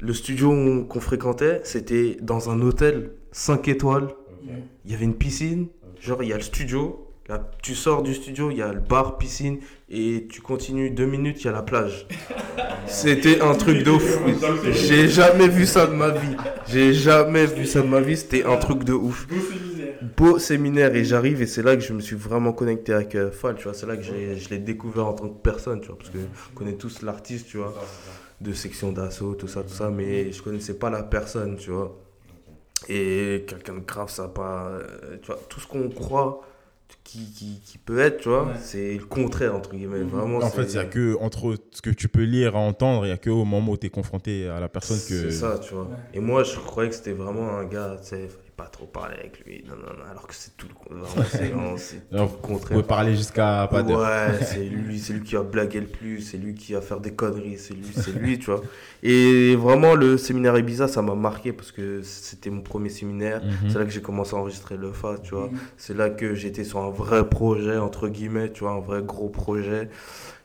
[0.00, 4.08] le studio qu'on fréquentait, c'était dans un hôtel 5 étoiles.
[4.84, 5.68] Il y avait une piscine,
[6.00, 7.06] genre il y a le studio.
[7.28, 9.58] Là, tu sors du studio, il y a le bar, piscine,
[9.88, 12.06] et tu continues deux minutes, il y a la plage.
[12.86, 14.30] C'était un truc de fou.
[14.72, 16.36] J'ai jamais vu ça de ma vie.
[16.68, 18.16] J'ai jamais vu ça de ma vie.
[18.16, 19.26] C'était un truc de ouf.
[20.16, 20.94] Beau séminaire.
[20.96, 23.54] Et j'arrive et c'est là que je me suis vraiment connecté avec euh, Fall.
[23.54, 25.80] Tu vois, c'est là que je l'ai découvert en tant que personne.
[25.80, 27.72] Tu vois, parce que on connaît tous l'artiste, tu vois,
[28.40, 29.90] de section d'assaut, tout ça, tout ça.
[29.90, 31.96] Mais je connaissais pas la personne, tu vois.
[32.88, 34.66] Et quelqu'un de grave, ça pas.
[34.72, 36.42] euh, Tu vois, tout ce qu'on croit.
[37.04, 38.54] Qui, qui, qui peut être, tu vois, Ouais.
[38.58, 40.02] c'est le contraire, entre guillemets.
[40.02, 43.04] Vraiment, en fait, il n'y a que entre ce que tu peux lire et entendre,
[43.04, 45.30] il n'y a que au moment où tu es confronté à la personne que.
[45.30, 45.88] C'est ça, tu vois.
[46.14, 49.16] Et moi, je croyais que c'était vraiment un gars, tu sais, fallait pas trop parler
[49.18, 49.64] avec lui.
[49.66, 52.68] Non, non, non, alors que c'est tout le c'est c'est tout vous contraire.
[52.68, 54.00] pouvez parler jusqu'à pas d'heure.
[54.00, 57.00] Ouais, c'est lui, c'est lui qui a blagué le plus, c'est lui qui a fait
[57.00, 58.62] des conneries, c'est lui, c'est lui, tu vois.
[59.02, 63.42] Et vraiment, le séminaire Ibiza, ça m'a marqué parce que c'était mon premier séminaire.
[63.44, 63.70] Mhm.
[63.70, 65.48] C'est là que j'ai commencé à enregistrer le FA, tu vois.
[65.48, 65.58] Mhm.
[65.76, 69.28] C'est là que j'étais sur un vrai projet, entre guillemets, tu vois, un vrai gros
[69.28, 69.88] projet.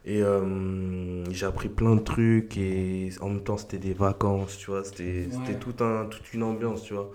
[0.09, 4.71] Et euh, j'ai appris plein de trucs et en même temps c'était des vacances, tu
[4.71, 7.11] vois, c'était c'était tout un, toute une ambiance, tu vois.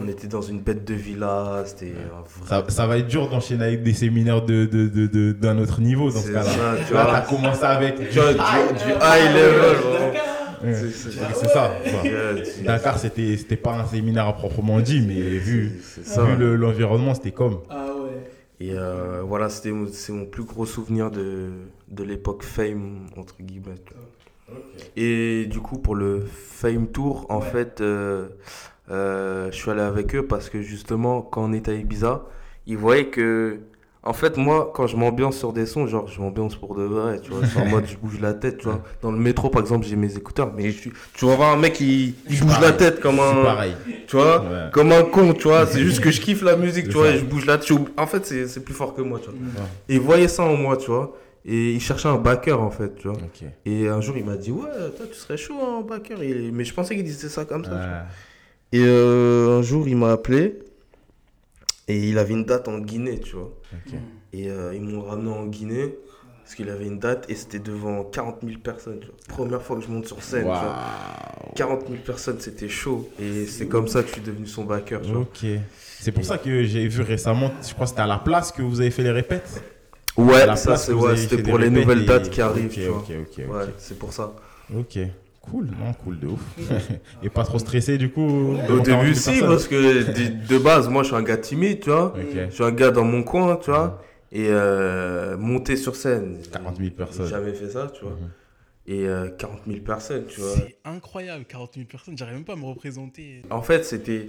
[0.00, 1.92] On était dans une bête de villa, c'était...
[2.12, 5.80] un Ça, va être dur d'enchaîner avec des séminaires de, de, de, de- d'un autre
[5.80, 6.44] niveau dans ce cas-là.
[6.44, 7.12] ça, tu Là, vois.
[7.14, 9.76] t'as commencé avec vois, du, du high level.
[10.64, 10.72] Ouais.
[10.74, 11.72] C'est- ça.
[12.04, 15.72] Ouais, Dakar, c'était c'était pas un séminaire à proprement dit, mais vu,
[16.26, 17.58] vu le- l'environnement, c'était comme.
[17.68, 17.95] Ah ouais.
[18.58, 21.50] Et euh, voilà, c'était c'est mon plus gros souvenir de,
[21.88, 23.74] de l'époque Fame, entre guillemets.
[24.96, 28.28] Et du coup, pour le Fame Tour, en fait, euh,
[28.90, 32.24] euh, je suis allé avec eux parce que justement, quand on était à Ibiza,
[32.66, 33.60] ils voyaient que.
[34.06, 37.20] En fait, moi, quand je m'ambiance sur des sons, genre, je m'ambiance pour de vrai,
[37.20, 37.40] tu vois.
[37.46, 38.80] C'est en mode, je bouge la tête, tu vois.
[39.02, 41.56] Dans le métro, par exemple, j'ai mes écouteurs, mais je suis- tu vas voir un
[41.58, 43.42] mec, il, il bouge la tête comme Je suis un.
[43.44, 43.72] pareil.
[44.06, 44.70] Tu vois Ouais.
[44.72, 45.66] Comme un con, tu vois.
[45.66, 47.66] C'est juste que je kiffe la musique, tu vois, et je bouge la tête.
[47.68, 49.38] Je suis- En fait, c'est plus fort que moi, tu vois.
[49.88, 51.14] Et il voyait ça en moi, tu vois.
[51.48, 53.16] Et il cherchait un backer, en fait, tu vois.
[53.64, 56.20] Et un jour, il m'a dit, ouais, toi, tu serais chaud en backer.
[56.22, 57.70] Et- Mais je pensais qu'il disait ça comme ça.
[57.70, 58.02] tu vois.
[58.72, 60.58] Et euh, un jour, il m'a appelé.
[61.88, 63.52] Et il avait une date en Guinée, tu vois.
[64.32, 65.94] Et euh, ils m'ont ramené en Guinée.
[66.42, 69.00] Parce qu'il avait une date et c'était devant 40 000 personnes.
[69.00, 69.16] tu vois.
[69.28, 70.42] Première fois que je monte sur scène.
[70.42, 70.54] tu vois.
[70.60, 71.54] Waouh.
[71.56, 73.08] 40 000 personnes, c'était chaud.
[73.20, 75.00] Et c'est comme ça que je suis devenu son backer.
[75.02, 75.22] Tu vois.
[75.22, 75.44] Ok.
[75.98, 78.62] C'est pour ça que j'ai vu récemment, je crois que c'était à la place que
[78.62, 79.60] vous avez fait les répètes.
[80.16, 82.66] Ouais, ça c'est ouais, c'était pour les nouvelles et- dates qui arrivent.
[82.66, 82.98] Ok, tu vois.
[82.98, 83.52] ok, ok, ok.
[83.54, 84.32] Ouais, c'est pour ça.
[84.72, 84.98] Ok.
[85.50, 86.40] Cool, non, cool de ouf.
[87.22, 90.02] Et pas trop stressé du coup Au devant 40 000 début, si, personnes parce que
[90.12, 92.14] de, de base, moi je suis un gars timide, tu vois.
[92.48, 94.02] Je suis un gars dans mon coin, tu vois.
[94.32, 96.38] Et euh, monter sur scène.
[96.52, 97.26] 40 000 J'ai personnes.
[97.28, 98.14] jamais fait ça, tu vois.
[98.14, 98.30] Mhm.
[98.88, 100.50] Et euh, 40 000 personnes, tu vois.
[100.56, 102.18] C'est incroyable, 40 000 personnes.
[102.18, 103.42] J'arrive même pas à me représenter.
[103.50, 104.28] En fait, c'était.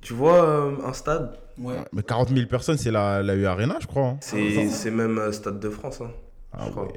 [0.00, 1.74] Tu vois, euh, un stade, Ouais.
[1.92, 4.06] Mais 40 000 personnes, c'est la, la U Arena, je crois.
[4.08, 4.16] hein.
[4.20, 6.00] c'est c'est même euh, Stade de France.
[6.00, 6.10] Hein.
[6.52, 6.84] Ah je crois.
[6.84, 6.92] ouais.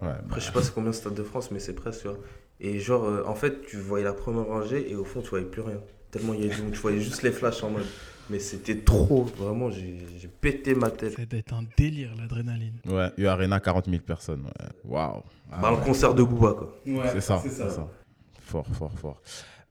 [0.00, 2.08] Ouais, bah, Après, je sais pas c'est combien Stade de France, mais c'est presque, tu
[2.08, 2.16] vois.
[2.64, 5.44] Et genre, euh, en fait, tu voyais la première rangée et au fond, tu voyais
[5.44, 5.80] plus rien.
[6.12, 7.84] Tellement il y a du monde, tu voyais juste les flashs en mode.
[8.30, 11.14] Mais c'était trop, vraiment, j'ai j'ai pété ma tête.
[11.16, 12.74] Ça doit être un délire, l'adrénaline.
[12.86, 14.44] ouais, U Arena, 40 000 personnes.
[14.44, 14.68] Ouais.
[14.84, 15.22] Waouh.
[15.50, 15.84] Ah Bah, un ouais.
[15.84, 16.78] concert de Booba, quoi.
[16.86, 17.68] Ouais, C'est ça, C'est ça.
[17.68, 17.88] ça.
[18.40, 19.20] Fort, fort, fort.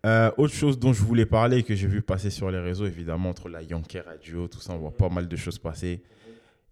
[0.05, 2.85] Euh, autre chose dont je voulais parler et que j'ai vu passer sur les réseaux,
[2.87, 6.01] évidemment, entre la Yankee Radio, tout ça, on voit pas mal de choses passer.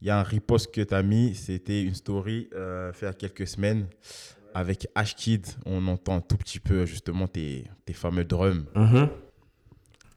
[0.02, 3.26] Il y a un repost que tu as mis, c'était une story euh, faite il
[3.26, 3.88] y a quelques semaines
[4.60, 5.46] avec Ashkid.
[5.66, 8.64] On entend un tout petit peu justement tes, tes fameux drums.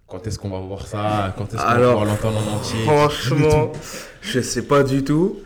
[0.09, 1.33] Quand est-ce qu'on va voir ça?
[1.39, 2.83] Quand est-ce qu'on va l'entendre en entier?
[2.85, 3.73] Franchement,
[4.21, 5.39] je sais pas du tout.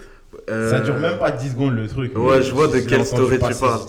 [0.51, 2.16] Euh, Ça dure même pas 10 secondes le truc.
[2.16, 3.80] Ouais, je vois de quelle story tu parles.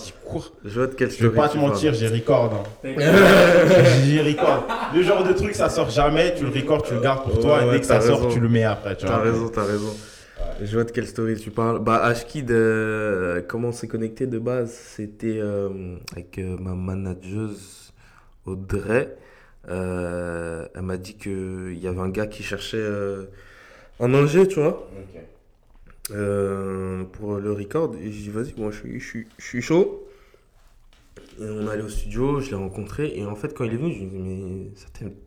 [0.64, 2.64] je Je vois de quelle Je story vais pas te mentir, j'ai record.
[2.84, 2.88] hein.
[4.04, 4.66] J'y record.
[4.94, 6.34] Le genre de truc, ça sort jamais.
[6.36, 7.58] Tu le recordes, tu le gardes pour toi.
[7.58, 8.28] Ouais, et ouais, dès que ça sort, raison.
[8.30, 8.96] tu le mets après.
[8.96, 9.94] Tu T'as raison, t'as raison.
[10.60, 11.78] Je vois de quelle story tu parles.
[11.78, 14.72] Bah, Ashkid, euh, comment on s'est connecté de base?
[14.72, 17.92] C'était euh, avec euh, ma manageuse
[18.44, 19.16] Audrey.
[19.68, 22.84] Elle m'a dit qu'il y avait un gars qui cherchait
[24.00, 24.88] un ingé, tu vois,
[26.08, 27.94] pour le record.
[27.94, 30.07] Et j'ai dit, vas-y, moi je suis, je, suis, je suis chaud.
[31.40, 33.12] Et on est allé au studio, je l'ai rencontré.
[33.16, 34.70] Et en fait, quand il est venu, je lui ai dit, mais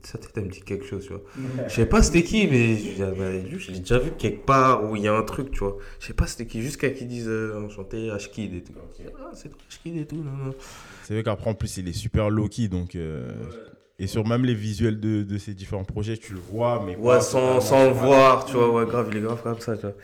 [0.04, 1.22] sa tête, elle me dit quelque chose, tu vois.
[1.68, 3.80] Je sais pas c'était qui, mais je, lui ai dit, ah, bah, lui, je l'ai
[3.80, 5.78] déjà vu quelque part où il y a un truc, tu vois.
[6.00, 8.74] Je sais pas c'était qui, jusqu'à qu'ils disent euh, enchanté, Ashkid et tout.
[9.20, 10.54] Ah, c'est toi, Ashkid et tout, non, non.
[11.04, 12.68] C'est vrai qu'après, en plus, il est super low-key.
[12.68, 13.32] Donc, euh,
[14.00, 17.16] Et sur même les visuels de, de ces différents projets, tu le vois, mais Ouais,
[17.16, 19.84] pas sans, sans le voir, tu vois, ouais, grave, il est grave comme ça, tu
[19.84, 19.96] vois.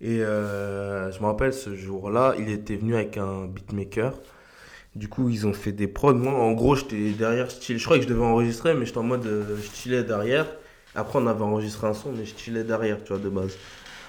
[0.00, 4.12] Et euh, je me rappelle, ce jour-là, il était venu avec un beatmaker.
[4.94, 6.14] Du coup, ils ont fait des prods.
[6.14, 9.02] Moi, en gros, j'étais derrière, je Je crois que je devais enregistrer, mais j'étais en
[9.02, 10.46] mode, euh, je chillais derrière.
[10.94, 13.56] Après, on avait enregistré un son, mais je derrière, tu vois, de base.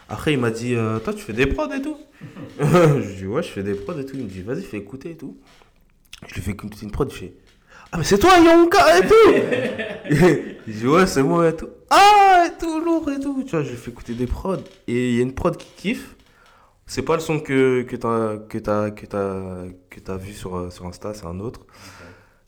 [0.07, 1.97] Après, il m'a dit, euh, toi, tu fais des prods et tout
[2.59, 4.15] Je lui dis, ouais, je fais des prods et tout.
[4.15, 5.37] Il me dit, vas-y, fais écouter et tout.
[6.27, 7.33] Je lui fais écouter une prod, je fais,
[7.91, 9.31] ah, mais c'est toi, Yonka et tout
[10.67, 11.69] Il dit, ouais, c'est moi et tout.
[11.89, 13.43] Ah, et tout, lourd et tout.
[13.43, 14.57] Tu vois, je lui fais écouter des prods.
[14.87, 16.14] Et il y a une prod qui kiffe.
[16.87, 19.05] C'est pas le son que, que t'as que t'as que
[19.89, 21.61] que vu sur, euh, sur Insta, c'est un autre.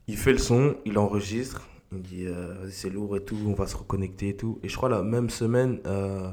[0.08, 1.64] Il fait le son, il enregistre,
[1.94, 4.60] il dit euh, Vas-y, c'est lourd et tout, on va se reconnecter et tout.
[4.64, 6.30] Et je crois la même semaine, euh,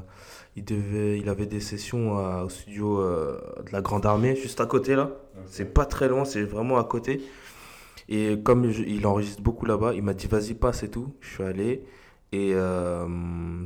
[0.55, 4.61] il devait, il avait des sessions à- au studio euh, de la Grande Armée, juste
[4.61, 5.11] à côté là.
[5.47, 7.21] C'est pas très loin, c'est vraiment à côté.
[8.09, 11.15] Et comme je- il enregistre beaucoup là-bas, il m'a dit Vas-y, passe et tout.
[11.21, 11.85] Je suis allé.
[12.33, 12.53] Et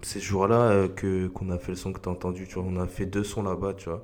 [0.04, 2.64] c'est ce jour-là que qu'on a fait le son que t'as entendu, tu vois.
[2.64, 4.04] On a fait deux sons là-bas, tu vois.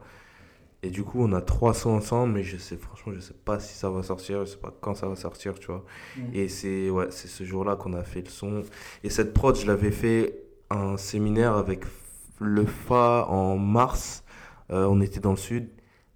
[0.85, 3.59] Et du coup, on a trois sons ensemble, mais je sais, franchement, je sais pas
[3.59, 5.83] si ça va sortir, je sais pas quand ça va sortir, tu vois.
[6.31, 8.61] Et c'est ouais, c'est ce jour-là qu'on a fait le son.
[9.03, 11.85] Et cette prod, je l'avais fait un séminaire avec
[12.39, 14.23] le FA en mars.
[14.69, 15.69] Euh, on était dans le sud.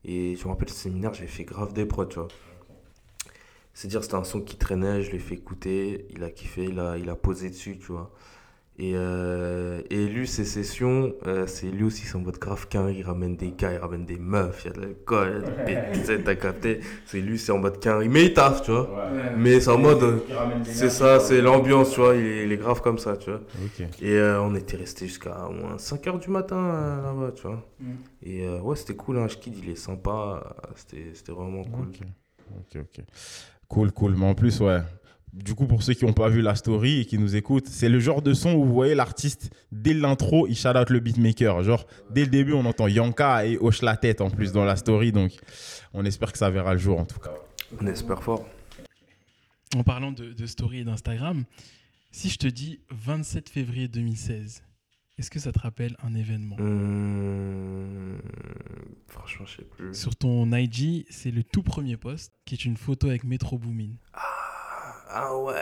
[0.05, 2.27] Et je me rappelle, ce séminaire, j'ai fait grave des prods, tu vois.
[3.73, 6.97] C'est-à-dire, c'était un son qui traînait, je l'ai fait écouter, il a kiffé, il a,
[6.97, 8.11] il a posé dessus, tu vois.
[8.81, 12.89] Et, euh, et lui, ses sessions, euh, c'est lui aussi, c'est en mode grave qu'un,
[12.89, 15.75] il ramène des gars, il ramène des meufs, il y a de l'alcool, il y
[15.75, 16.79] a des pizzas, t'as capté.
[17.05, 18.83] C'est lui, c'est en mode qu'un, mais il taffe, tu vois.
[19.05, 19.33] Ouais.
[19.35, 20.23] Mais c'est en mode,
[20.63, 23.41] c'est ça, c'est l'ambiance, tu vois, il est, il est grave comme ça, tu vois.
[24.01, 27.61] Et euh, on était resté jusqu'à au moins 5h du matin euh, là-bas, tu vois.
[27.81, 27.91] Mm.
[28.23, 31.87] Et euh, ouais, c'était cool, hein, Shkid, il est sympa, c'était c'était vraiment cool.
[31.89, 33.05] Ok, ok, ok.
[33.67, 34.15] Cool, cool.
[34.15, 34.79] Mais en plus, ouais.
[35.33, 37.89] Du coup, pour ceux qui n'ont pas vu la story et qui nous écoutent, c'est
[37.89, 41.61] le genre de son où vous voyez l'artiste, dès l'intro, il shout out le beatmaker.
[41.61, 44.75] Genre, dès le début, on entend Yanka et hoche la tête en plus dans la
[44.75, 45.11] story.
[45.11, 45.33] Donc,
[45.93, 47.33] on espère que ça verra le jour en tout cas.
[47.79, 48.45] On espère fort.
[49.75, 51.43] En parlant de, de story et d'Instagram,
[52.11, 54.63] si je te dis 27 février 2016,
[55.19, 56.55] est-ce que ça te rappelle un événement?
[56.59, 58.19] Hum,
[59.07, 59.93] franchement, je sais plus.
[59.93, 63.91] Sur ton IG, c'est le tout premier post qui est une photo avec Metro Boomin.
[64.13, 64.38] Ah
[65.43, 65.53] ouais,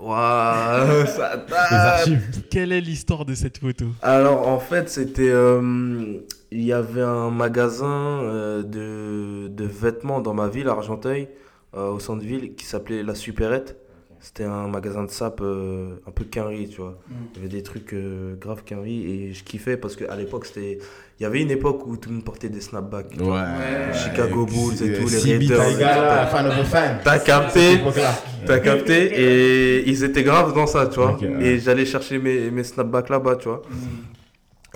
[0.00, 1.72] waouh, ça date.
[1.72, 2.42] archives.
[2.50, 5.28] Quelle est l'histoire de cette photo Alors en fait, c'était.
[5.30, 6.18] euh,
[6.50, 7.86] il y avait un magasin
[8.22, 11.28] euh, de, de vêtements dans ma ville, Argenteuil,
[11.74, 13.76] euh, au centre-ville, qui s'appelait La Supérette.
[14.24, 16.96] C'était un magasin de sap euh, un peu quinri, tu vois.
[17.34, 20.78] Il y avait des trucs euh, grave quinri et je kiffais parce qu'à l'époque, c'était.
[21.18, 23.08] Il y avait une époque où tout le monde portait des snapbacks.
[23.16, 23.44] tu vois.
[23.92, 25.70] Les Chicago Bulls et tout, les Raiders.
[25.72, 26.98] Tiger, fan of a fan.
[27.02, 27.80] T'as capté.
[28.46, 29.20] T'as capté
[29.80, 31.16] Et ils étaient graves dans ça, tu vois.
[31.20, 31.44] Ouais.
[31.44, 33.62] Et j'allais chercher mes, mes snapbacks là-bas, tu vois.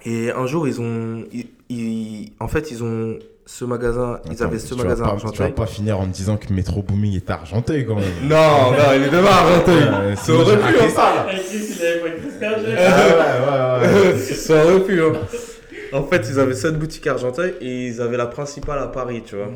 [0.04, 1.24] Et un jour, ils ont.
[1.32, 1.95] ils- ils-
[2.40, 3.18] en fait, ils ont.
[3.48, 4.18] Ce magasin.
[4.28, 6.82] Ils avaient ce magasin pas- à Tu vas pas finir en me disant que Metro
[6.82, 8.04] Booming est argenté quand même.
[8.24, 9.84] Non, non, il est de à Argenteuil.
[10.08, 10.88] Ouais, Ça aurait pu, raté hein.
[10.92, 11.26] ça.
[14.50, 15.12] Ah aurait pu, hein.
[15.92, 19.22] En fait, ils avaient cette boutique à Argenteuil et ils avaient la principale à Paris,
[19.24, 19.48] tu vois.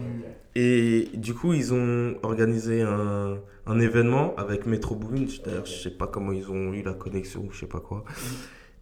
[0.54, 5.24] Et du coup, ils ont organisé un, un événement avec Metro Boomin.
[5.44, 8.04] D'ailleurs, je sais pas comment ils ont eu la connexion ou je sais pas quoi.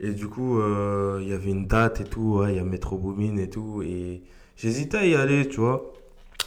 [0.00, 2.38] Et du coup, euh, il y avait une date et tout.
[2.38, 3.82] Ouais, il y a Metro Boomin et tout.
[3.82, 4.22] Et
[4.56, 5.92] j'hésitais à y aller, tu vois.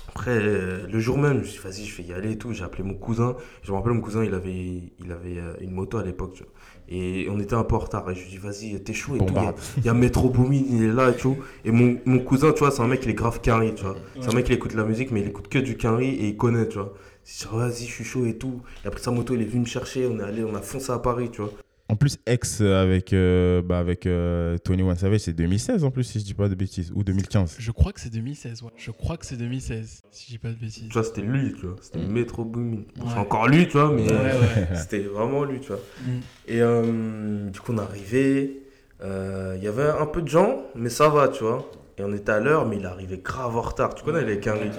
[0.09, 2.37] Après, euh, le jour même, je me suis dit, vas-y, je vais y aller et
[2.37, 2.51] tout.
[2.53, 3.35] J'ai appelé mon cousin.
[3.63, 4.53] Je me rappelle, mon cousin, il avait,
[4.99, 6.51] il avait euh, une moto à l'époque, tu vois.
[6.89, 8.09] Et on était un peu en retard.
[8.09, 9.25] Et je lui ai dit, vas-y, t'es chaud et tout.
[9.27, 9.59] Il y a- Bombarde.
[9.77, 11.37] Il y, a Metro Boomin, il est là et tout.
[11.63, 13.95] Et mon, mon cousin, tu vois, c'est un mec, il est grave carré, tu vois.
[14.19, 16.27] C'est un mec, il écoute de la musique, mais il écoute que du carré et
[16.29, 16.93] il connaît, tu vois.
[17.25, 18.61] Je dit, vas-y, je suis chaud et tout.
[18.83, 20.07] Et après sa moto, il est venu me chercher.
[20.07, 21.51] On est allé, on a foncé à Paris, tu vois.
[21.91, 26.05] En plus, ex avec, euh, bah, avec euh, Tony One Savage, c'est 2016 en plus,
[26.05, 27.57] si je dis pas de bêtises, ou 2015.
[27.59, 28.69] Je crois que c'est 2016, ouais.
[28.77, 30.87] Je crois que c'est 2016, si je dis pas de bêtises.
[30.87, 31.75] Tu vois, c'était lui, tu vois.
[31.81, 32.77] C'était Metro Boomin.
[32.97, 33.13] Ouais.
[33.17, 34.67] encore lui, tu vois, mais Ouais, ouais.
[34.75, 35.81] c'était vraiment lui, tu vois.
[36.05, 36.09] Mm.
[36.47, 38.61] Et euh, du coup, on est arrivé.
[39.03, 41.69] euh, Il y avait un peu de gens, mais ça va, tu vois.
[41.97, 43.93] Et on était à l'heure, mais il arrivait grave en retard.
[43.95, 44.69] Tu connais les Quinri?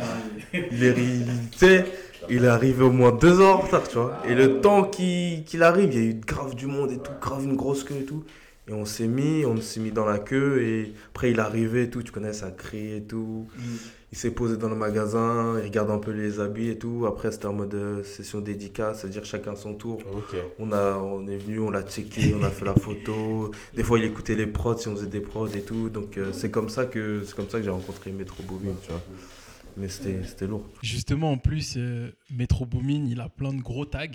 [0.55, 1.85] Il est, il- tu sais,
[2.29, 4.17] il est arrivé au moins deux heures en retard, tu vois.
[4.29, 7.45] Et le temps qu'il arrive, il y a eu grave du monde et tout, grave
[7.45, 8.25] une grosse queue et tout.
[8.69, 11.83] Et on s'est mis, on s'est mis dans la queue et après il est arrivé
[11.83, 13.49] et tout, tu connais, ça crie et tout.
[14.13, 17.07] Il s'est posé dans le magasin, il regarde un peu les habits et tout.
[17.09, 19.99] Après c'était en mode euh, session dédicace, c'est-à-dire chacun son tour.
[20.61, 23.51] On, a, on est venu, on l'a checké, on a fait la photo.
[23.75, 25.89] Des fois il écoutait les prods si on faisait des prods et tout.
[25.89, 28.93] Donc euh, c'est comme ça que c'est comme ça que j'ai rencontré Metro Boomin, tu
[28.93, 29.03] vois.
[29.77, 30.65] Mais c'était c'était lourd.
[30.83, 34.07] Justement, en plus, euh, Metro Boomin, il a plein de gros tags.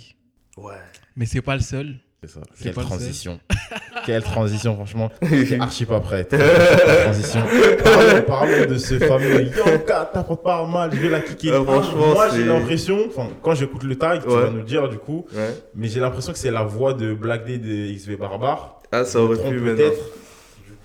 [0.57, 0.75] Ouais.
[1.15, 1.95] Mais c'est pas le seul.
[2.23, 2.39] C'est ça.
[2.55, 3.39] C'est Quelle transition.
[4.05, 5.11] Quelle transition, franchement.
[5.21, 6.25] J'étais archi pas prêt.
[6.27, 6.39] Quelle
[7.03, 7.41] transition.
[7.83, 11.53] Parlons, parlons de ce fameux Yanka, t'apportes pas mal, je vais la kicker.
[11.61, 14.89] Ah, franchement, Moi, j'ai l'impression, enfin, quand j'écoute le tag, tu vas nous le dire
[14.89, 15.53] du coup, Ouais.
[15.75, 18.81] mais j'ai l'impression que c'est la voix de Black Day de XV Barbare.
[18.91, 19.99] Ah, ça aurait pu, peut-être.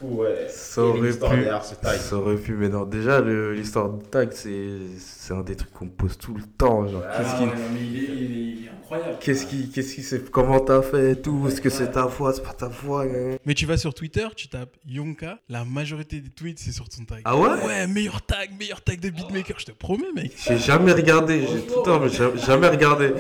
[0.03, 0.47] Ouais.
[0.49, 1.19] Ça aurait pu.
[1.19, 1.97] derrière ce tag.
[1.99, 2.85] Ça aurait pu, mais non.
[2.85, 6.87] Déjà, l'histoire de tag, c'est c'est un des trucs qu'on me pose tout le temps.
[6.89, 7.43] Genre, Ah, qu'est-ce qui.
[7.43, 9.17] il est, il est- il est incroyable.
[9.21, 12.33] Qu'est-ce qui, qu'est-ce qui c'est, comment t'as fait et tout, est-ce que c'est ta voix,
[12.33, 13.05] c'est pas ta voix.
[13.47, 17.05] Mais tu vas sur Twitter, tu tapes Yonka, la majorité des tweets, c'est sur ton
[17.05, 17.23] tag.
[17.25, 17.49] Ah ouais?
[17.65, 20.33] Ouais, meilleur tag, meilleur tag de beatmaker, je te promets, mec.
[20.47, 23.13] J'ai jamais regardé, j'ai tout le temps, mais j'ai jamais regardé.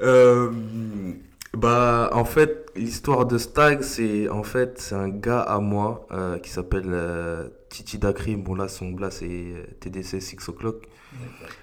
[0.00, 0.50] Euh,
[1.54, 6.38] bah, en fait, l'histoire de Stag, c'est en fait, c'est un gars à moi euh,
[6.38, 8.42] qui s'appelle euh, Titi Dakrim.
[8.42, 10.88] Bon, là, son là, c'est euh, TDC 6 O'Clock.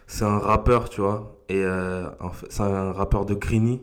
[0.05, 1.35] C'est un rappeur, tu vois.
[1.49, 3.81] Et en fait, c'est un rappeur de Grigny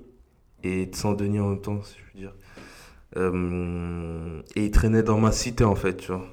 [0.62, 2.34] et de Saint-Denis en même temps, si je veux dire.
[4.54, 6.24] Et il traînait dans ma cité, en fait, tu vois.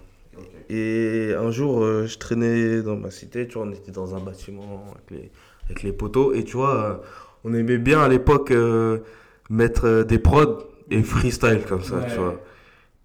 [0.70, 4.86] Et un jour, je traînais dans ma cité, tu vois, on était dans un bâtiment
[4.92, 5.32] avec les,
[5.66, 6.34] avec les poteaux.
[6.34, 7.02] Et tu vois,
[7.44, 8.54] on aimait bien à l'époque
[9.50, 10.60] mettre euh, des prods
[10.92, 12.06] et freestyle comme ça, Ouais.
[12.10, 12.40] tu vois.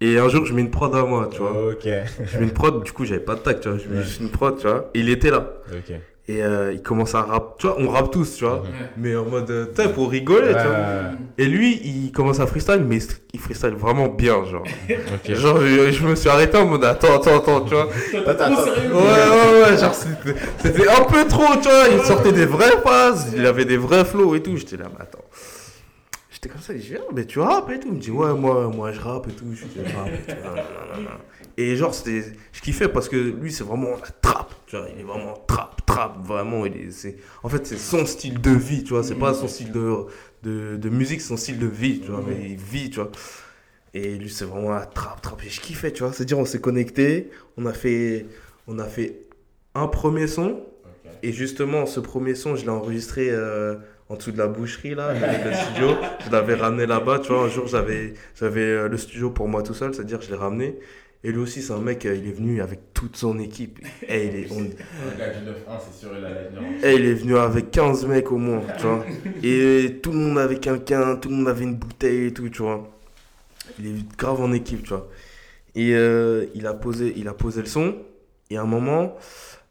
[0.01, 1.71] Et un jour, je mets une prod à moi, tu vois.
[1.71, 1.83] Ok.
[1.83, 3.77] Je mets une prod, du coup, j'avais pas de tac, tu vois.
[3.77, 4.03] Je mets Ouais.
[4.03, 4.89] juste une prod, tu vois.
[4.93, 5.45] Et il était là.
[5.73, 5.93] Ok.
[6.29, 7.55] Et euh, il commence à rap.
[7.57, 8.61] Tu vois, on rappe tous, tu vois.
[8.61, 8.67] Ouais.
[8.97, 11.11] Mais en mode, euh, tu sais, pour rigoler, tu vois.
[11.39, 12.99] Et lui, il commence à freestyle, mais
[13.33, 14.63] il freestyle vraiment bien, genre.
[14.89, 15.33] Ok.
[15.33, 17.89] Genre, je, je me suis arrêté en mode, attends, attends, attends, tu vois.
[18.27, 18.63] Attends, attends.
[18.63, 21.87] Ouais, ouais, ouais, genre, c'était c'était un peu trop, tu vois.
[21.91, 24.55] Il sortait des vraies phases, il avait des vrais flows et tout.
[24.55, 25.19] J'étais là, mais attends.
[26.41, 27.89] J'étais comme ça, je dis, ah, mais tu rappes et tout.
[27.89, 29.43] Il me dit, ouais, moi, moi je rappe et tout.
[29.53, 30.39] Je dis, rappe et tout.
[30.41, 31.07] nan.
[31.57, 32.23] Et genre, c'était.
[32.53, 34.53] Je kiffais parce que lui, c'est vraiment la trappe.
[34.65, 36.65] Tu vois, il est vraiment trap, trap, vraiment.
[36.65, 39.03] Il est, c'est, en fait, c'est son style de vie, tu vois.
[39.03, 40.05] C'est pas son style de,
[40.43, 42.23] de, de musique, c'est son style de vie, tu vois.
[42.25, 43.11] Mais il vit, tu vois.
[43.93, 45.43] Et lui, c'est vraiment la trappe, trappe.
[45.43, 46.13] Et je kiffais, tu vois.
[46.13, 48.27] C'est-à-dire, on s'est connecté, on a fait,
[48.65, 49.25] on a fait
[49.75, 50.61] un premier son.
[51.21, 53.75] Et justement, ce premier son, je l'ai enregistré euh,
[54.09, 55.89] en dessous de la boucherie, là, le studio.
[56.25, 57.43] Je l'avais ramené là-bas, tu vois.
[57.45, 60.79] Un jour, j'avais, j'avais euh, le studio pour moi tout seul, c'est-à-dire, je l'ai ramené.
[61.23, 63.79] Et lui aussi, c'est un mec, euh, il est venu avec toute son équipe.
[64.07, 64.69] Et il est, on- Le
[65.19, 66.61] gars du 9-1, c'est sûr, il allait venir.
[66.85, 69.05] et il est venu avec 15 mecs au moins, tu vois.
[69.43, 72.61] Et tout le monde avait quelqu'un, tout le monde avait une bouteille et tout, tu
[72.63, 72.89] vois.
[73.77, 75.07] Il est grave en équipe, tu vois.
[75.75, 77.95] Et euh, il, a posé, il a posé le son.
[78.49, 79.15] Et à un moment,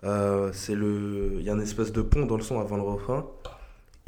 [0.04, 2.82] euh, c'est le, il y a une espèce de pont dans le son avant le
[2.82, 3.26] refrain.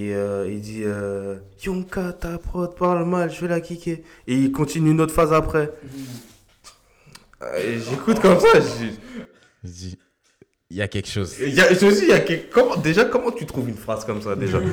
[0.02, 4.02] Et euh, il dit euh, Yonka, ta prod parle mal, je vais la kicker.
[4.26, 5.70] Et il continue une autre phase après.
[7.42, 8.48] Euh, Et j'écoute comme ça,
[9.62, 9.98] je dis,
[10.70, 11.36] il y a quelque chose.
[11.42, 12.20] il y a- je me dis, il y a
[12.50, 14.58] comment, déjà, comment tu trouves une phrase comme ça déjà?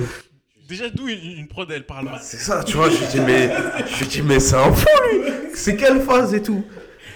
[0.70, 2.20] Déjà, d'où une, une prod, elle parle mal?
[2.22, 3.50] C'est ça, tu vois, je lui dis, mais,
[3.88, 5.22] je dis, mais c'est un fou, lui
[5.56, 6.62] C'est quelle phase et tout?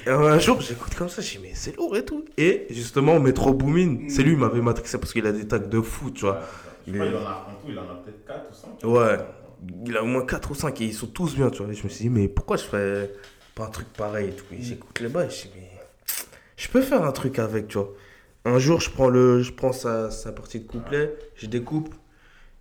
[0.08, 2.24] Et un jour, j'écoute comme ça, je dis, mais c'est lourd et tout.
[2.38, 5.82] Et justement, Metro Boomin, c'est lui, il m'avait matrixé parce qu'il a des tags de
[5.82, 6.42] fou, tu vois.
[6.88, 8.53] Je Il crois est- qu'il en a, en tout, il en a peut-être 4 ou
[8.82, 8.90] 5.
[8.91, 9.18] Ouais,
[9.86, 11.72] il a au moins 4 ou 5 et ils sont tous bien, tu vois.
[11.72, 13.12] Et je me suis dit, mais pourquoi je ferais
[13.56, 15.70] pas un truc pareil et tout Et j'écoute les bails, je dis, mais
[16.58, 17.91] je peux faire un truc avec, tu vois.
[18.45, 21.94] Un jour, je prends, le, je prends sa, sa partie de couplet, je découpe,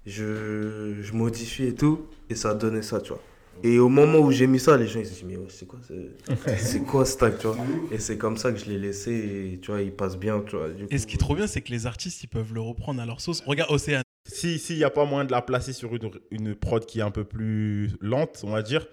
[0.07, 3.23] je, je modifie et tout, et ça a donné ça, tu vois.
[3.63, 5.67] Et au moment où j'ai mis ça, les gens ils se disent, mais ouais, c'est
[5.67, 7.57] quoi, c'est- c'est quoi ce tag, tu vois
[7.91, 9.13] Et c'est comme ça que je l'ai laissé,
[9.55, 10.69] et tu vois, il passe bien, tu vois.
[10.71, 13.01] Du Et ce qui est trop bien, c'est que les artistes, ils peuvent le reprendre
[13.03, 13.43] à leur sauce.
[13.47, 14.03] Regarde Océane.
[14.25, 17.03] Si s'il n'y a pas moyen de la placer sur une, une prod qui est
[17.03, 18.87] un peu plus lente, on va dire,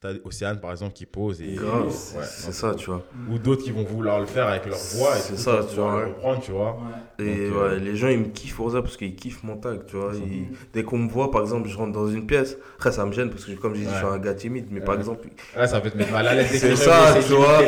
[0.00, 3.04] t'as Océane par exemple qui pose et Grave, Ouais, c'est ça, tu vois.
[3.28, 5.76] ou d'autres qui vont vouloir le faire avec leur voix et C'est tout, ça, tu
[5.80, 6.04] vois.
[6.42, 6.78] tu vois.
[7.18, 9.56] Et Donc, ouais, euh, les gens ils me kiffent pour ça parce qu'ils kiffent mon
[9.56, 10.12] tag, tu vois.
[10.14, 13.12] Ils- dès qu'on me voit, par exemple, je rentre dans une pièce, après ça me
[13.12, 15.26] gêne parce que comme j'ai dit, je suis un gars timide, mais par exemple,
[15.56, 16.48] Ouais, ça peut te mettre mal à l'aise.
[16.50, 17.62] c'est ça, tu vois.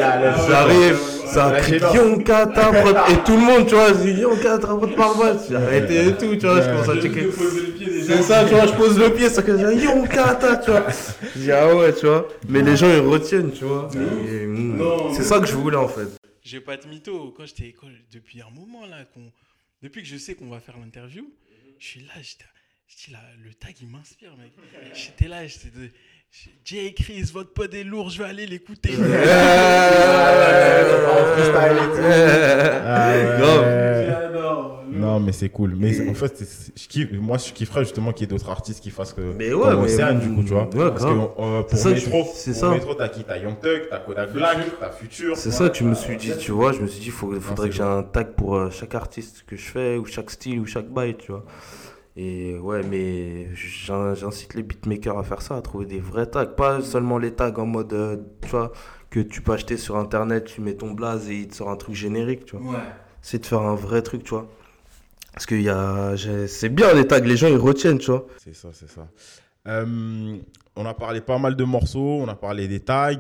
[0.47, 1.61] J'arrive, ça
[2.47, 5.39] ta prod, et tout le monde, tu vois, je dis Yonka, ta prod par mal,
[5.49, 7.29] j'ai arrêté et tout, tu vois, je commence à checker.
[8.07, 10.87] C'est ça, tu vois, je pose le pied, ça que dis Yonka, ta, tu vois.
[11.35, 12.27] Je dis ah ouais, tu vois.
[12.49, 13.91] Mais les gens ils retiennent, tu vois.
[13.95, 14.81] Et, mm,
[15.15, 16.09] C'est ça que je voulais en fait.
[16.43, 17.35] J'ai pas de mytho.
[17.37, 19.31] Quand j'étais quand- depuis un moment là, qu'on-
[19.83, 21.31] depuis que je sais qu'on va faire l'interview,
[21.79, 22.45] je suis là, j'étais,
[22.89, 24.53] je dis là, le tag il m'inspire, mec.
[24.95, 25.93] J'étais là, j'étais j'ai-
[26.65, 28.91] Jay Chris, votre pod est lourd, je vais aller l'écouter.
[28.97, 29.25] Ouais.
[34.91, 35.75] Non, mais c'est cool.
[35.77, 38.81] Mais en fait, c'est- je kiffe, moi, je kifferais justement qu'il y ait d'autres artistes
[38.83, 39.21] qui fassent que.
[39.21, 40.65] Mais ouais, comme mais- Océane, du coup, tu vois.
[40.65, 42.71] ouais, Parce que euh, C'est pour ça que je- Metro, c'est ça.
[42.71, 43.23] Metro, t'as qui?
[43.23, 45.37] T'as Young Thug, t'as Kodak Black, t'as Future.
[45.37, 46.73] C'est ça que je me suis dit, tu vois.
[46.73, 49.57] Je me suis dit, il faudrait que j'ai un tag pour euh, chaque artiste que
[49.57, 51.45] je fais, ou chaque style, ou chaque bail, tu vois.
[52.21, 56.47] Et ouais, mais j'in- j'incite les beatmakers à faire ça, à trouver des vrais tags.
[56.47, 58.73] Pas seulement les tags en mode, euh, tu vois,
[59.09, 61.77] que tu peux acheter sur internet, tu mets ton blaze et il te sort un
[61.77, 62.73] truc générique, tu vois.
[62.73, 62.79] Ouais.
[63.23, 64.49] C'est de faire un vrai truc, tu vois.
[65.33, 68.27] Parce que y a, j'ai- c'est bien les tags, les gens ils retiennent, tu vois.
[68.43, 69.07] C'est ça, c'est ça.
[69.69, 70.37] Euh,
[70.75, 73.15] on a parlé pas mal de morceaux, on a parlé des tags.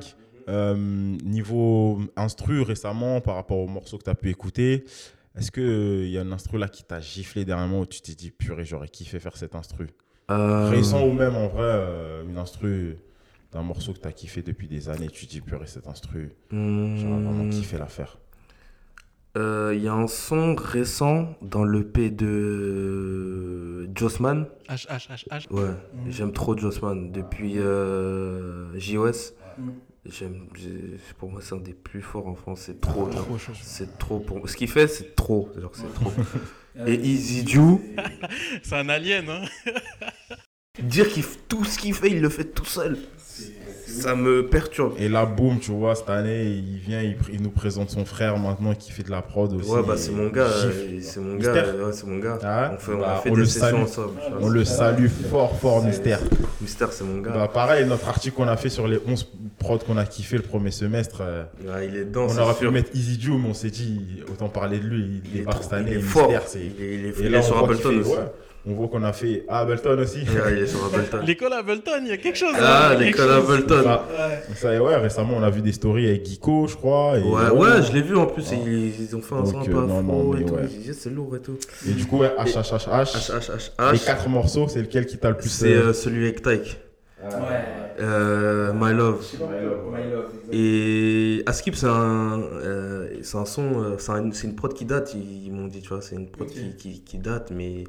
[0.49, 4.85] Euh, niveau instru récemment, par rapport aux morceaux que tu as pu écouter,
[5.39, 8.31] est-ce qu'il y a un instru là qui t'a giflé dernièrement où tu t'es dit,
[8.31, 9.87] purée, j'aurais kiffé faire cet instru?
[10.31, 12.97] Euh, Récent ou même en vrai, euh, une instru
[13.53, 16.33] d'un morceau que tu as kiffé depuis des années, tu te dis, purée, cet instru,
[16.51, 16.59] j'aurais
[17.23, 18.19] vraiment hmm, kiffé la faire.
[19.39, 24.47] euh, Il y a un son récent dans l'EP de Jossman.
[24.69, 25.47] H, H, H, H.
[25.53, 25.71] Ouais,
[26.09, 27.11] j'aime trop Jossman.
[27.13, 29.71] Depuis euh, JOS, Mm.
[30.07, 32.63] J'aime, j'ai- pour moi, c'est un des plus forts en France.
[32.67, 33.09] C'est trop,
[33.63, 35.51] c'est trop pour Ce qu'il fait, c'est trop.
[35.61, 36.13] Genre, c'est trop.
[36.87, 37.61] Et Easy Ju,
[38.63, 39.43] C'est un alien, hein.
[40.81, 42.99] dire qu'il tout ce qu'il fait, il le fait tout seul.
[43.99, 44.95] Ça me perturbe.
[44.99, 48.75] Et là, boum, tu vois, cette année, il vient, il, nous présente son frère maintenant
[48.75, 49.71] qui fait de la prod aussi.
[49.71, 52.39] Ouais, bah c'est mon gars, euh, c'est mon gars, ouais, c'est mon gars.
[52.43, 54.13] Ah on, fait, on Bah, a fait on des le sessions ensemble.
[54.41, 56.21] On le salue fort, fort, Mystère.
[56.61, 57.31] Mystère, c'est mon gars.
[57.33, 59.27] Bah, pareil, notre article qu'on a fait sur les 11
[59.59, 61.19] prod qu'on a kiffé le premier semestre.
[61.23, 62.73] euh, Ouais, il est dedans, on aurait pu sûr.
[62.73, 65.01] mettre Easy Joe, mais on s'est dit, autant parler de lui.
[65.01, 65.91] Il, Il est débarque cette année.
[65.93, 66.29] il est fort.
[66.31, 68.09] Mystère, Il est- il est- Et là, sur fait- aussi.
[68.11, 68.17] ouais,
[68.69, 70.19] on voit qu'on a fait ah, Ableton aussi.
[70.21, 71.21] Ouais, est sur Ableton.
[71.27, 72.55] L'école Ableton, il y a quelque chose.
[72.61, 73.51] Ah, hein, l'école chose.
[73.51, 73.83] Ableton.
[73.83, 74.05] Ça,
[74.55, 77.19] ça, et ouais, récemment, on a vu des stories avec Geeko, je crois.
[77.19, 78.51] Et Ouais, ouais, je l'ai vu en plus.
[78.51, 78.59] Ouais.
[78.67, 80.55] Ils, ils ont fait un Donc, son un euh, peu afro et tout.
[80.55, 80.93] ouais.
[80.93, 81.57] C'est lourd et tout.
[81.89, 83.73] Et du coup, ouais, HHHH.
[83.93, 85.49] Les quatre morceaux, c'est lequel qui t'a le plus.
[85.49, 86.79] C'est euh, euh, celui avec Tyke.
[87.21, 87.31] Ouais.
[88.01, 89.25] Euh, My Love.
[89.35, 90.53] My Love, exactement.
[90.53, 94.85] Et Askip, c'est un, euh, c'est un son, euh, c'est un- c'est une prod qui
[94.85, 97.83] date, ils, ils m'ont dit, tu vois, c'est une prod qui, qui, qui date, mais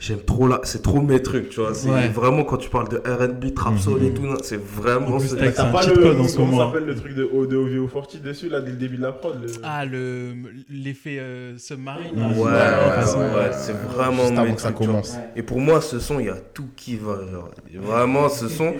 [0.00, 1.72] j'aime trop là, c'est trop mes trucs, tu vois.
[1.74, 2.08] C'est Ouais.
[2.08, 5.18] vraiment quand tu parles de RB, trap soul et tout, c'est vraiment.
[5.20, 5.94] T'as un pas le.
[5.94, 6.66] code en ce comment moment.
[6.72, 9.48] s'appelle le truc de OVO 40 dessus, là, dès le début de la prod le-
[9.62, 10.34] Ah, le
[10.68, 12.18] l'effet euh, submarine.
[12.18, 13.78] Ouais, ouais, c'est ouais.
[13.94, 15.16] vraiment Juste avant mes que ça trucs, commence.
[15.36, 17.20] Et pour moi, ce son, il y a tout qui va.
[17.30, 17.50] genre.
[17.74, 18.74] Vraiment, ce son,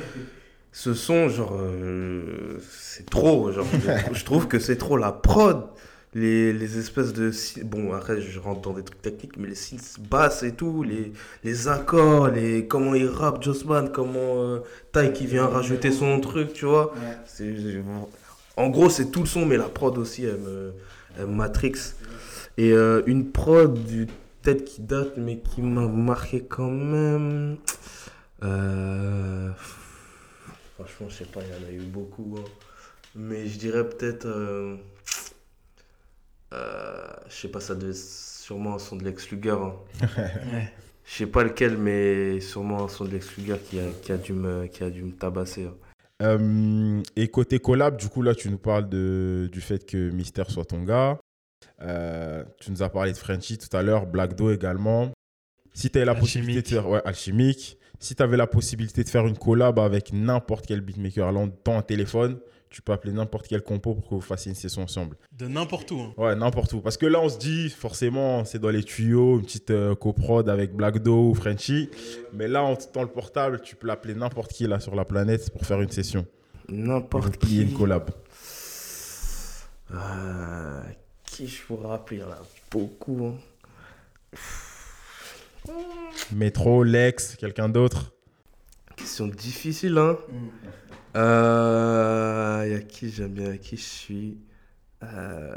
[0.72, 3.52] ce son, genre, euh, c'est trop.
[3.52, 3.66] Genre,
[4.12, 5.64] je, je trouve que c'est trop la prod.
[6.12, 7.30] Les, les espèces de.
[7.64, 11.12] Bon, après, je rentre dans des trucs techniques, mais les synths basses et tout, les,
[11.44, 14.58] les accords, les, comment il rappe Jossman, comment euh,
[14.92, 16.92] Ty qui vient rajouter son truc, tu vois.
[16.94, 17.16] Ouais.
[17.26, 17.54] C'est-
[18.56, 20.72] En gros, c'est tout le son, mais la prod aussi, elle me,
[21.16, 21.74] elle matrix.
[22.58, 24.08] Et euh, une prod, du-
[24.42, 27.56] peut-être qui date, mais qui m'a marqué quand même.
[28.42, 29.50] Euh,
[30.74, 32.36] Franchement, je sais pas, il y en a eu beaucoup.
[32.38, 32.44] hein.
[33.14, 34.26] Mais je dirais peut-être.
[34.26, 34.76] euh,
[36.52, 39.50] euh, je sais pas, ça devait sûrement un son de Lex Luger.
[39.50, 39.74] hein.
[40.02, 40.72] Ouais.
[41.04, 44.16] Je sais pas lequel, mais sûrement un son de Lex Luger qui a, qui a,
[44.16, 45.64] dû, me, qui a dû me tabasser.
[45.64, 45.74] hein.
[46.22, 50.50] Euh, et côté collab, du coup, là, tu nous parles de, du fait que Mystère
[50.50, 51.18] soit ton gars.
[51.82, 55.10] Euh, tu nous as parlé de Frenchy tout à l'heure, Black Do également.
[55.72, 56.88] Si tu avais la possibilité de faire.
[56.88, 57.78] Ouais, Alchimique.
[57.98, 61.82] Si tu avais la possibilité de faire une collab avec n'importe quel beatmaker, dans un
[61.82, 62.38] téléphone,
[62.70, 65.16] tu peux appeler n'importe quel compo pour que vous fassiez une session ensemble.
[65.32, 66.00] De n'importe où.
[66.00, 66.14] hein.
[66.16, 66.80] Ouais, n'importe où.
[66.80, 70.48] Parce que là, on se dit, forcément, c'est dans les tuyaux, une petite euh, coprod
[70.48, 71.90] avec Black Do ou Frenchy.
[72.32, 75.50] Mais là, en dans le portable, tu peux l'appeler n'importe qui là sur la planète
[75.52, 76.24] pour faire une session.
[76.68, 78.10] N'importe Qui une collab.
[79.92, 80.80] Euh,
[81.24, 82.38] qui je pourrais rappeler Il y en a
[82.70, 83.26] beaucoup.
[83.26, 83.34] hein.
[86.32, 88.12] Métro, Lex, quelqu'un d'autre?
[88.96, 90.16] Question difficile, hein.
[91.16, 94.38] Euh, Il y a qui j'aime bien, qui je suis?
[95.02, 95.54] Euh,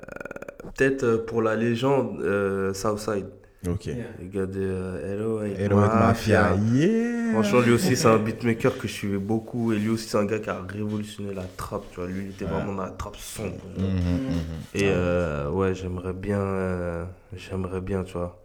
[0.76, 3.28] Peut-être euh, pour la légende, euh, Southside.
[3.68, 3.88] Ok.
[3.88, 7.32] Le gars de euh, Hello avec Hello avec Mafia, yeah.
[7.32, 9.74] Franchement, lui aussi, c'est un beatmaker que je suivais beaucoup.
[9.74, 11.84] Et lui aussi, c'est un gars qui a révolutionné la trappe.
[11.92, 13.56] Tu vois, lui, il était vraiment dans la trappe sombre.
[13.78, 14.42] Mhm, mhm.
[14.76, 17.06] Et euh, ouais, j'aimerais bien, euh,
[17.36, 18.40] j'aimerais bien, tu vois.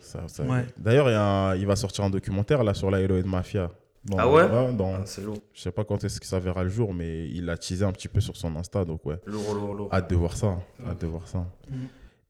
[0.00, 0.66] Ça- ça- Ouais.
[0.76, 3.70] D'ailleurs, il va sortir un documentaire là sur la Hello Mafia.
[4.04, 4.48] Dans- Ah ouais?
[4.76, 7.28] dans, Ah, C'est lourd, Je sais pas quand est-ce que ça verra le jour, mais
[7.28, 9.16] il l'a teasé un petit peu sur son Insta, donc ouais.
[9.26, 9.88] lourd, lourd, lourd.
[9.92, 10.58] Hâte de voir ça.
[10.86, 11.46] Hâte de voir ça.
[11.70, 11.76] Mhm.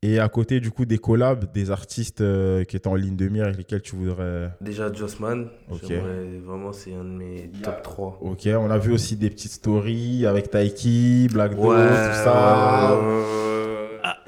[0.04, 3.28] Et à côté du coup des collabs, des artistes euh, qui étaient en ligne de
[3.28, 4.50] mire avec lesquels tu voudrais.
[4.60, 5.78] Déjà, Jossman, Ok.
[5.88, 8.18] j'aimerais- vraiment, c'est un de mes top 3.
[8.20, 12.98] Ok, on a vu aussi des petites stories avec Taiki, Black Ouais, tout ça.
[12.98, 13.81] ouais, ouais, ouais.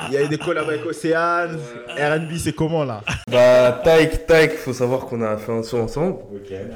[0.08, 1.58] Il y a eu des collabs avec Océane.
[1.88, 3.02] RB, c'est comment là?
[3.30, 6.16] Bah, Taïk, Taïk, faut savoir qu'on a fait un son ensemble.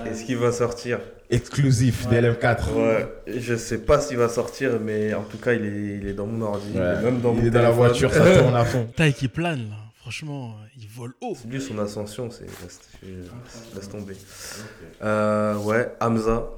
[0.07, 1.01] Est-ce qu'il va sortir?
[1.31, 2.73] Exclusif DLM4.
[2.75, 6.13] Ouais, je sais pas s'il va sortir, mais en tout cas, il est, il est
[6.15, 6.69] dans mon ordi.
[6.75, 8.87] il est même dans il mon est dans la voiture, ça tourne à fond.
[8.97, 9.77] Taille qui plane, là.
[10.01, 11.37] Franchement, il vole haut.
[11.47, 12.45] Lui, son ascension, c'est.
[12.47, 14.15] Laisse, je- laisse tomber.
[15.03, 16.49] Euh, ouais, Hamza.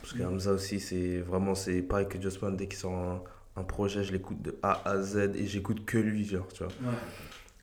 [0.00, 1.54] Parce que Hamza aussi, c'est vraiment.
[1.54, 3.22] C'est pareil que Jossman, dès qu'il sort un,
[3.56, 6.72] un projet, je l'écoute de A à Z et j'écoute que lui, genre, tu vois.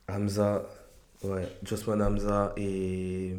[0.08, 0.64] Hamza,
[1.22, 3.34] ouais, Jossman Hamza et.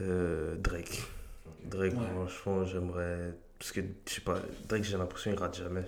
[0.00, 1.02] euh, Drake.
[1.64, 3.34] Drake, franchement, j'aimerais.
[3.58, 4.38] Parce que, je sais pas,
[4.68, 5.84] Drake, j'ai l'impression qu'il rate jamais.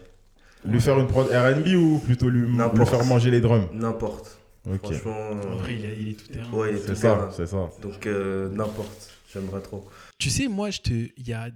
[0.64, 2.46] Lui faire une prod RB ou plutôt lui,
[2.86, 3.66] faire manger les drums?
[3.72, 4.38] N'importe.
[4.66, 4.78] Ok.
[4.94, 5.30] Franchement.
[5.30, 6.50] En vrai, il, est- il est tout terrain.
[6.52, 7.70] Ouais, il est C'est tout ça, c'est ça.
[7.82, 9.10] Donc, euh, n'importe.
[9.32, 9.86] J'aimerais trop.
[10.18, 11.48] Tu sais, moi, je te, il y a,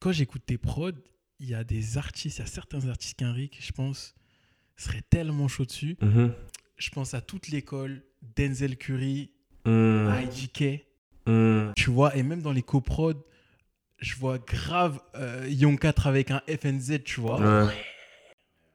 [0.00, 0.92] quand j'écoute tes prods,
[1.38, 4.14] il y a des artistes, il y a certains artistes qu'Henrik, je pense,
[4.76, 5.96] serait tellement chaud dessus.
[6.00, 6.32] Mhm.
[6.76, 8.02] Je pense à toute l'école,
[8.36, 9.30] Denzel Curry,
[9.64, 10.10] Mm.
[10.30, 10.86] IGK,
[11.26, 11.72] Mm.
[11.76, 13.14] tu vois, et même dans les coprods,
[13.98, 17.40] je vois grave euh, Young 4 avec un FNZ, tu vois.
[17.40, 17.72] Ouais.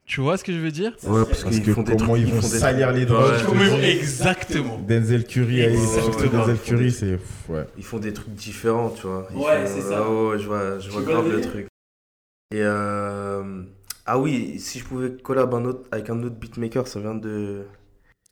[0.04, 0.92] Tu vois ce que je veux dire?
[1.04, 3.30] Ouais, parce, Parce qu'ils que font des comment trucs, ils vont des salir les drums,
[3.52, 3.92] Ouais.
[3.96, 4.78] Exactement.
[4.80, 6.44] Denzel Curry, Exactement.
[6.46, 7.18] Denzel ils font Curry, des- c'est.
[7.48, 7.64] Ouais.
[7.78, 9.28] Ils font des trucs différents, tu vois.
[9.30, 10.02] Ils Ouais, font- c'est ça.
[10.04, 11.66] Ah ouais, je vois, je vois grave le truc.
[12.52, 13.62] Et euh...
[14.04, 17.62] Ah oui, si je pouvais collab un autre, avec un autre beatmaker, ça vient de...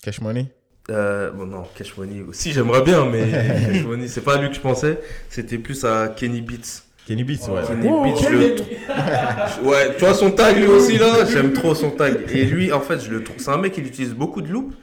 [0.02, 0.52] Cash Money
[0.90, 3.30] Euh, bon non, Cash Money aussi, j'aimerais bien, mais
[3.72, 5.00] Cash Money, c'est pas à lui que je pensais.
[5.28, 6.82] C'était plus à Kenny Beats.
[7.06, 7.62] Kenny Beats, ouais.
[7.66, 11.90] Kenny Beats, je le ouais, tu vois son tag lui aussi là, j'aime trop son
[11.90, 12.26] tag.
[12.30, 13.38] Et lui, en fait, je le trouve.
[13.38, 14.76] C'est un mec qui utilise beaucoup de loops,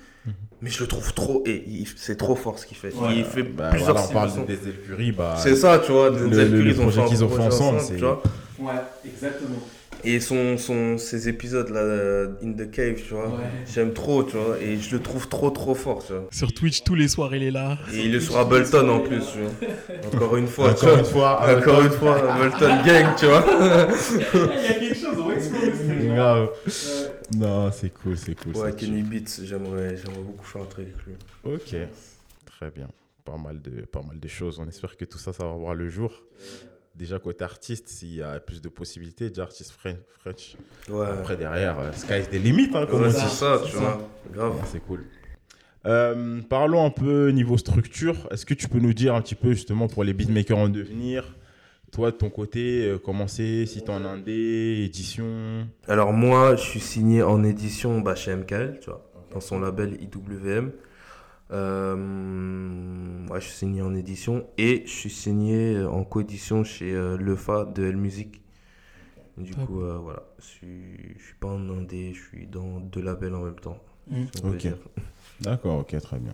[0.61, 1.43] mais je le trouve trop.
[1.45, 1.63] Et
[1.95, 2.93] c'est trop fort ce qu'il fait.
[2.95, 3.15] Ouais.
[3.17, 6.09] il fait Bah, plusieurs voilà, on parle de Denzel Curry, bah, C'est ça, tu vois.
[6.09, 8.21] le- Denzel le- Curry, le ils ont projet qu'ils ont fait ensemble, c'est- tu vois.
[8.59, 8.71] Ouais,
[9.05, 9.59] exactement.
[10.03, 13.43] Et son, son, ses épisodes là, euh, In the Cave, tu vois, Ouais.
[13.73, 16.27] j'aime trop, tu vois, et je le trouve trop trop fort, tu vois.
[16.31, 17.77] Sur Twitch, tous les soirs, il est là.
[17.93, 20.09] Et il est sur Ableton en plus, tu vois.
[20.13, 20.99] Encore une fois, tu Encore vois.
[20.99, 23.43] une fois, encore une fois, Ableton Gang, tu vois.
[24.13, 26.07] Il y a quelque chose, on va explorer ce truc.
[26.07, 26.49] Grave.
[27.35, 28.55] Non, c'est cool, c'est cool.
[28.55, 31.13] Ouais, Kenny Beats, j'aimerais, j'aimerais beaucoup faire un truc avec lui.
[31.43, 31.75] Ok,
[32.45, 32.87] très bien.
[33.25, 34.57] Pas mal, de, pas mal de choses.
[34.59, 36.23] On espère que tout ça, ça va voir le jour.
[36.97, 40.57] Déjà, côté artiste, s'il y a plus de possibilités, déjà artiste French.
[40.89, 41.05] Ouais.
[41.05, 44.01] Après, derrière, euh, sky's the limit, hein, comme Ouais, c'est ça, tu vois.
[44.33, 44.55] Grave.
[44.55, 45.05] Ouais, c'est cool.
[45.85, 48.27] Euh, parlons un peu niveau structure.
[48.31, 51.35] Est-ce que tu peux nous dire un petit peu, justement, pour les beatmakers en devenir,
[51.91, 55.67] toi, de ton côté, euh, comment c'est, si t'es en indé, édition?
[55.87, 59.99] Alors moi, je suis signé en édition bah, chez MKL, tu vois, dans son label
[60.01, 60.71] IWM.
[61.51, 67.17] Euh, ouais, je suis signé en édition et je suis signé en coédition chez euh,
[67.17, 68.41] Lefa de L Music.
[69.37, 69.65] Du Top.
[69.65, 73.35] coup, euh, voilà, je suis, je suis pas en indé, je suis dans deux labels
[73.35, 73.77] en même temps.
[74.09, 74.23] Mm.
[74.33, 74.67] si peut Ok.
[75.41, 76.33] D'accord, ok, très bien.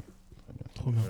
[0.74, 1.02] Trop bien.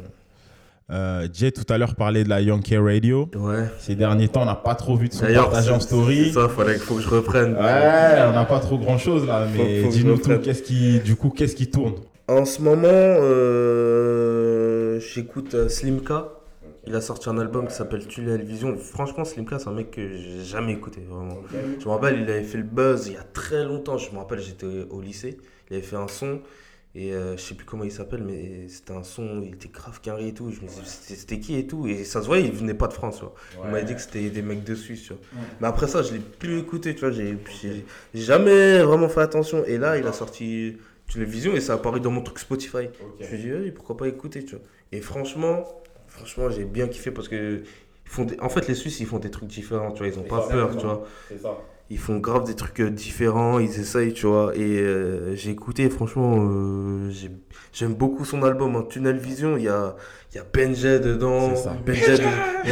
[0.90, 3.30] Euh, Jay tout à l'heure parlait de la Yankee Radio.
[3.36, 3.70] Ouais.
[3.80, 6.34] Ces derniers temps, on n'a pas trop vu de son partage en story.
[6.34, 7.54] ça, fallait, faut que je reprenne.
[7.54, 11.30] Ouais, on n'a pas trop grand chose là, mais dis-nous tout, qu'est-ce qui, du coup,
[11.30, 11.94] qu'est-ce qui tourne?
[12.28, 16.30] En ce moment, euh, j'écoute euh, Slimka.
[16.86, 18.78] Il a sorti un album qui s'appelle Tunnel Vision.
[18.78, 21.38] Franchement, Slimka, c'est un mec que j'ai jamais écouté, vraiment.
[21.80, 23.98] Je me rappelle, il avait fait le buzz il y a très longtemps.
[23.98, 25.38] Je me rappelle, j'étais au lycée.
[25.70, 26.42] Il avait fait un son.
[26.96, 30.00] Et euh, je sais plus comment il s'appelle, mais c'était un son, il était grave
[30.02, 30.52] carré et tout.
[30.52, 31.88] Je me disais, c'était c'était qui et tout.
[31.88, 33.16] Et ça se voyait, il venait pas de France.
[33.18, 33.34] tu vois.
[33.66, 35.02] On m'avait dit que c'était des mecs de Suisse.
[35.04, 35.22] tu vois.
[35.60, 36.94] Mais après ça, je l'ai plus écouté.
[36.94, 39.64] Tu vois, j'ai j'ai- j'ai jamais vraiment fait attention.
[39.66, 40.78] Et là, il a sorti
[41.14, 42.90] Télévision et ça a apparu dans mon truc Spotify.
[43.20, 44.64] Je me dit, oui, pourquoi pas écouter, tu vois.
[44.92, 45.64] Et franchement,
[46.08, 47.64] franchement, j'ai bien kiffé parce que.
[48.06, 50.08] Ils font des- En fait, les Suisses, ils font des trucs différents, tu vois.
[50.08, 51.08] Ils ont pas peur, tu vois.
[51.30, 51.58] C'est ça.
[51.90, 54.54] Ils font grave des trucs euh, différents, ils essayent, tu vois.
[54.56, 57.30] Et euh, j'ai écouté, franchement, euh, j'ai-
[57.72, 58.86] j'aime beaucoup son album, hein.
[58.90, 59.58] Tunnel Vision.
[59.58, 59.96] Il y a,
[60.34, 61.52] il y a Benjay dedans.
[61.56, 61.76] C'est ça.
[61.86, 62.14] Benjay,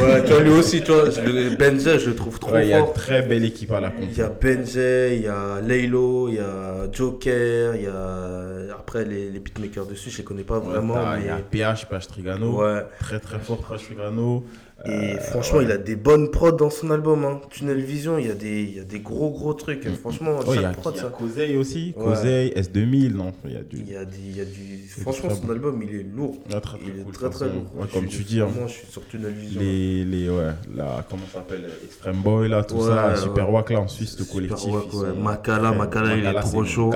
[0.00, 1.10] ouais, tu vois, lui aussi, tu vois.
[1.10, 2.94] je le- Benjay, je le trouve trop Ouais, il y a une fort.
[2.94, 4.00] très belle équipe à la con.
[4.02, 8.74] Il y a Benjay, il y a Laylo, il y a Joker, il y a.
[8.76, 10.94] Après, les, les beatmakers dessus, je les connais pas vraiment.
[11.14, 11.20] Mais...
[11.20, 12.60] Il y a PH, PH Trigano.
[12.62, 12.84] Ouais.
[12.98, 14.44] Très très fort, PH Trigano.
[14.84, 15.64] Et Euh, franchement, ouais.
[15.64, 17.24] il a des bonnes prods dans son album.
[17.24, 17.40] Hein.
[17.50, 19.88] Tunnel Vision, il y, a des, il y a des gros gros trucs.
[20.00, 20.94] Franchement, Oh, il y a, chaque prod,
[21.36, 21.94] il y a aussi.
[21.96, 22.04] Ouais.
[22.04, 23.76] Kozeï, S2000, non Il y a du.
[23.78, 24.88] Il y a, des- il y a du.
[25.00, 25.52] Franchement, son bon.
[25.52, 26.36] album, il est lourd.
[26.48, 27.64] Très, très il est cool, très très lourd.
[27.74, 28.46] Moi, Ouais, comme tu dis, hein.
[28.46, 29.60] Vraiment, je suis sur Tunnel Vision.
[29.60, 33.14] Les, les, ouais, la, comment ça s'appelle Extreme Boy, là, tout ça.
[33.16, 34.72] Super Wack, là, en Suisse, le Super collectif.
[34.72, 35.12] Wack, ils ouais.
[35.12, 36.90] Makala, Makala, il est trop chaud.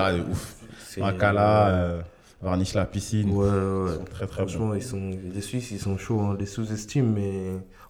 [0.99, 2.01] Makala, euh,
[2.47, 3.31] Varnish la piscine.
[3.31, 3.91] Ouais, ouais.
[3.93, 4.75] Ils sont très très Franchement, bons.
[4.75, 7.33] ils sont, les Suisses, ils sont chauds, hein, les sous-estiment, mais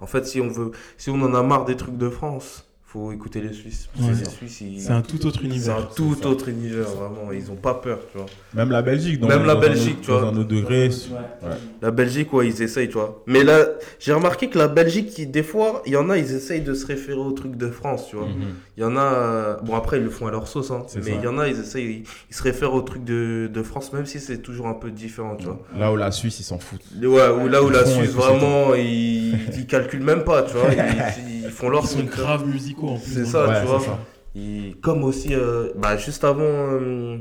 [0.01, 3.13] en fait, si on veut, si on en a marre des trucs de France, faut
[3.13, 3.89] écouter les Suisses.
[4.01, 4.13] Ouais.
[4.19, 5.77] les Suisses, ils- C'est un tout autre univers.
[5.77, 7.31] C'est un tout autre univers, vraiment.
[7.33, 8.27] Ils ont pas peur, tu vois.
[8.55, 10.21] Même la Belgique, dans, Même la dans Belgique, un, tu vois.
[10.23, 10.89] Dans un autre degré.
[10.89, 11.49] Ouais.
[11.49, 11.57] Ouais.
[11.83, 13.23] La Belgique, ouais, ils essayent, tu vois.
[13.27, 13.67] Mais là,
[13.99, 16.87] j'ai remarqué que la Belgique, des fois, il y en a, ils essayent de se
[16.87, 18.27] référer aux trucs de France, tu vois.
[18.29, 18.55] Mhm.
[18.77, 20.83] Il y en a, euh, bon après, ils le font à leur sauce, hein.
[21.03, 23.63] Mais il y en a, ils essayent, ils, ils se réfèrent aux trucs de, de
[23.63, 25.59] France, même si c'est toujours un peu différent, tu vois.
[25.79, 26.83] Là où la Suisse, ils s'en foutent.
[27.03, 30.69] Ouais, ou là où Ils la Suisse, vraiment, ils, ils calculent même pas, tu vois.
[30.73, 32.25] Ils, ils font leur Ils sont truc, tu vois.
[32.27, 33.13] grave musicaux en plus.
[33.13, 33.81] C'est dans ça, Ouais, tu vois.
[33.81, 33.99] c'est ça.
[34.39, 37.17] Et comme aussi, euh, bah, juste avant, euh,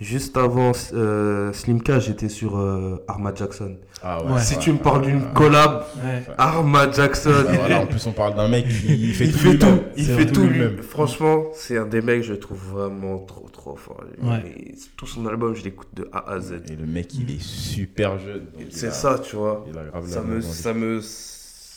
[0.00, 3.76] juste avant euh, Slimka, j'étais sur euh, Arma Jackson.
[4.02, 4.32] Ah ouais.
[4.32, 4.40] Ouais.
[4.40, 6.22] si ouais, tu me parles ouais, d'une collab, Ouais.
[6.36, 9.38] Arma Jackson, Bah voilà, en plus, on parle d'un mec qui fait il tout.
[9.38, 9.66] fait tout,
[9.96, 10.48] il fait tout lui.
[10.50, 10.82] lui-même.
[10.82, 14.02] Franchement, c'est un des mecs, je le trouve vraiment trop, trop fort.
[14.46, 16.62] Et tout son album, je l'écoute de A à Z.
[16.70, 18.44] Et le mec, il est super jeune.
[18.70, 19.64] C'est ça, tu vois.
[19.70, 21.00] Il a grave Ça me, ça me,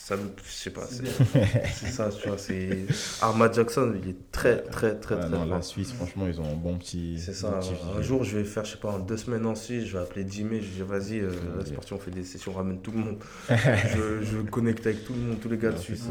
[0.07, 2.37] ça me, je sais pas, c'est ça, tu vois.
[2.37, 2.85] C'est
[3.21, 6.55] Arma Jackson, il est très, très, très, très non, la Suisse, franchement, ils ont un
[6.55, 7.19] bon petit.
[7.19, 7.59] C'est ça.
[7.59, 9.97] petit Un jour, je vais faire, je sais pas, en deux semaines en Suisse, je
[9.97, 11.29] vais appeler Jimmy, je vais dire, vas-y, euh,
[11.65, 13.17] c'est parti, on fait des sessions, on ramène tout le monde.
[13.49, 16.05] je, je connecte avec tout le monde, tous les gars de Suisse.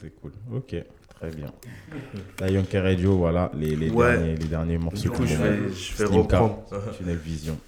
[0.00, 0.32] c'est cool.
[0.54, 0.74] Ok,
[1.20, 1.52] très bien.
[2.40, 4.12] La Yonke Radio, voilà, les, les, Ouais.
[4.16, 5.02] derniers, les derniers morceaux.
[5.02, 6.64] Du coup, je vais, je vais reprendre.
[6.96, 7.58] Tunnel Vision.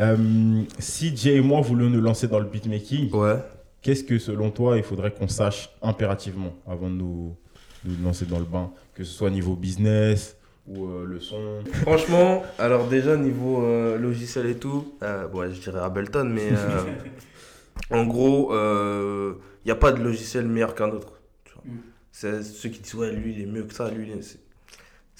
[0.00, 3.36] Euh, si Jay et moi voulons nous lancer dans le beatmaking, Ouais.
[3.82, 7.36] Qu'est-ce que selon toi il faudrait qu'on sache impérativement avant de nous,
[7.84, 8.70] de nous lancer dans le bain?
[8.94, 10.36] Que ce soit niveau business
[10.66, 11.62] ou euh, le son?
[11.82, 16.84] Franchement, alors déjà, niveau euh, logiciel et tout, euh, ouais, je dirais Ableton, mais euh,
[17.90, 21.20] en gros, il n'y a pas de logiciel meilleur qu'un autre.
[21.44, 21.64] tu vois.
[22.12, 24.38] C'est ceux qui disent, ouais, lui, il est mieux que ça, lui, il est-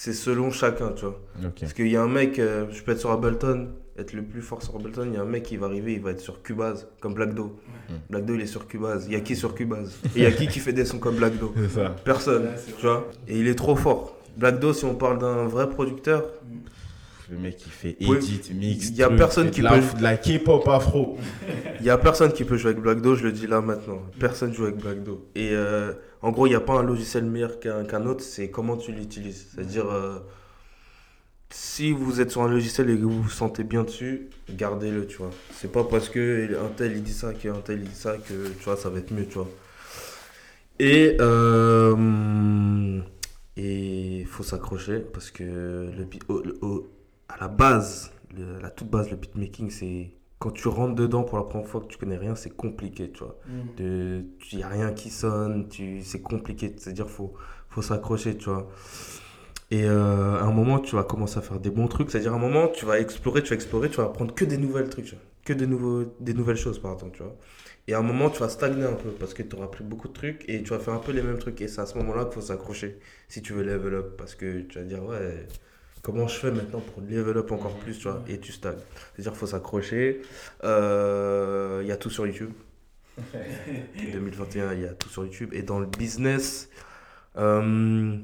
[0.02, 1.20] c'est- selon chacun, tu vois.
[1.60, 3.68] Parce qu'il y a un mec, euh, je peux être sur Ableton,
[3.98, 6.00] être le plus fort sur Ableton, il y a un mec qui va arriver, il
[6.00, 7.58] va être sur Cubase, comme Black Do.
[7.90, 7.92] Mm.
[8.10, 9.04] Black Do, il est sur Cubase.
[9.08, 9.98] Il y a qui sur Cubase?
[10.16, 11.94] Et il y a qui qui fait des sons comme Black Do ça.
[12.04, 13.08] Personne, Ouais, tu vois.
[13.28, 14.16] Et il est trop fort.
[14.38, 16.24] Black Do, si on parle d'un vrai producteur,
[17.30, 18.16] Le mec qui fait Oui.
[18.16, 18.88] edit, mix.
[18.88, 21.16] Il y a truc, personne qui de la, peut- de la K-pop afro.
[21.78, 24.02] il y a personne qui peut jouer avec Black Do, je le dis là maintenant.
[24.18, 25.28] Personne joue avec Black Do.
[25.36, 28.50] Et euh, en gros, il n'y a pas un logiciel meilleur qu'un qu'un autre, c'est
[28.50, 29.48] comment tu l'utilises.
[29.54, 30.18] C'est-à-dire, euh,
[31.50, 35.18] si vous êtes sur un logiciel et que vous vous sentez bien dessus, gardez-le, tu
[35.18, 35.30] vois.
[35.54, 38.48] C'est pas parce que un tel il dit ça qu'un tel il dit ça que
[38.48, 39.48] tu vois, ça va être mieux, tu vois.
[40.78, 43.00] Et euh,
[43.56, 46.06] et faut s'accrocher parce que le,
[47.28, 50.10] à la base, la toute base, le beatmaking, c'est
[50.40, 53.22] quand tu rentres dedans pour la première fois que tu connais rien, c'est compliqué, tu
[53.22, 53.38] vois.
[53.78, 56.74] Il n'y a rien qui sonne, tu, c'est compliqué.
[56.76, 57.34] C'est-à-dire faut
[57.68, 58.68] faut s'accrocher, tu vois.
[59.70, 62.10] Et euh, à un moment, tu vas commencer à faire des bons trucs.
[62.10, 64.56] C'est-à-dire à un moment, tu vas explorer, tu vas explorer, tu vas apprendre que des
[64.56, 65.24] nouvelles trucs, tu vois.
[65.44, 67.36] que des, nouveaux, des nouvelles choses, pardon, tu vois.
[67.86, 70.08] Et à un moment, tu vas stagner un peu parce que tu auras appris beaucoup
[70.08, 71.60] de trucs et tu vas faire un peu les mêmes trucs.
[71.60, 72.98] Et c'est à ce moment-là qu'il faut s'accrocher
[73.28, 75.46] si tu veux level up parce que tu vas dire, ouais,
[76.02, 78.78] comment je fais maintenant pour level up encore plus, tu vois, et tu stagnes.
[79.14, 80.22] C'est-à-dire qu'il faut s'accrocher.
[80.64, 82.52] Euh, Il y a tout sur YouTube.
[84.12, 85.50] 2021, il y a tout sur YouTube.
[85.52, 86.70] Et dans le business,
[87.36, 88.18] euh,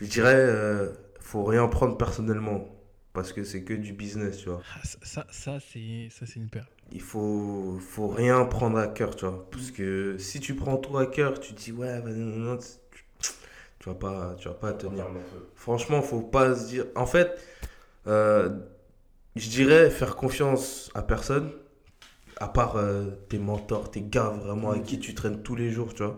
[0.00, 2.76] je dirais, euh, faut rien prendre personnellement.
[3.12, 4.62] Parce que c'est que du business, tu vois.
[4.74, 6.68] Ah, ça, ça, ça, c'est ça, c'est une perle.
[6.92, 9.48] Il faut, faut rien prendre à cœur, tu vois.
[9.50, 12.58] Parce que si tu prends tout à cœur, tu te dis, ouais, vas-y, non, non,
[13.80, 15.06] tu, vas pas, tu vas pas tenir.
[15.54, 16.86] Franchement, faut pas se dire.
[16.94, 17.40] En fait,
[18.06, 18.50] euh,
[19.36, 21.50] je dirais faire confiance à personne,
[22.36, 25.94] à part euh, tes mentors, tes gars vraiment avec qui tu traînes tous les jours,
[25.94, 26.16] tu vois.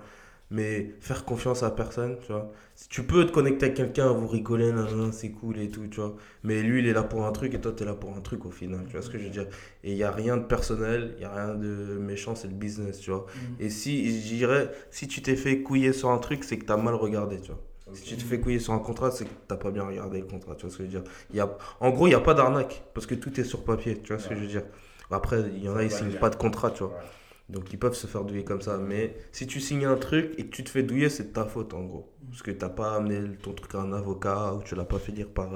[0.50, 2.52] Mais faire confiance à personne, tu vois.
[2.88, 4.28] Tu peux te connecter avec quelqu'un, vous
[4.58, 6.14] nan, c'est cool et tout, tu vois.
[6.42, 8.20] Mais lui, il est là pour un truc et toi, tu es là pour un
[8.20, 9.46] truc au final, tu vois ce que je veux dire.
[9.84, 12.54] Et il n'y a rien de personnel, il n'y a rien de méchant, c'est le
[12.54, 13.26] business, tu vois.
[13.60, 16.72] Et si, je dirais, si tu t'es fait couiller sur un truc, c'est que tu
[16.72, 17.60] as mal regardé, tu vois.
[17.94, 20.26] Si tu te fais couiller sur un contrat, c'est que tu pas bien regardé le
[20.26, 21.10] contrat, tu vois ce que je veux dire.
[21.30, 23.64] Il y a, en gros, il n'y a pas d'arnaque, parce que tout est sur
[23.64, 24.62] papier, tu vois ce que je veux dire.
[25.10, 26.98] Après, il y en a, ils signent pas de contrat, tu vois.
[27.48, 28.78] Donc ils peuvent se faire douiller comme ça.
[28.78, 31.44] Mais si tu signes un truc et que tu te fais douiller, c'est de ta
[31.44, 32.10] faute en gros.
[32.30, 35.12] Parce que t'as pas amené ton truc à un avocat ou tu l'as pas fait
[35.12, 35.50] dire par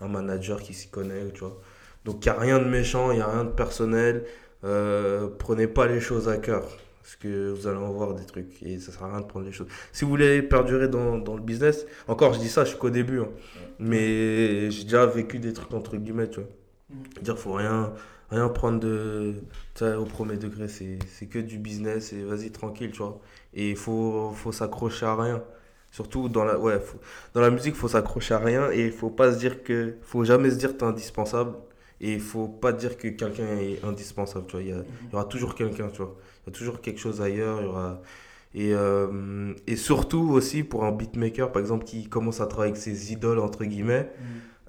[0.00, 1.60] un manager qui s'y connaît, tu vois.
[2.04, 4.24] Donc il n'y a rien de méchant, il n'y a rien de personnel.
[4.64, 6.62] Euh, prenez pas les choses à cœur.
[7.02, 9.44] Parce que vous allez en voir des trucs et ça sert à rien de prendre
[9.44, 9.66] les choses.
[9.92, 12.90] Si vous voulez perdurer dans, dans le business, encore je dis ça, je suis qu'au
[12.90, 13.18] début.
[13.20, 13.28] hein.
[13.80, 16.48] Mais j'ai déjà vécu des trucs entre guillemets, tu vois.
[17.20, 17.92] Dire faut rien,
[18.32, 19.34] rien prendre de,
[19.74, 23.20] tu au premier degré, c'est c'est que du business et vas-y tranquille, tu vois.
[23.54, 25.42] Et il faut, faut s'accrocher à rien.
[25.90, 26.98] Surtout dans la, ouais, faut-
[27.34, 29.96] dans la musique, il faut s'accrocher à rien et il faut pas se dire que,
[30.02, 31.54] faut jamais se dire que t'es indispensable
[32.00, 34.62] et il faut pas dire que quelqu'un est indispensable, tu vois.
[34.62, 36.16] Il y, a- il y aura toujours quelqu'un, tu vois.
[36.46, 38.02] Il y a toujours quelque chose ailleurs, il y aura.
[38.54, 42.82] Et, euh, et surtout aussi pour un beatmaker, par exemple, qui commence à travailler avec
[42.82, 44.10] ses idoles, entre guillemets,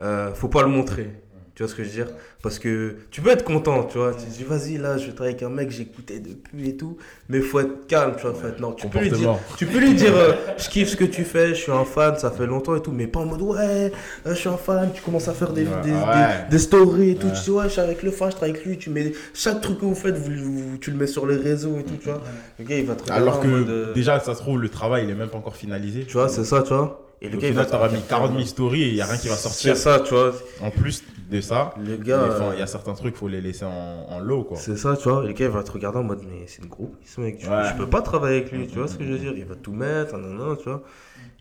[0.01, 1.22] euh, faut pas le montrer.
[1.55, 2.07] Tu vois ce que je veux dire?
[2.41, 4.11] Parce que tu peux être content, tu vois.
[4.15, 6.97] Tu te dis, vas-y, là, je vais travailler avec un mec, j'écoutais depuis et tout.
[7.29, 8.33] Mais faut être calme, tu vois.
[8.33, 10.95] Faut être- non, tu peux lui dire, tu peux lui dire euh, je kiffe ce
[10.95, 12.91] que tu fais, je suis un fan, ça fait longtemps et tout.
[12.91, 13.91] Mais pas en mode, ouais, euh,
[14.25, 16.45] je suis un fan, tu commences à faire des, Ouais, des, des- ouais.
[16.49, 17.27] des stories et tout.
[17.27, 17.33] Ouais.
[17.33, 18.77] Tu dis, ouais, je suis avec le fan, je travaille avec lui.
[18.79, 21.77] Tu mets chaque truc que vous faites, vous, vous- tu le mets sur les réseaux
[21.77, 22.21] et tout, tu vois.
[22.57, 25.03] Le gars, il va te Alors que mode, euh, déjà, ça se trouve, le travail,
[25.03, 26.05] il est même pas encore finalisé.
[26.05, 26.99] Tu vois, c'est ça, tu vois.
[27.21, 29.29] Et Et au final, t'auras mis 40 000 stories et il n'y a rien qui
[29.29, 29.77] va sortir.
[29.77, 30.33] C'est ça, tu vois.
[30.61, 31.01] En plus
[31.37, 34.19] de ça, Le gars, euh, il y a certains trucs, faut les laisser en, en
[34.19, 34.57] lot, quoi.
[34.57, 35.23] C'est ça, tu vois.
[35.23, 36.95] Le gars, il va te regarder en mode, mais c'est une groupe.
[37.05, 37.63] Ce mec, tu- Ouais.
[37.71, 39.33] je peux pas travailler avec lui, tu vois ce que je veux dire.
[39.35, 40.83] Il va tout mettre, nanana, tu vois.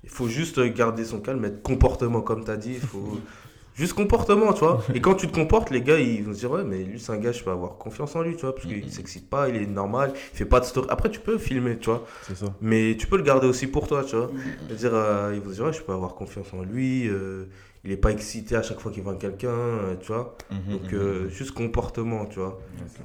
[0.04, 2.72] Il faut juste garder son calme, être comportement, comme tu as dit.
[2.74, 3.20] Il faut
[3.74, 4.82] juste comportement, tu vois.
[4.94, 7.12] Et quand tu te comportes, les gars, ils vont se dire, ouais, mais lui, c'est
[7.12, 9.56] un gars, je peux avoir confiance en lui, tu vois, parce qu'il s'excite pas, il
[9.56, 10.86] est normal, il fait pas de story.
[10.90, 12.04] Après, tu peux filmer, tu vois.
[12.26, 12.46] C'est ça.
[12.60, 14.30] Mais tu peux le garder aussi pour toi, tu vois.
[14.66, 17.08] C'est-à-dire, euh, ils vont se dire, ouais, je peux avoir confiance en lui.
[17.08, 17.44] euh,
[17.84, 20.36] il est pas excité à chaque fois qu'il voit quelqu'un, euh, tu vois.
[20.50, 22.60] Mhm, Donc, mhm, euh, juste comportement, tu vois.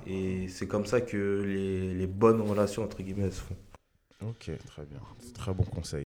[0.06, 3.56] Et c'est comme ça que les, les bonnes relations, entre guillemets, se font.
[4.26, 5.00] Ok, très bien.
[5.20, 6.04] C'est Très bon conseil.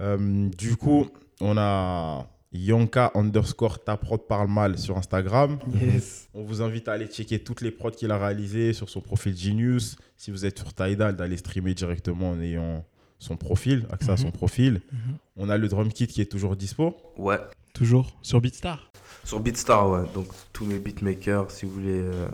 [0.00, 1.08] Euh, du coup,
[1.40, 5.58] on a Yonka underscore ta prod parle mal sur Instagram.
[5.80, 6.28] Yes.
[6.34, 9.36] On vous invite à aller checker toutes les prods qu'il a réalisées sur son profil
[9.36, 9.96] Genius.
[10.16, 12.84] Si vous êtes sur Tidal, d'aller streamer directement en ayant
[13.22, 14.32] son profil, accès à son Mhm.
[14.32, 14.80] profil.
[14.92, 14.98] Mhm.
[15.36, 16.96] On a le drum kit qui est toujours dispo.
[17.16, 17.38] Ouais.
[17.72, 18.90] Toujours sur Beatstar.
[19.24, 20.02] Sur Beatstar, ouais.
[20.14, 22.28] Donc, tous mes beatmakers, si vous voulez euh,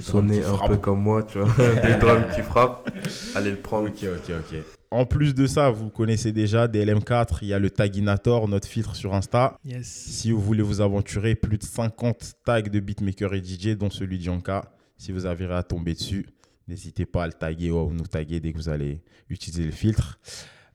[0.00, 0.70] sonner un frappent.
[0.70, 1.48] peu comme moi, tu vois.
[1.82, 2.90] Des drums qui frappent.
[3.34, 3.88] Allez le prendre.
[3.88, 4.58] Ok, ok, ok.
[4.90, 8.68] En plus de ça, vous connaissez déjà des LM4, il y a le Taginator, notre
[8.68, 9.58] filtre sur Insta.
[9.64, 9.86] Yes.
[9.86, 14.18] Si vous voulez vous aventurer, plus de 50 tags de beatmakers et DJ, dont celui
[14.18, 14.72] de Yanka.
[14.96, 16.26] Si vous avez à tomber dessus,
[16.68, 19.70] n'hésitez pas à le taguer ou à nous taguer dès que vous allez utiliser le
[19.70, 20.18] filtre.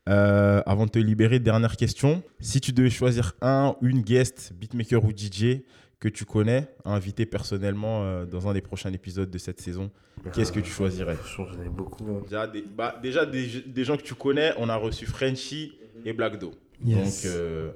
[0.10, 2.24] Euh, avant de te libérer, dernière question.
[2.40, 5.62] Si tu devais choisir un ou une guest, beatmaker ou DJ
[6.00, 9.92] que tu connais, à inviter personnellement euh, dans un des prochains épisodes de cette saison,
[10.34, 11.18] qu'est-ce que tu choisirais?
[11.38, 12.04] J'en ai beaucoup.
[12.10, 12.22] hein.
[12.24, 15.74] Déjà, des, bah, déjà des, des gens que tu connais, on a reçu Frenchy
[16.04, 16.52] et Black Do.
[16.84, 17.24] Yes.
[17.24, 17.72] Donc, euh,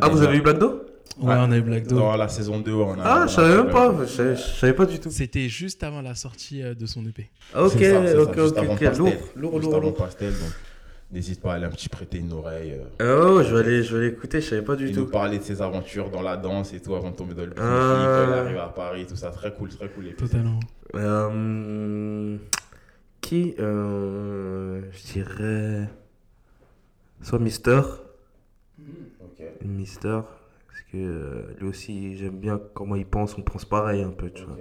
[0.00, 0.82] Ah, vous avez eu Black Do
[1.20, 1.98] Ouais, on a eu Black Dog.
[1.98, 3.02] Dans la saison 2, on a.
[3.04, 3.92] Ah, je savais même pas.
[4.06, 5.10] Je savais- pas du tout.
[5.10, 7.28] C'était juste avant la sortie euh, de son EP.
[7.54, 8.80] Ah, Ok, ça, c'est ça, ok, juste ok, avant ok.
[8.84, 8.96] Pastel.
[8.98, 9.94] Lourd, lourd, Juste lourd, avant lourd.
[9.96, 10.52] Pastel, donc
[11.10, 12.72] n'hésite pas à aller un petit prêter une oreille.
[13.00, 15.10] ouais, je vais aller, je vais aller écouter, je savais pas du et nous tout.
[15.10, 17.64] parler de ses aventures dans la danse et tout avant de tomber dans le public,
[17.66, 18.24] Ah.
[18.26, 19.30] quand il arrive à Paris, tout ça.
[19.30, 20.04] Très cool, très cool.
[20.16, 20.60] Totalement.
[20.94, 22.36] Euh,
[23.20, 25.88] qui euh, Je dirais.
[27.22, 27.80] Soit Mister.
[29.20, 29.42] Ok.
[29.64, 30.20] Mister.
[30.92, 33.36] Que euh, lui aussi, j'aime bien comment il pense.
[33.36, 34.56] On pense pareil un peu, tu vois.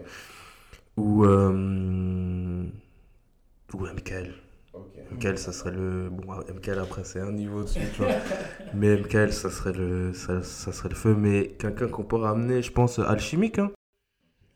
[0.97, 1.25] Ou.
[1.25, 2.63] Euh,
[3.73, 4.33] ou MKL.
[5.11, 6.09] MKL, ça serait le.
[6.09, 8.11] Bon, MKL après, c'est un niveau dessus, tu vois.
[8.73, 11.15] Mais MKL, ça serait le, ça, ça serait le feu.
[11.15, 13.71] Mais quelqu'un qu'on peut ramener, je pense, Alchimique, hein.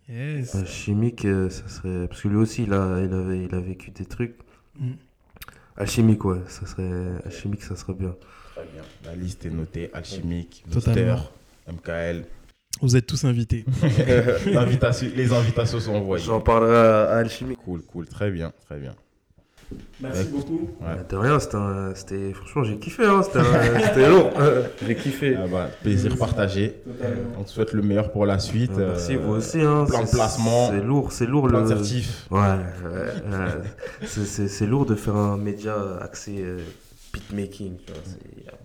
[0.10, 0.56] Yes.
[0.56, 2.07] Alchimique, euh, ça serait.
[2.07, 4.35] Parce que lui aussi, il a, il avait, il a vécu des trucs.
[4.77, 4.91] Mm.
[5.77, 7.11] Alchimique, ouais, ça serait.
[7.26, 8.15] Alchimique, ça serait bien.
[8.56, 8.84] Très bien.
[9.06, 9.89] La liste est notée.
[9.93, 11.14] Alchimique, Totalement.
[11.14, 11.31] Mister,
[11.70, 12.24] MKL.
[12.82, 13.66] Vous êtes tous invités.
[15.16, 16.24] Les invitations sont envoyées.
[16.26, 17.60] J'en parlerai à, Alchimique.
[17.64, 18.08] Cool, cool.
[18.08, 18.96] Très bien, très bien.
[20.02, 20.70] Merci beaucoup.
[20.82, 20.98] Ouais.
[21.10, 22.34] De rien, c'était.
[22.34, 23.22] Franchement, j'ai kiffé, hein.
[23.24, 23.40] C'était
[24.10, 24.32] lourd.
[24.86, 25.38] j'ai kiffé.
[25.38, 26.76] Ah bah, plaisir partagé.
[27.40, 28.72] On te souhaite le meilleur pour la suite.
[28.76, 29.86] Ah, Merci, Euh, vous aussi, hein.
[29.88, 30.70] plein de C'est- placements.
[30.72, 32.10] C'est lourd, c'est lourd Plein le.
[32.32, 32.40] Ouais,
[34.04, 36.58] c'est lourd de faire un média axé euh,
[37.14, 38.02] beatmaking, tu vois.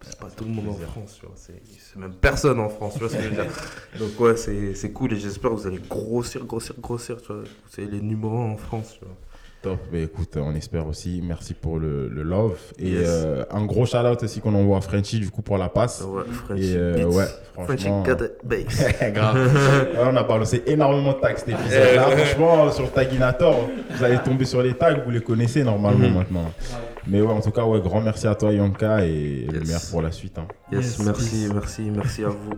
[0.02, 0.72] C'est pas tout le monde en.
[0.74, 1.34] France, tu vois.
[1.36, 1.54] C'est
[1.98, 3.46] même personne en France, tu vois ce que je veux dire.
[3.98, 7.42] Donc ouais, c'est c'est cool et j'espère que vous allez grossir, grossir, grossir, tu vois.
[7.42, 9.14] Vous allez les numéros en France, tu vois.
[9.62, 9.78] Top.
[9.90, 11.22] Bah, écoute, on espère aussi.
[11.24, 12.58] Merci pour le, le love.
[12.78, 13.02] Et Yes.
[13.08, 16.02] euh, un gros shout out aussi qu'on envoie à Frenchy du coup pour la passe.
[16.06, 17.24] Ouais, Frenchy Et euh, Beats, ouais,
[17.64, 18.84] Frenchy got bass.
[19.12, 19.36] Grave.
[19.96, 21.96] Ouais, on a balancé énormément de tags cet épisode.
[21.96, 26.14] Là, franchement, sur Taginator, vous allez tomber sur les tags, vous les connaissez normalement Mhm.
[26.14, 26.52] maintenant.
[27.08, 29.64] Mais ouais, en tout cas, ouais, grand merci à toi, Yonka, et le Yes.
[29.66, 30.38] meilleur pour la suite.
[30.38, 30.48] hein.
[30.72, 32.50] Yes, Yes, merci, merci, merci à vous.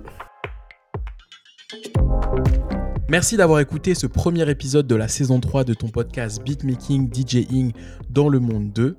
[3.10, 7.72] Merci d'avoir écouté ce premier épisode de la saison 3 de ton podcast Beatmaking DJing
[8.10, 8.96] dans le monde 2.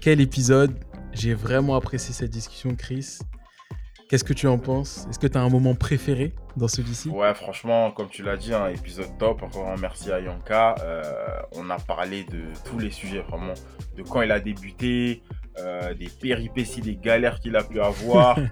[0.00, 0.72] Quel épisode?
[1.12, 3.18] J'ai vraiment apprécié cette discussion, Chris.
[4.08, 5.06] Qu'est-ce que tu en penses?
[5.08, 7.08] Est-ce que tu as un moment préféré dans celui-ci?
[7.08, 9.42] Ouais, franchement, comme tu l'as dit, un épisode top.
[9.42, 10.74] Encore un merci à Yanka.
[10.82, 11.02] Euh,
[11.52, 13.54] on a parlé de tous les sujets, vraiment.
[13.96, 15.22] De quand il a débuté,
[15.58, 18.38] euh, des péripéties, des galères qu'il a pu avoir.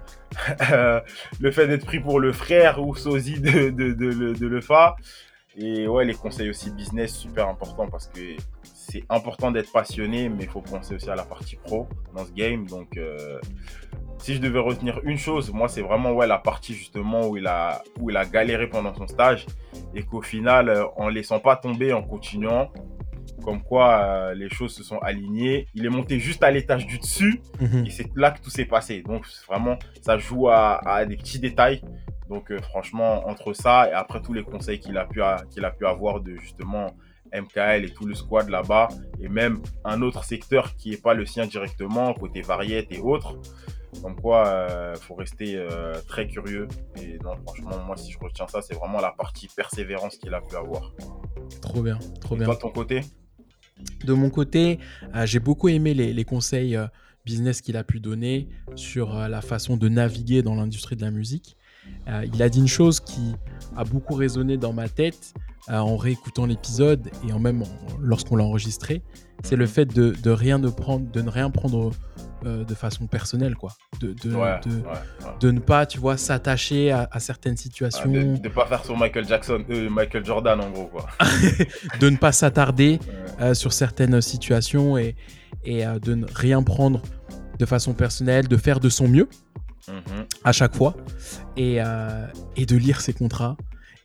[0.73, 0.99] Euh,
[1.41, 4.97] le fait d'être pris pour le frère ou sosie de, de, de, Lefa.
[5.59, 8.19] Et ouais, les conseils aussi business, super important parce que
[8.75, 12.33] c'est important d'être passionné, mais il faut penser aussi à la partie pro dans ce
[12.33, 12.67] game.
[12.67, 13.39] Donc, euh,
[14.23, 17.47] si je devais retenir une chose, moi, c'est vraiment ouais, la partie justement où il,
[17.47, 19.47] a, où il a galéré pendant son stage
[19.95, 22.71] et qu'au final, euh, en laissant pas tomber, en continuant,
[23.45, 25.67] comme quoi euh, les choses se sont alignées.
[25.75, 27.87] Il est monté juste à l'étage du dessus Mhm.
[27.87, 29.03] et c'est là que tout s'est passé.
[29.03, 31.83] Donc, vraiment, ça joue à, à des petits détails.
[32.29, 35.07] Donc, euh, franchement, entre ça et après tous les conseils qu'il a,
[35.51, 36.93] qu'il a pu avoir de justement
[37.35, 38.89] MKL et tout le squad là-bas,
[39.21, 43.37] et même un autre secteur qui n'est pas le sien directement, côté variette et autres.
[44.03, 46.67] Comme quoi, euh, faut rester euh, très curieux.
[47.01, 50.41] Et non, franchement, moi, si je retiens ça, c'est vraiment la partie persévérance qu'il a
[50.41, 50.93] pu avoir.
[51.61, 52.47] Trop bien, trop Et bien.
[52.47, 53.01] toi, de ton côté?
[54.05, 54.81] De mon côté,
[55.15, 56.87] euh, j'ai beaucoup aimé les, les conseils euh,
[57.25, 61.57] business qu'il a pu donner sur la façon de naviguer dans l'industrie de la musique.
[62.33, 63.35] Il a dit une chose qui
[63.77, 65.35] a beaucoup résonné dans ma tête
[65.69, 67.63] en réécoutant l'épisode et en même
[68.01, 69.03] lorsqu'on l'a enregistré.
[69.45, 71.93] C'est le fait de, de rien ne prendre, de ne rien prendre
[72.45, 73.73] euh, de façon personnelle, quoi.
[74.01, 75.27] De, de, Ouais, de, ouais, ouais.
[75.41, 78.85] de ne pas, tu vois, s'attacher à, à certaines Ah, situations, de ne pas faire
[78.85, 81.07] sur Michael Jackson, euh, Michael Jordan en gros quoi.
[82.01, 82.99] de ne pas s'attarder
[83.41, 85.15] euh, sur certaines situations et,
[85.65, 87.01] et de ne rien prendre
[87.59, 89.29] de façon personnelle, de faire de son mieux
[89.89, 90.27] Mhm.
[90.45, 90.95] à chaque fois
[91.57, 91.79] et,
[92.57, 93.57] et de lire ses contrats.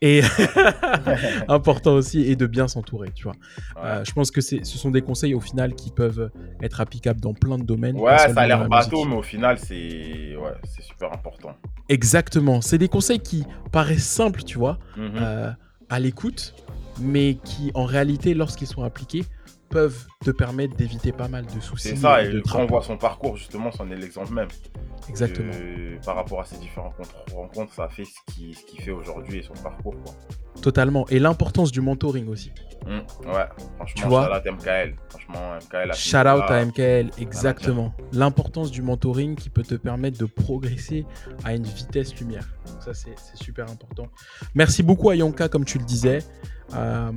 [0.01, 0.21] Et
[1.47, 3.33] important aussi, et de bien s'entourer, tu vois.
[3.75, 3.81] Ouais.
[3.83, 6.29] Euh, je pense que ce sont des conseils au final qui peuvent
[6.61, 7.97] être applicables dans plein de domaines.
[7.97, 11.55] Ouais, ça a l'air la bateau, mais au final, c'est ouais, c'est super important.
[11.89, 12.61] Exactement.
[12.61, 15.11] C'est des conseils qui paraissent simples, tu vois, Mhm.
[15.15, 15.51] euh,
[15.89, 16.53] à l'écoute,
[16.99, 19.23] mais qui en réalité, lorsqu'ils sont appliqués,
[19.69, 21.89] peuvent te permettre d'éviter pas mal de soucis.
[21.89, 24.47] C'est ça, de et quand on voit son parcours, justement, c'en est l'exemple même.
[25.09, 25.53] Exactement.
[25.53, 26.93] Euh, par rapport à ces différentes
[27.33, 29.95] rencontres- ça a fait ce qu'il fait aujourd'hui et son parcours.
[30.03, 30.13] Quoi.
[30.61, 31.07] Totalement.
[31.09, 32.51] Et l'importance du mentoring aussi.
[32.85, 33.45] Hum, ouais,
[33.75, 34.25] franchement, Tu vois?
[34.27, 34.95] shout out MKL.
[35.09, 37.93] Franchement, MKL a Shout out à MKL, exactement.
[38.11, 41.05] L'importance du mentoring qui peut te permettre de progresser
[41.43, 42.47] à une vitesse lumière.
[42.65, 44.07] Donc ça, c'est c'est super important.
[44.55, 46.19] Merci beaucoup à Yonka, comme tu le disais.
[46.75, 47.11] Euh,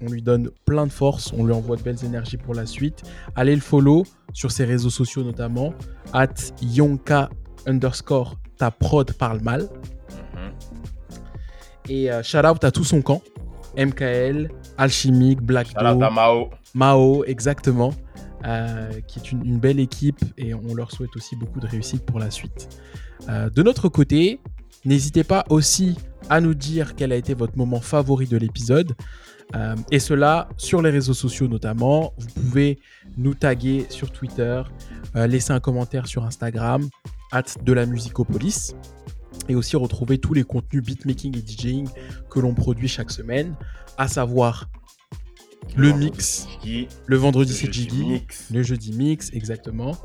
[0.00, 3.02] on lui donne plein de force, on lui envoie de belles énergies pour la suite.
[3.34, 5.74] Allez le follow sur ses réseaux sociaux notamment,
[6.12, 7.30] at Yonka
[7.66, 9.62] underscore ta prod parle mal.
[9.62, 10.52] Mhm.
[11.88, 13.22] Et euh, shout out à tout son camp,
[13.76, 16.50] MKL, Alchimique, Black Shout Mao.
[16.74, 17.92] Mao, exactement,
[18.44, 22.04] euh, qui est une, une belle équipe et on leur souhaite aussi beaucoup de réussite
[22.04, 22.68] pour la suite.
[23.28, 24.40] Euh, de notre côté,
[24.84, 25.96] n'hésitez pas aussi
[26.30, 28.94] à nous dire quel a été votre moment favori de l'épisode.
[29.54, 32.12] Euh, et cela sur les réseaux sociaux notamment.
[32.18, 32.78] Vous pouvez
[33.16, 34.62] nous taguer sur Twitter,
[35.16, 36.88] euh, laisser un commentaire sur Instagram,
[37.32, 38.74] at de la musicopolis.
[39.48, 41.88] Et aussi retrouver tous les contenus beatmaking et DJing
[42.30, 43.54] que l'on produit chaque semaine,
[43.98, 44.68] à savoir
[45.76, 46.46] le mix,
[47.06, 48.50] le vendredi c'est Jiggy, mix.
[48.52, 49.96] le jeudi mix, exactement.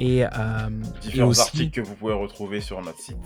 [0.00, 3.16] Et, euh, et Différents aussi, articles que vous pouvez retrouver sur notre site.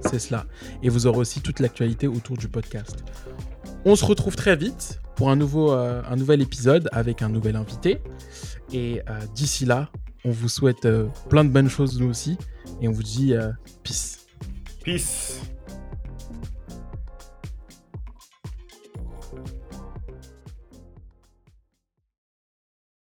[0.00, 0.46] c'est cela.
[0.82, 3.04] Et vous aurez aussi toute l'actualité autour du podcast.
[3.84, 7.98] On se retrouve très vite pour euh, un nouvel épisode avec un nouvel invité.
[8.72, 9.90] Et euh, d'ici là,
[10.24, 12.38] on vous souhaite euh, plein de bonnes choses nous aussi.
[12.80, 13.34] Et on vous dit
[13.82, 14.26] peace.
[14.82, 15.42] Peace.